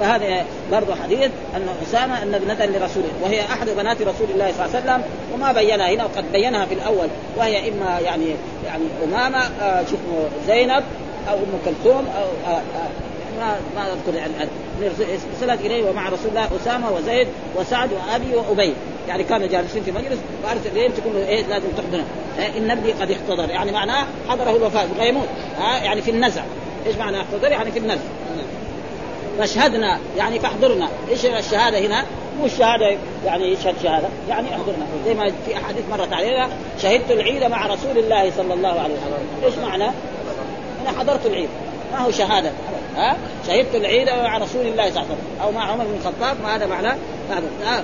فهذا 0.00 0.44
برضه 0.72 0.94
حديث 0.94 1.30
أن 1.56 1.68
أسامة 1.82 2.22
أن 2.22 2.34
ابنة 2.34 2.66
لرسوله 2.66 3.08
وهي 3.22 3.40
أحد 3.40 3.70
بنات 3.70 4.02
رسول 4.02 4.26
الله 4.34 4.52
صلى 4.52 4.66
الله 4.66 4.76
عليه 4.76 4.84
وسلم 4.84 5.02
وما 5.34 5.52
بينها 5.52 5.90
هنا 5.90 6.04
وقد 6.04 6.32
بينها 6.32 6.66
في 6.66 6.74
الأول 6.74 7.08
وهي 7.36 7.68
إما 7.68 8.00
يعني 8.00 8.34
يعني 8.66 8.84
أمامة 9.04 9.38
آه 9.38 9.84
شوف 9.90 10.00
زينب 10.46 10.84
أو 11.28 11.34
أم 11.34 11.58
كلثوم 11.64 12.04
أو 12.16 12.52
آه 12.52 12.56
آه 12.56 12.88
ما 13.40 13.56
ما 13.76 13.92
أذكر 13.92 14.18
يعني. 14.18 14.32
ارسلت 14.82 15.60
إليه 15.60 15.90
ومع 15.90 16.08
رسول 16.08 16.28
الله 16.28 16.48
أسامة 16.62 16.92
وزيد 16.92 17.28
وسعد 17.56 17.90
وأبي 17.92 18.34
وأبي. 18.34 18.72
يعني 19.08 19.24
كانوا 19.24 19.46
جالسين 19.46 19.82
في 19.82 19.92
مجلس 19.92 20.18
فارسل 20.42 20.70
إليهم 20.72 20.92
له 21.14 21.28
إيه 21.28 21.46
لازم 21.46 21.68
تحضرنا 21.76 22.04
إيه 22.38 22.58
إن 22.58 22.70
ابني 22.70 22.92
قد 22.92 23.10
احتضر. 23.10 23.50
يعني 23.50 23.72
معناه 23.72 24.06
حضره 24.28 24.56
الوفاة. 24.56 24.82
يبغى 24.82 25.08
يموت. 25.08 25.28
ها؟ 25.58 25.84
يعني 25.84 26.02
في 26.02 26.10
النزع. 26.10 26.42
إيش 26.86 26.96
معنى 26.96 27.20
احتضر؟ 27.20 27.50
يعني 27.50 27.72
في 27.72 27.78
النزع. 27.78 28.02
فاشهدنا. 29.38 29.98
يعني 30.16 30.38
فاحضرنا. 30.38 30.88
إيش 31.10 31.26
الشهادة 31.26 31.78
هنا؟ 31.78 32.04
مو 32.38 32.46
الشهادة 32.46 32.98
يعني 33.24 33.52
يشهد 33.52 33.74
شهادة. 33.82 34.08
يعني 34.28 34.48
احضرنا. 34.48 34.86
زي 35.06 35.14
ما 35.14 35.32
في 35.46 35.56
أحاديث 35.56 35.82
مرت 35.90 36.12
علينا. 36.12 36.48
شهدت 36.82 37.10
العيد 37.10 37.44
مع 37.44 37.66
رسول 37.66 37.98
الله 37.98 38.32
صلى 38.36 38.54
الله 38.54 38.80
عليه 38.80 38.94
وسلم. 38.94 39.44
إيش 39.44 39.54
معنى؟ 39.54 39.90
أنا 40.82 40.98
حضرت 40.98 41.26
العيد. 41.26 41.48
هو 42.04 42.10
شهادة. 42.10 42.50
ها؟ 42.96 43.16
شهدت 43.46 43.74
العيد 43.74 44.08
مع 44.10 44.38
رسول 44.38 44.66
الله 44.66 44.90
صلى 44.90 45.02
الله 45.02 45.04
عليه 45.04 45.08
وسلم. 45.08 45.42
أو 45.42 45.52
مع 45.52 45.70
عمر 45.70 45.84
بن 45.84 45.94
الخطاب 46.00 46.36
ما 46.42 46.56
هذا 46.56 46.66
معناه؟ 46.66 46.96
هذا. 47.30 47.82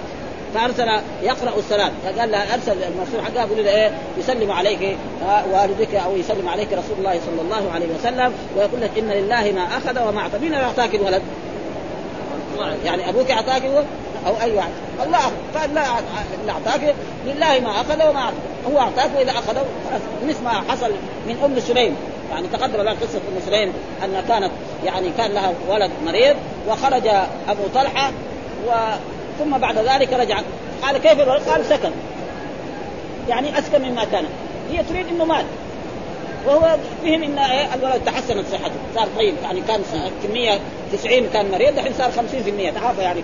فأرسل 0.54 0.88
يقرأ 1.22 1.58
السلام 1.58 1.90
فقال 2.04 2.30
له 2.30 2.54
أرسل 2.54 2.72
المرسول 2.82 3.22
حقه 3.24 3.44
يقول 3.44 3.64
له 3.64 3.70
إيه؟ 3.70 3.92
يسلم 4.18 4.52
عليك 4.52 4.96
والدك 5.52 5.94
أو 5.94 6.16
يسلم 6.16 6.48
عليك 6.48 6.68
رسول 6.72 6.98
الله 6.98 7.20
صلى 7.26 7.40
الله 7.42 7.72
عليه 7.74 7.86
وسلم 7.98 8.32
ويقول 8.56 8.80
لك 8.80 8.90
إن 8.98 9.08
لله 9.08 9.52
ما 9.52 9.76
أخذ 9.76 10.08
وما 10.08 10.20
أعطى. 10.20 10.38
مين 10.38 10.54
أعطاك 10.54 10.94
الولد؟ 10.94 11.22
يعني 12.84 13.08
أبوك 13.08 13.30
أعطاك 13.30 13.62
أو 14.26 14.32
أي 14.42 14.52
واحد. 14.52 14.70
الله. 15.06 15.32
قال 15.58 15.74
لا 15.74 15.84
اللي 16.40 16.52
أعطاك 16.52 16.94
لله 17.26 17.60
ما 17.60 17.80
أخذ 17.80 18.08
وما 18.08 18.20
أعطى. 18.20 18.36
هو 18.72 18.78
أعطاك 18.78 19.10
وإذا 19.16 19.30
أخذه 19.30 19.64
مثل 20.28 20.44
ما 20.44 20.50
حصل 20.50 20.90
من 21.26 21.36
أم 21.44 21.60
سليم. 21.60 21.96
يعني 22.32 22.48
تقدم 22.48 22.80
لنا 22.80 22.90
قصة 22.90 23.18
أم 23.18 23.40
سليم 23.46 23.72
ان 24.04 24.24
كانت 24.28 24.50
يعني 24.84 25.10
كان 25.18 25.30
لها 25.30 25.52
ولد 25.68 25.90
مريض 26.06 26.36
وخرج 26.68 27.06
أبو 27.48 27.62
طلحة 27.74 28.10
و 28.66 28.70
ثم 29.38 29.58
بعد 29.58 29.78
ذلك 29.78 30.12
رجع. 30.12 30.40
قال 30.82 30.98
كيف 30.98 31.20
الولد؟ 31.20 31.42
قال 31.42 31.64
سكن. 31.64 31.90
يعني 33.28 33.58
اسكن 33.58 33.82
مما 33.82 34.04
كان. 34.04 34.24
هي 34.70 34.82
تريد 34.82 35.06
إنه 35.08 35.24
مات. 35.24 35.44
وهو 36.46 36.76
فهم 37.02 37.22
إن 37.22 37.38
الولد 37.74 38.02
تحسنت 38.06 38.46
صحته 38.52 38.74
صار 38.94 39.08
طيب. 39.16 39.34
يعني 39.42 39.60
كان 39.60 39.80
كمية 40.22 40.58
90 40.92 41.28
كان 41.32 41.50
مريض 41.50 41.78
الحين 41.78 41.92
صار 41.98 42.10
50% 42.10 42.74
تعافى 42.74 43.02
يعني 43.02 43.22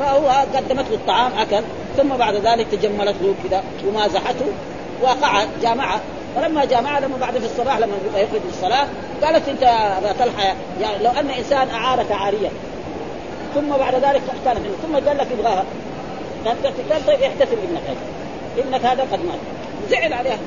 فهو 0.00 0.28
قدمت 0.54 0.90
له 0.90 0.94
الطعام 0.94 1.32
أكل 1.38 1.62
ثم 1.96 2.08
بعد 2.08 2.34
ذلك 2.34 2.66
تجملت 2.72 3.16
له 3.22 3.34
كذا 3.48 3.62
ومازحته 3.86 4.46
وقعد 5.02 5.48
جامعة. 5.62 6.00
فلما 6.36 6.64
جامعه 6.64 7.00
لما 7.00 7.16
بعد 7.16 7.38
في 7.38 7.46
الصباح 7.46 7.78
لما 7.78 7.94
يخرج 8.14 8.40
للصلاه 8.46 8.86
قالت 9.22 9.48
انت 9.48 9.62
ابا 9.62 10.12
طلحة 10.12 10.54
يعني 10.80 11.04
لو 11.04 11.10
أن 11.10 11.30
إنسان 11.30 11.70
أعارك 11.70 12.12
عاريه 12.12 12.48
ثم 13.54 13.68
بعد 13.68 13.94
ذلك 13.94 14.22
كانت 14.44 14.58
ثم 14.82 14.94
قال 14.94 15.18
لك 15.18 15.26
ابغاها. 15.32 15.64
قال 16.90 17.06
طيب 17.06 17.22
احتفل 17.22 17.56
ابنك 17.56 17.82
هذا 17.86 17.96
ابنك 18.58 18.84
هذا 18.84 19.02
قد 19.02 19.24
مات. 19.24 19.38
زعل 19.90 20.12
عليها. 20.12 20.38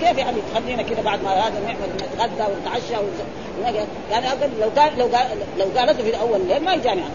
كيف 0.00 0.18
يعني 0.18 0.36
تخلينا 0.54 0.82
كذا 0.82 1.02
بعد 1.02 1.22
ما 1.24 1.30
هذا 1.30 1.60
نعمل 1.66 1.88
نتغدى 1.96 2.52
ونتعشى 2.52 2.94
يعني 4.10 4.28
أقل 4.28 4.50
لو 4.60 4.68
قال 4.82 4.98
لو 4.98 5.06
قال 5.06 5.26
لو 5.58 5.66
قالته 5.78 6.02
في 6.02 6.10
الأول 6.10 6.40
الليل 6.40 6.64
ما 6.64 6.74
يجاني 6.74 7.02
عنه 7.02 7.10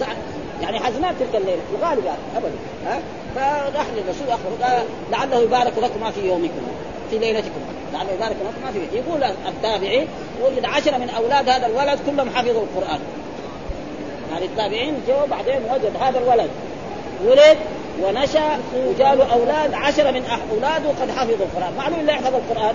زعل 0.00 0.16
يعني 0.64 0.80
حزنات 0.80 1.14
تلك 1.20 1.42
الليلة. 1.42 1.62
الغالب 1.78 2.04
يعني 2.04 2.18
ابدا. 2.36 2.54
ها؟ 2.86 3.00
فراح 3.34 3.86
للرسول 3.96 4.28
اخبره 4.28 4.56
قال 4.62 4.84
لعله 5.10 5.42
يبارك 5.42 5.72
لكما 5.78 6.10
في 6.10 6.26
يومكم 6.26 6.62
في 7.10 7.18
ليلتكم. 7.18 7.60
لعله 7.92 8.12
يبارك 8.12 8.36
لكما 8.40 8.72
في 8.72 8.96
يقول 8.96 9.24
التابعي 9.24 10.06
وجد 10.42 10.64
عشرة 10.64 10.96
من 10.96 11.10
أولاد 11.10 11.48
هذا 11.48 11.66
الولد 11.66 11.98
كلهم 12.06 12.30
حفظوا 12.34 12.62
القرآن. 12.62 13.00
يعني 14.32 14.44
التابعين 14.44 14.94
جو 15.08 15.26
بعدين 15.30 15.60
وجد 15.72 15.92
هذا 16.00 16.18
الولد. 16.18 16.50
ولد 17.24 17.58
ونشأ 18.02 18.58
وجاله 18.76 19.32
أولاد 19.32 19.74
عشرة 19.74 20.10
من 20.10 20.24
اولاده 20.50 20.88
قد 20.88 21.10
حفظوا 21.10 21.46
القرآن. 21.46 21.72
معلوم 21.78 22.00
اللي 22.00 22.12
يحفظ 22.12 22.34
القرآن؟ 22.34 22.74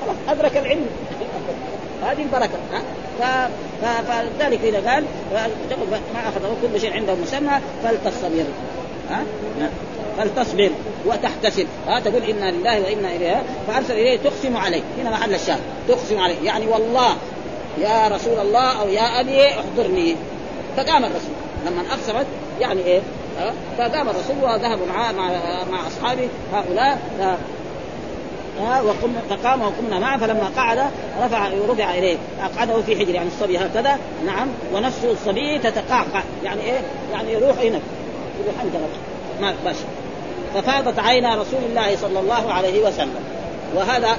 خلاص 0.00 0.16
أدرك 0.28 0.56
العلم. 0.56 0.86
هذه 2.02 2.22
البركة 2.22 2.58
ها؟ 3.22 3.50
فلذلك 3.82 4.60
إذا 4.64 4.90
قال 4.90 5.04
ما 6.14 6.28
أخذه 6.28 6.56
كل 6.62 6.80
شيء 6.80 6.92
عنده 6.92 7.14
مسمى 7.14 7.60
فلتصبر 7.84 8.44
ها؟ 9.10 9.24
فلتصبر 10.18 10.70
وتحتسب 11.06 11.66
ها؟ 11.88 12.00
تقول 12.00 12.22
إنا 12.22 12.50
لله 12.50 12.80
وإنا 12.80 13.16
إليه 13.16 13.42
فأرسل 13.68 13.92
إليه 13.92 14.18
تقسم 14.18 14.56
عليه 14.56 14.82
هنا 14.98 15.10
محل 15.10 15.34
الشاهد 15.34 15.60
تقسم 15.88 16.18
عليه 16.18 16.36
يعني 16.44 16.66
والله 16.66 17.16
يا 17.78 18.08
رسول 18.08 18.38
الله 18.38 18.80
أو 18.80 18.88
يا 18.88 19.20
أبي 19.20 19.48
احضرني. 19.48 20.16
فقام 20.76 21.04
الرسول 21.04 21.34
لما 21.66 21.82
اقسمت 21.92 22.26
يعني 22.60 22.82
إيه؟ 22.82 23.00
فقام 23.78 24.08
الرسول 24.08 24.36
وذهب 24.42 24.78
مع 24.88 25.12
مع, 25.12 25.30
مع 25.70 25.86
أصحابه 25.86 26.28
هؤلاء 26.52 26.98
ها 28.62 28.82
وقم 28.82 29.12
فقام 29.30 29.62
وقمنا 29.62 29.98
معه 29.98 30.18
فلما 30.18 30.50
قعد 30.56 30.78
رفع 31.22 31.48
رفع 31.68 31.94
إليه. 31.94 32.16
أقعده 32.42 32.82
في 32.82 32.96
حجر 32.96 33.14
يعني 33.14 33.28
الصبي 33.28 33.58
هكذا. 33.58 33.98
نعم. 34.26 34.48
ونفس 34.74 35.04
الصبي 35.04 35.58
تتقعقع 35.58 36.22
يعني 36.44 36.62
إيه؟ 36.62 36.80
يعني 37.12 37.32
يروح 37.32 37.58
هنا. 37.58 37.80
يروح 38.42 38.60
عندنا 38.60 38.82
ما 39.40 39.54
باشا 39.64 39.84
ففاضت 40.54 40.98
عينا 40.98 41.34
رسول 41.34 41.60
الله 41.68 41.96
صلى 41.96 42.20
الله 42.20 42.52
عليه 42.52 42.86
وسلم. 42.86 43.24
وهذا 43.74 44.16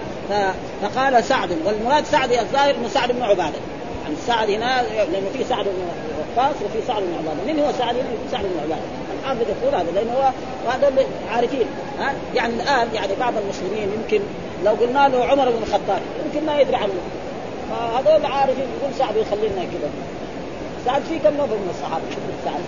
فقال 0.82 1.24
سعد. 1.24 1.50
والمراد 1.66 2.06
سعد 2.06 2.32
الظاهر 2.32 2.76
إنه 2.76 2.88
سعد 2.88 3.12
بن 3.12 3.24
عبادة. 3.24 3.60
يعني 4.04 4.16
سعد 4.28 4.50
هنا 4.50 4.84
لأنه 5.12 5.30
في 5.38 5.44
سعد 5.44 5.66
بن 5.66 5.72
وقاص 6.38 6.56
وفي 6.56 6.88
سعد 6.88 7.04
بن 7.04 7.14
عبادة. 7.14 7.54
من 7.54 7.60
هو 7.60 7.72
سعد؟ 7.80 7.96
سعد 8.32 8.44
بن 8.44 8.60
عبادة؟ 8.64 9.03
الحافظ 9.24 9.42
يقول 9.42 9.76
هذا 9.76 9.92
لأنه 9.92 10.14
هو 10.14 10.32
وهذول 10.66 11.06
عارفين 11.32 11.66
ها؟ 12.00 12.14
يعني 12.36 12.54
الآن 12.54 12.88
يعني 12.94 13.14
بعض 13.20 13.34
المسلمين 13.38 13.90
يمكن 13.94 14.22
لو 14.66 14.72
قلنا 14.72 15.08
له 15.08 15.26
عمر 15.26 15.50
بن 15.50 15.64
الخطاب 15.64 16.02
يمكن 16.26 16.46
ما 16.46 16.60
يدري 16.60 16.76
عنه. 16.76 16.94
فهذول 17.70 18.26
عارفين 18.26 18.66
يقول 18.80 18.94
سعد 19.00 19.16
يخلي 19.16 19.48
لنا 19.48 19.64
كذا 19.64 19.90
سعد 20.86 21.02
في 21.02 21.20
كم 21.20 21.34
نفر 21.34 21.56
من 21.56 21.76
الصحابة؟ 21.76 22.04
سعد 22.46 22.62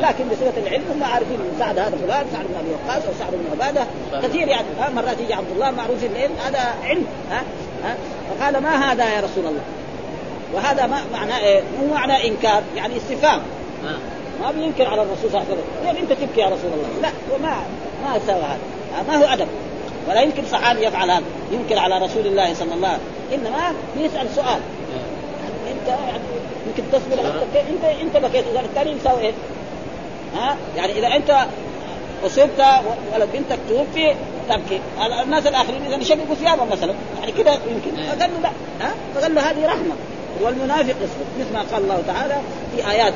لكن 0.00 0.24
بصفة 0.28 0.62
العلم 0.62 0.84
هم 0.94 1.04
عارفين 1.04 1.34
ان 1.40 1.56
سعد 1.58 1.78
هذا 1.78 1.96
فلان 1.96 2.26
سعد 2.32 2.44
بن 2.46 2.54
أبي 2.60 2.70
وقاص 2.70 3.02
أو 3.06 3.12
سعد 3.18 3.32
بن 3.32 3.44
عبادة. 3.52 3.86
كثير 4.22 4.48
يعني 4.48 4.66
مرات 4.94 5.20
يجي 5.20 5.34
عبد 5.34 5.50
الله 5.54 5.70
معروف 5.70 6.04
العلم 6.04 6.32
هذا 6.46 6.74
علم 6.84 7.06
ها؟ 7.30 7.42
ها؟ 7.84 7.94
فقال 8.30 8.62
ما 8.62 8.92
هذا 8.92 9.14
يا 9.14 9.20
رسول 9.20 9.46
الله؟ 9.46 9.62
وهذا 10.54 10.86
ما 10.86 10.98
معناه 11.12 11.38
إيه؟ 11.38 11.62
مو 11.80 11.94
معناه 11.94 12.24
إنكار 12.24 12.62
يعني 12.76 12.96
استفهام. 12.96 13.40
ما 14.42 14.50
بينكر 14.50 14.88
على 14.88 15.02
الرسول 15.02 15.30
صلى 15.30 15.40
الله 15.40 15.50
عليه 15.50 15.54
وسلم. 15.54 15.86
يعني 15.86 16.00
أنت 16.00 16.12
تبكي 16.12 16.40
يا 16.40 16.46
رسول 16.46 16.70
الله. 16.74 16.88
لا 17.02 17.08
وما 17.34 17.56
ما 18.04 18.18
سوى 18.26 18.34
هذا. 18.34 18.58
ما 19.08 19.16
هو 19.16 19.32
أدب. 19.32 19.48
ولا 20.08 20.20
يمكن 20.20 20.42
صحابي 20.52 20.86
يفعل 20.86 21.10
هذا. 21.10 21.22
ينكر 21.52 21.78
على 21.78 21.98
رسول 21.98 22.26
الله 22.26 22.54
صلى 22.54 22.74
الله 22.74 22.88
عليه 22.88 22.98
وسلم. 22.98 23.46
إنما 23.46 23.74
بيسال 23.96 24.34
سؤال. 24.34 24.60
يعني 25.42 25.72
أنت 25.72 25.88
يعني 25.88 26.22
يمكن 26.66 26.82
تصبر 26.92 27.42
انت 27.70 27.84
أنت 27.84 28.16
بكيت. 28.16 28.44
إذا 28.46 28.60
الثاني 28.60 28.90
يساوي 28.90 29.20
إيه؟ 29.20 29.32
ها؟ 30.36 30.56
يعني 30.76 30.92
إذا 30.98 31.16
أنت 31.16 31.46
أصبت 32.26 32.64
ولد 33.14 33.28
بنتك 33.32 33.58
توفي 33.68 34.14
تبكي. 34.48 34.80
الناس 35.24 35.46
الآخرين 35.46 35.82
إذا 35.86 35.96
يشققوا 35.96 36.34
ثيابهم 36.34 36.68
مثلا. 36.68 36.94
يعني 37.20 37.32
كذا 37.32 37.52
يمكن. 37.52 38.02
فقال 38.02 38.30
له 38.30 38.40
لا. 38.42 38.50
ها؟ 38.86 38.92
فقال 39.14 39.34
له 39.34 39.50
هذه 39.50 39.66
رحمة. 39.66 39.94
والمنافق 40.40 40.94
يصبر. 41.04 41.26
مثل 41.40 41.52
ما 41.54 41.62
قال 41.72 41.82
الله 41.82 42.02
تعالى 42.06 42.36
في 42.76 42.90
آيات 42.90 43.12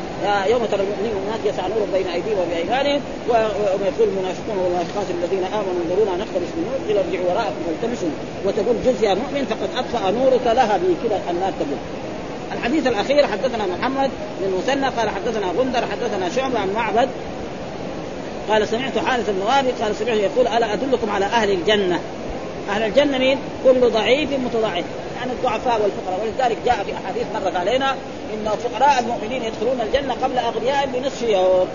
يوم 0.51 0.65
ترى 0.65 0.83
المؤمنين 0.83 1.13
والمؤمنات 1.15 1.41
يسعى 1.45 1.69
نور 1.69 1.87
بين 1.93 2.07
أيديهم 2.07 2.39
وبأيمانهم 2.39 3.01
ويوم 3.29 3.83
يقول 3.91 4.09
المنافقون 4.09 4.59
والمنافقات 4.59 5.07
الذين 5.11 5.45
آمنوا 5.45 5.83
انظرونا 5.85 6.17
نقتبس 6.17 6.51
من 6.57 6.65
نور 6.69 6.91
إلى 6.91 7.01
ارجعوا 7.01 7.31
وراءكم 7.31 7.63
والتمسوا 7.69 8.09
وتقول 8.45 8.77
جز 8.87 9.03
يا 9.05 9.15
مؤمن 9.15 9.47
فقد 9.51 9.69
أطفأ 9.77 10.11
نورك 10.11 10.47
لها 10.47 10.77
بكذا 10.77 11.21
النار 11.31 11.53
تقول 11.61 11.79
الحديث 12.53 12.87
الأخير 12.87 13.27
حدثنا 13.27 13.67
محمد 13.67 14.11
بن 14.41 14.59
مثنى 14.59 14.87
قال 14.87 15.11
حدثنا 15.11 15.47
غندر 15.59 15.85
حدثنا 15.93 16.29
شعبة 16.37 16.59
عن 16.59 16.73
معبد 16.75 17.09
قال 18.51 18.69
سمعت 18.69 18.99
حارث 18.99 19.31
بن 19.31 19.43
قال 19.83 19.97
سمعت 19.97 20.17
يقول 20.17 20.47
ألا 20.47 20.73
أدلكم 20.73 21.11
على 21.11 21.25
أهل 21.25 21.51
الجنة؟ 21.51 22.01
أهل 22.71 22.83
الجنة 22.83 23.19
مين؟ 23.19 23.39
كل 23.65 23.91
ضعيف 23.91 24.31
متضاعف 24.33 24.85
يعني 25.17 25.33
الضعفاء 25.33 25.83
والفقراء. 25.83 26.21
ولذلك 26.23 26.57
جاء 26.67 26.85
في 26.85 26.93
أحاديث 26.95 27.25
مرت 27.35 27.57
علينا 27.57 27.91
إن 28.35 28.51
فقراء 28.65 29.01
المؤمنين 29.01 29.43
يدخلون 29.43 29.81
الجنة 29.81 30.15
قبل 30.15 30.39
اغنيائهم 30.39 30.93
بنصف 30.93 31.23
يوم. 31.23 31.69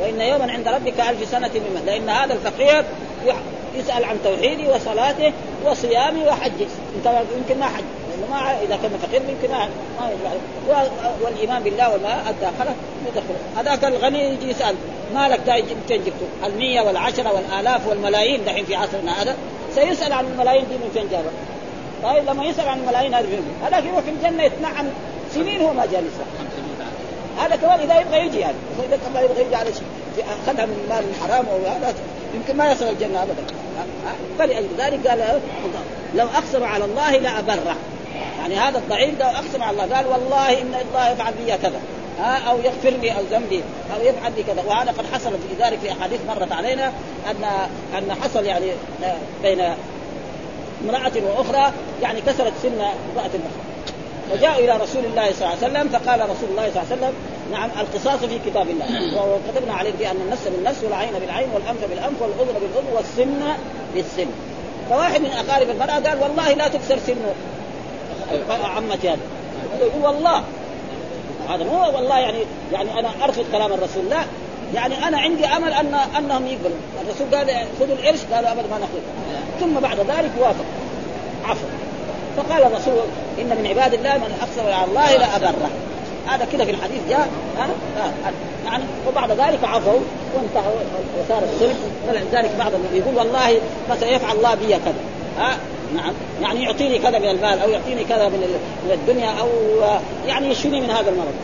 وإن 0.00 0.20
يوما 0.20 0.52
عند 0.52 0.68
ربك 0.68 1.00
ألف 1.00 1.28
سنة 1.28 1.50
مما. 1.54 1.80
لأن 1.86 2.08
هذا 2.08 2.34
الفقير 2.34 2.84
يسأل 3.74 4.04
عن 4.04 4.16
توحيده 4.24 4.74
وصلاته 4.74 5.32
وصيامه 5.64 6.28
وحجه 6.28 6.66
إنت 6.96 7.22
يمكن 7.36 7.60
ما 7.60 7.66
حج. 7.66 7.84
لأنه 8.10 8.34
ما 8.34 8.62
إذا 8.62 8.78
كان 8.82 8.98
فقير 9.02 9.22
يمكن 9.28 9.54
ما 9.54 9.68
ما 10.68 10.88
والإيمان 11.22 11.62
بالله 11.62 11.94
وما 11.94 12.20
ادى 12.28 12.46
خلق 12.58 12.74
يدخل 13.06 13.34
هذاك 13.56 13.84
الغني 13.84 14.34
يجي 14.34 14.50
يسأل 14.50 14.74
مالك 15.14 15.40
فين 15.86 15.98
جبته؟ 15.98 16.46
المية 16.46 16.80
والعشرة 16.80 17.34
والآلاف 17.34 17.88
والملايين 17.88 18.44
دحين 18.44 18.64
في 18.64 18.74
عصرنا 18.74 19.22
هذا؟ 19.22 19.36
سيسأل 19.76 20.12
عن 20.12 20.24
الملايين 20.24 20.64
دي 20.68 20.74
من 20.74 20.90
فين 20.94 21.08
جابها 21.08 21.32
طيب 22.02 22.30
لما 22.30 22.44
يسأل 22.44 22.68
عن 22.68 22.78
الملايين 22.78 23.14
هذه 23.14 23.26
فين 23.26 23.42
هذاك 23.64 23.84
يروح 23.84 24.00
في 24.00 24.10
الجنة 24.10 24.42
يتنعم 24.42 24.86
سنين 25.34 25.60
هو 25.60 25.72
ما 25.72 25.86
جاء 25.92 26.04
هذا 27.38 27.56
كمان 27.56 27.80
إذا 27.80 28.00
يبغى 28.00 28.26
يجي 28.26 28.38
يعني. 28.38 28.56
اذا 28.88 28.96
كان 28.96 29.24
يبغى 29.24 29.44
يجي 29.44 29.56
على 29.56 29.70
شيء. 29.72 30.24
أخذها 30.46 30.66
من 30.66 30.86
مال 30.88 31.04
حرام 31.22 31.46
أو 31.46 31.58
هذا. 31.70 31.94
يمكن 32.34 32.56
ما 32.56 32.72
يصل 32.72 32.84
الجنة 32.84 33.22
ابدا. 33.22 33.42
فلأجل 34.38 34.68
ذلك 34.78 35.06
قال 35.06 35.40
لو 36.14 36.26
أقسم 36.26 36.64
على 36.64 36.84
الله 36.84 37.10
لأبره. 37.10 37.76
يعني 38.38 38.56
هذا 38.56 38.78
الضعيف 38.78 39.18
ده 39.18 39.30
أقسم 39.30 39.62
على 39.62 39.84
الله. 39.84 39.96
قال 39.96 40.06
والله 40.06 40.62
إن 40.62 40.74
الله 40.88 41.10
يفعل 41.10 41.32
بي 41.32 41.56
كذا. 41.56 41.80
ها 42.18 42.50
أو 42.50 42.58
يغفر 42.58 42.90
لي 42.90 43.10
أو 43.12 43.22
ذنبي. 43.30 43.62
أو 43.94 44.00
يفعل 44.00 44.32
لي 44.36 44.42
كذا. 44.42 44.62
وهذا 44.66 44.90
قد 44.90 45.04
حصل 45.12 45.30
في 45.30 45.64
ذلك 45.64 45.78
في 45.78 45.92
أحاديث 45.92 46.20
مرت 46.28 46.52
علينا 46.52 46.92
أن 47.30 47.44
أن 47.98 48.14
حصل 48.22 48.44
يعني 48.44 48.66
بين 49.42 49.60
امرأة 50.84 51.12
وأخرى 51.22 51.72
يعني 52.02 52.20
كسرت 52.20 52.52
سن 52.62 52.80
امرأة 52.80 53.26
أخرى 53.26 53.66
فجاءوا 54.30 54.58
إلى 54.58 54.76
رسول 54.82 55.04
الله 55.04 55.32
صلى 55.32 55.48
الله 55.48 55.56
عليه 55.62 55.66
وسلم 55.66 55.88
فقال 55.88 56.20
رسول 56.20 56.48
الله 56.50 56.70
صلى 56.70 56.82
الله 56.82 56.86
عليه 56.90 56.96
وسلم 56.96 57.12
نعم 57.52 57.70
القصاص 57.80 58.20
في 58.20 58.38
كتاب 58.50 58.70
الله. 58.70 58.86
وكتبنا 59.16 59.74
عليه 59.74 60.10
أن 60.10 60.16
النفس 60.16 60.48
بالنفس 60.48 60.84
والعين 60.84 61.12
بالعين 61.20 61.48
والأنف 61.54 61.84
بالأنف 61.90 62.22
والأذن 62.22 62.54
بالأذن 62.54 62.94
والسن 62.94 63.42
بالسن. 63.94 64.30
فواحد 64.90 65.20
من 65.20 65.30
أقارب 65.30 65.70
المرأة 65.70 66.10
قال 66.10 66.22
والله 66.22 66.52
لا 66.52 66.68
تكسر 66.68 66.98
سن 67.06 67.16
عمتي 68.64 69.08
هذا 69.08 69.18
والله. 70.02 70.42
هذا 71.48 71.64
مو 71.64 71.96
والله 71.96 72.18
يعني 72.18 72.38
يعني 72.72 72.98
أنا 72.98 73.08
أرفض 73.24 73.44
كلام 73.52 73.72
الرسول. 73.72 74.10
لا 74.10 74.20
يعني 74.74 75.08
أنا 75.08 75.18
عندي 75.18 75.46
أمل 75.46 75.72
أن 75.72 75.94
أنهم 76.18 76.46
يقبلوا. 76.46 76.76
الرسول 77.04 77.34
قال 77.34 77.66
خذوا 77.80 77.94
القرش 77.94 78.20
قالوا 78.32 78.52
أبدا 78.52 78.68
ما 78.70 78.78
ناخذ 78.78 79.00
ثم 79.60 79.80
بعد 79.80 79.98
ذلك 79.98 80.30
وافق. 80.40 80.64
عفوا 81.44 81.68
فقال 82.36 82.62
الرسول 82.62 83.04
إن 83.38 83.46
من 83.46 83.66
عباد 83.66 83.94
الله 83.94 84.14
من 84.14 84.38
أقسم 84.42 84.74
على 84.74 84.84
الله 84.84 85.16
لابره 85.16 85.70
هذا 86.26 86.44
كذا 86.52 86.64
في 86.64 86.70
الحديث 86.70 87.00
جاء 87.08 87.28
ها؟ 87.58 87.68
يعني 88.66 88.84
وبعد 89.08 89.30
ذلك 89.30 89.64
عفوا 89.64 90.00
وانتهوا 90.34 90.74
وصار 91.18 91.42
الصلح 91.54 91.76
ولذلك 92.08 92.50
بعضهم 92.58 92.84
يقول 92.92 93.16
والله 93.16 93.60
مثلا 93.90 94.08
يفعل 94.08 94.36
الله 94.36 94.54
بي 94.54 94.66
كذا. 94.66 94.94
ها؟ 95.38 95.56
نعم. 95.96 96.12
يعني 96.42 96.62
يعطيني 96.62 96.98
كذا 96.98 97.18
من 97.18 97.28
المال 97.28 97.58
أو 97.58 97.68
يعطيني 97.68 98.04
كذا 98.04 98.28
من 98.28 98.58
الدنيا 98.92 99.30
أو 99.40 99.48
يعني 100.26 100.50
يشفيني 100.50 100.80
من 100.80 100.90
هذا 100.90 101.10
المرض. 101.10 101.34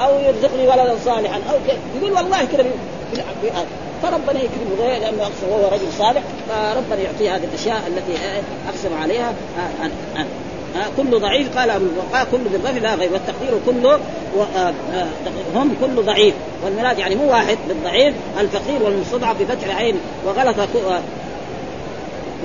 أو 0.00 0.18
يرزقني 0.18 0.68
ولدا 0.68 0.96
صالحا. 1.04 1.40
أو 1.50 1.56
يقول 1.96 2.12
والله 2.12 2.44
كذا 2.44 2.64
فربنا 4.02 4.40
يكرمه 4.42 4.98
لأنه 5.00 5.22
اقسم 5.22 5.48
وهو 5.50 5.68
رجل 5.68 5.92
صالح. 5.98 6.22
فربنا 6.48 7.02
يعطيه 7.02 7.36
هذه 7.36 7.44
الأشياء 7.44 7.82
التي 7.86 8.12
أقسم 8.68 9.02
عليها. 9.02 9.32
أن 10.16 10.26
كل 10.96 11.20
ضعيف 11.20 11.58
قال 11.58 11.70
البقاء 11.70 12.26
كل 12.32 12.38
بالرفع 12.38 12.78
لا 12.78 12.94
غير 12.94 13.12
والتقدير 13.12 13.58
كله 13.66 13.98
هم 15.54 15.76
كل 15.80 16.02
ضعيف. 16.02 16.34
والمراد 16.64 16.98
يعني 16.98 17.14
مو 17.14 17.30
واحد 17.30 17.58
بالضعيف 17.68 18.14
الفقير 18.40 18.82
والمستضعف 18.82 19.42
بفتح 19.42 19.64
العين 19.64 19.96
وغلط 20.26 20.56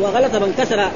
وغلط 0.01 0.35
من 0.35 0.53
كسر 0.57 0.89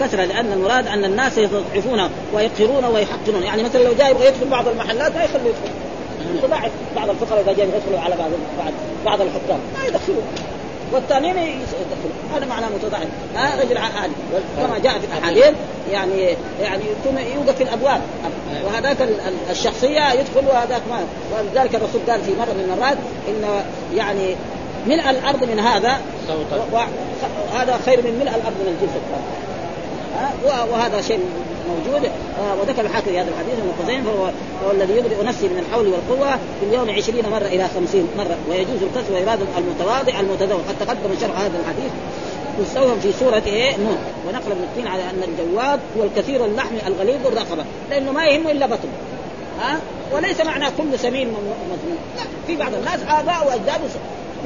كسر 0.00 0.18
لأن 0.18 0.52
المراد 0.52 0.86
أن 0.86 1.04
الناس 1.04 1.38
يضعفون 1.38 2.10
ويقهرون 2.34 2.84
ويحقرون 2.84 3.42
يعني 3.42 3.62
مثلا 3.62 3.82
لو 3.82 3.92
جاء 3.98 4.10
يبغى 4.10 4.26
يدخل 4.26 4.48
بعض 4.48 4.68
المحلات 4.68 5.16
ما 5.16 5.24
يخلوا 5.24 5.48
يدخل. 5.48 6.44
يضعف 6.44 6.70
بعض 6.96 7.10
الفقراء 7.10 7.40
إذا 7.40 7.52
جاءوا 7.52 7.72
يدخلوا 7.76 8.00
على 8.00 8.16
بعض 8.16 8.30
بعض 8.58 8.72
بعض 9.04 9.20
الحكام 9.20 9.58
ما 9.78 9.86
يدخلوا 9.86 10.22
والثانيين 10.92 11.36
يدخلوا 11.36 12.36
هذا 12.36 12.46
معناه 12.46 12.68
متضاعف 12.68 13.08
ها 13.36 13.62
رجل 13.62 13.78
عادي. 13.78 14.12
كما 14.56 14.78
جاء 14.78 14.98
في 14.98 15.06
الأحاديث 15.06 15.56
يعني 15.92 16.36
يعني 16.62 16.82
يوقف 17.34 17.56
في 17.56 17.62
الأبواب. 17.62 18.00
وهذاك 18.66 18.96
الشخصية 19.50 20.12
يدخل 20.12 20.46
وهذاك 20.48 20.82
ما. 20.90 21.04
ولذلك 21.32 21.74
الرسول 21.74 22.00
قال 22.08 22.22
في 22.22 22.30
مرة 22.30 22.52
من 22.52 22.70
المرات 22.72 22.96
إن 23.28 23.62
يعني 23.96 24.36
ملء 24.86 25.10
الأرض 25.10 25.44
من 25.44 25.58
هذا 25.58 26.00
هذا 27.54 27.80
خير 27.86 28.02
من 28.02 28.18
ملء 28.20 28.30
الأرض 28.36 28.56
من 28.60 28.76
الجنس 28.76 28.94
وهذا 30.72 31.00
شيء 31.00 31.20
موجود. 31.68 32.04
آه 32.04 32.60
وذكر 32.60 32.80
الحاكم 32.80 33.10
هذا 33.10 33.28
الحديث 33.28 33.54
ابن 33.58 33.72
خزيمة 33.82 34.04
فهو 34.04 34.24
هو 34.64 34.70
الذي 34.70 34.92
يبرئ 34.92 35.24
نفسه 35.24 35.48
من 35.48 35.58
الحول 35.58 35.88
والقوة 35.88 36.30
في 36.30 36.66
اليوم 36.66 36.90
عشرين 36.90 37.28
مرة 37.28 37.46
إلى 37.46 37.68
خمسين 37.74 38.06
مرة 38.18 38.36
ويجوز 38.48 38.82
الكسر 38.82 39.12
وإراد 39.12 39.38
المتواضع 39.58 40.20
المتذوق 40.20 40.60
قد 40.68 40.74
تقدم 40.80 41.20
شرح 41.20 41.40
هذا 41.40 41.58
الحديث 41.60 41.92
مستوى 42.60 43.00
في 43.02 43.12
سورة 43.12 43.42
إيه؟ 43.46 43.76
نوح. 43.76 43.98
ونقل 44.28 44.52
ابن 44.52 44.62
الدين 44.62 44.86
على 44.86 45.02
أن 45.02 45.22
الجواد 45.22 45.80
هو 45.98 46.02
الكثير 46.04 46.44
اللحم 46.44 46.74
الغليظ 46.86 47.26
الرقبة. 47.26 47.64
لأنه 47.90 48.12
ما 48.12 48.24
يهمه 48.24 48.50
إلا 48.50 48.66
بطن. 48.66 48.88
ها؟ 49.60 49.78
وليس 50.12 50.40
معنى 50.40 50.66
كل 50.78 50.98
سمين 50.98 51.28
مذموم 51.28 51.98
لا 52.16 52.22
في 52.46 52.56
بعض 52.56 52.74
الناس 52.74 53.00
آباء 53.08 53.46
وأجداد 53.46 53.80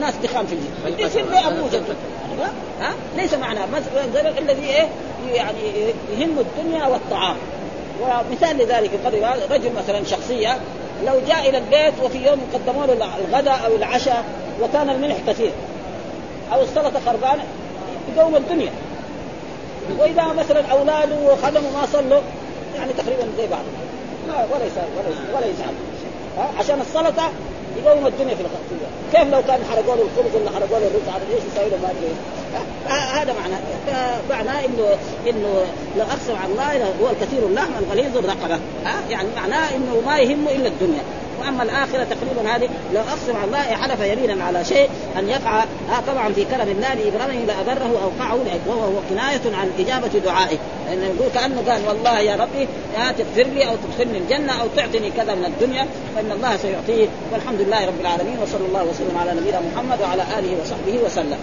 ناس 0.00 0.14
دخان 0.22 0.46
في 0.46 0.54
الجسم 0.88 1.06
يصير 1.06 1.24
أبوه 1.46 1.68
جده 1.68 1.94
ها؟ 2.80 2.92
ليس 3.16 3.34
معناه 3.34 3.64
الذي 4.38 4.66
إيه؟ 4.66 4.88
يعني 5.34 5.58
يهم 6.18 6.38
الدنيا 6.38 6.86
والطعام. 6.86 7.36
ومثال 8.00 8.58
لذلك 8.58 8.90
رجل 9.50 9.70
مثلا 9.72 10.04
شخصية 10.04 10.58
لو 11.06 11.14
جاء 11.28 11.48
إلى 11.48 11.58
البيت 11.58 11.94
وفي 12.02 12.26
يوم 12.26 12.40
قدموا 12.54 12.86
له 12.86 13.08
الغداء 13.28 13.60
أو 13.66 13.76
العشاء 13.76 14.24
وكان 14.62 14.90
الملح 14.90 15.16
كثير. 15.26 15.50
أو 16.52 16.62
السلطة 16.62 17.00
خربانة. 17.06 17.44
يقوم 18.16 18.36
الدنيا. 18.36 18.70
وإذا 19.98 20.24
مثلا 20.24 20.66
أولاده 20.66 21.16
وخدموا 21.32 21.70
ما 21.70 21.86
صلوا 21.92 22.20
يعني 22.76 22.92
تقريبا 22.92 23.28
زي 23.38 23.46
بعض. 23.46 23.62
ولا 24.28 24.64
يسال 24.64 24.84
ولا 25.34 25.46
يزعل 25.46 25.74
عشان 26.58 26.80
السلطة 26.80 27.30
يقوم 27.76 28.06
الدنيا 28.06 28.34
في 28.34 28.40
الغد 28.40 28.64
كيف 29.12 29.34
لو 29.34 29.42
كان 29.42 29.60
حرقوا 29.70 29.96
له 29.96 30.02
الخبز 30.02 30.36
ولا 30.36 30.50
حرقوا 30.50 30.78
له 30.78 30.86
الرز؟ 30.86 31.08
على 31.08 31.22
إيش 31.34 31.42
يسوي 31.52 31.70
له؟ 31.70 31.76
ما 31.82 31.90
أدري. 31.90 32.14
هذا 32.88 33.34
معناه 33.40 33.60
معناه 34.30 34.64
انه 34.64 34.96
إنه 35.26 35.64
لو 35.96 36.02
اقسم 36.02 36.36
على 36.42 36.52
الله 36.52 36.94
هو 37.02 37.10
الكثير 37.10 37.46
اللحم 37.46 37.72
الغليظ 37.78 38.16
الرقبة. 38.16 38.58
يعني 39.10 39.28
معناه 39.36 39.76
إنه 39.76 40.02
ما 40.06 40.18
يهمه 40.18 40.50
إلا 40.50 40.68
الدنيا. 40.68 41.02
وأما 41.40 41.62
الآخرة 41.62 42.04
تقريبا 42.04 42.56
هذه 42.56 42.68
لو 42.94 43.00
اقسم 43.00 43.36
على 43.36 43.44
الله 43.44 43.62
حلف 43.62 44.00
يمينا 44.00 44.44
على 44.44 44.64
شيء 44.64 44.88
أن 45.18 45.28
يقع. 45.28 45.62
آه 45.62 46.00
طبعا 46.06 46.32
في 46.32 46.44
كرم 46.44 46.68
الله 46.68 46.94
لابراهيم 46.94 47.46
لابره 47.46 48.00
اوقعه 48.02 48.38
وهو 48.66 48.92
كناية 49.10 49.56
عن 49.56 49.70
إجابة 49.78 50.18
دعائه. 50.18 50.58
لأنه 50.88 51.06
يقول 51.06 51.28
كأنه 51.34 51.62
قال 51.70 51.88
والله 51.88 52.18
يا 52.20 52.36
ربي 52.36 52.68
يا 52.96 53.12
تغفر 53.12 53.50
لي 53.50 53.68
أو 53.68 53.74
تدخلني 53.76 54.18
الجنة 54.18 54.52
أو 54.62 54.66
تعطني 54.76 55.10
كذا 55.10 55.34
من 55.34 55.44
الدنيا 55.44 55.86
فإن 56.16 56.32
الله 56.32 56.56
سيعطيه. 56.56 57.08
والحمد 57.32 57.60
لله 57.60 57.86
رب 57.86 58.00
العالمين 58.00 58.38
وصلى 58.42 58.66
الله 58.66 58.84
وسلم 58.84 59.18
على 59.20 59.40
نبينا 59.40 59.60
محمد 59.60 60.00
وعلى 60.00 60.22
آله 60.38 60.56
وصحبه 60.62 61.04
وسلم. 61.06 61.38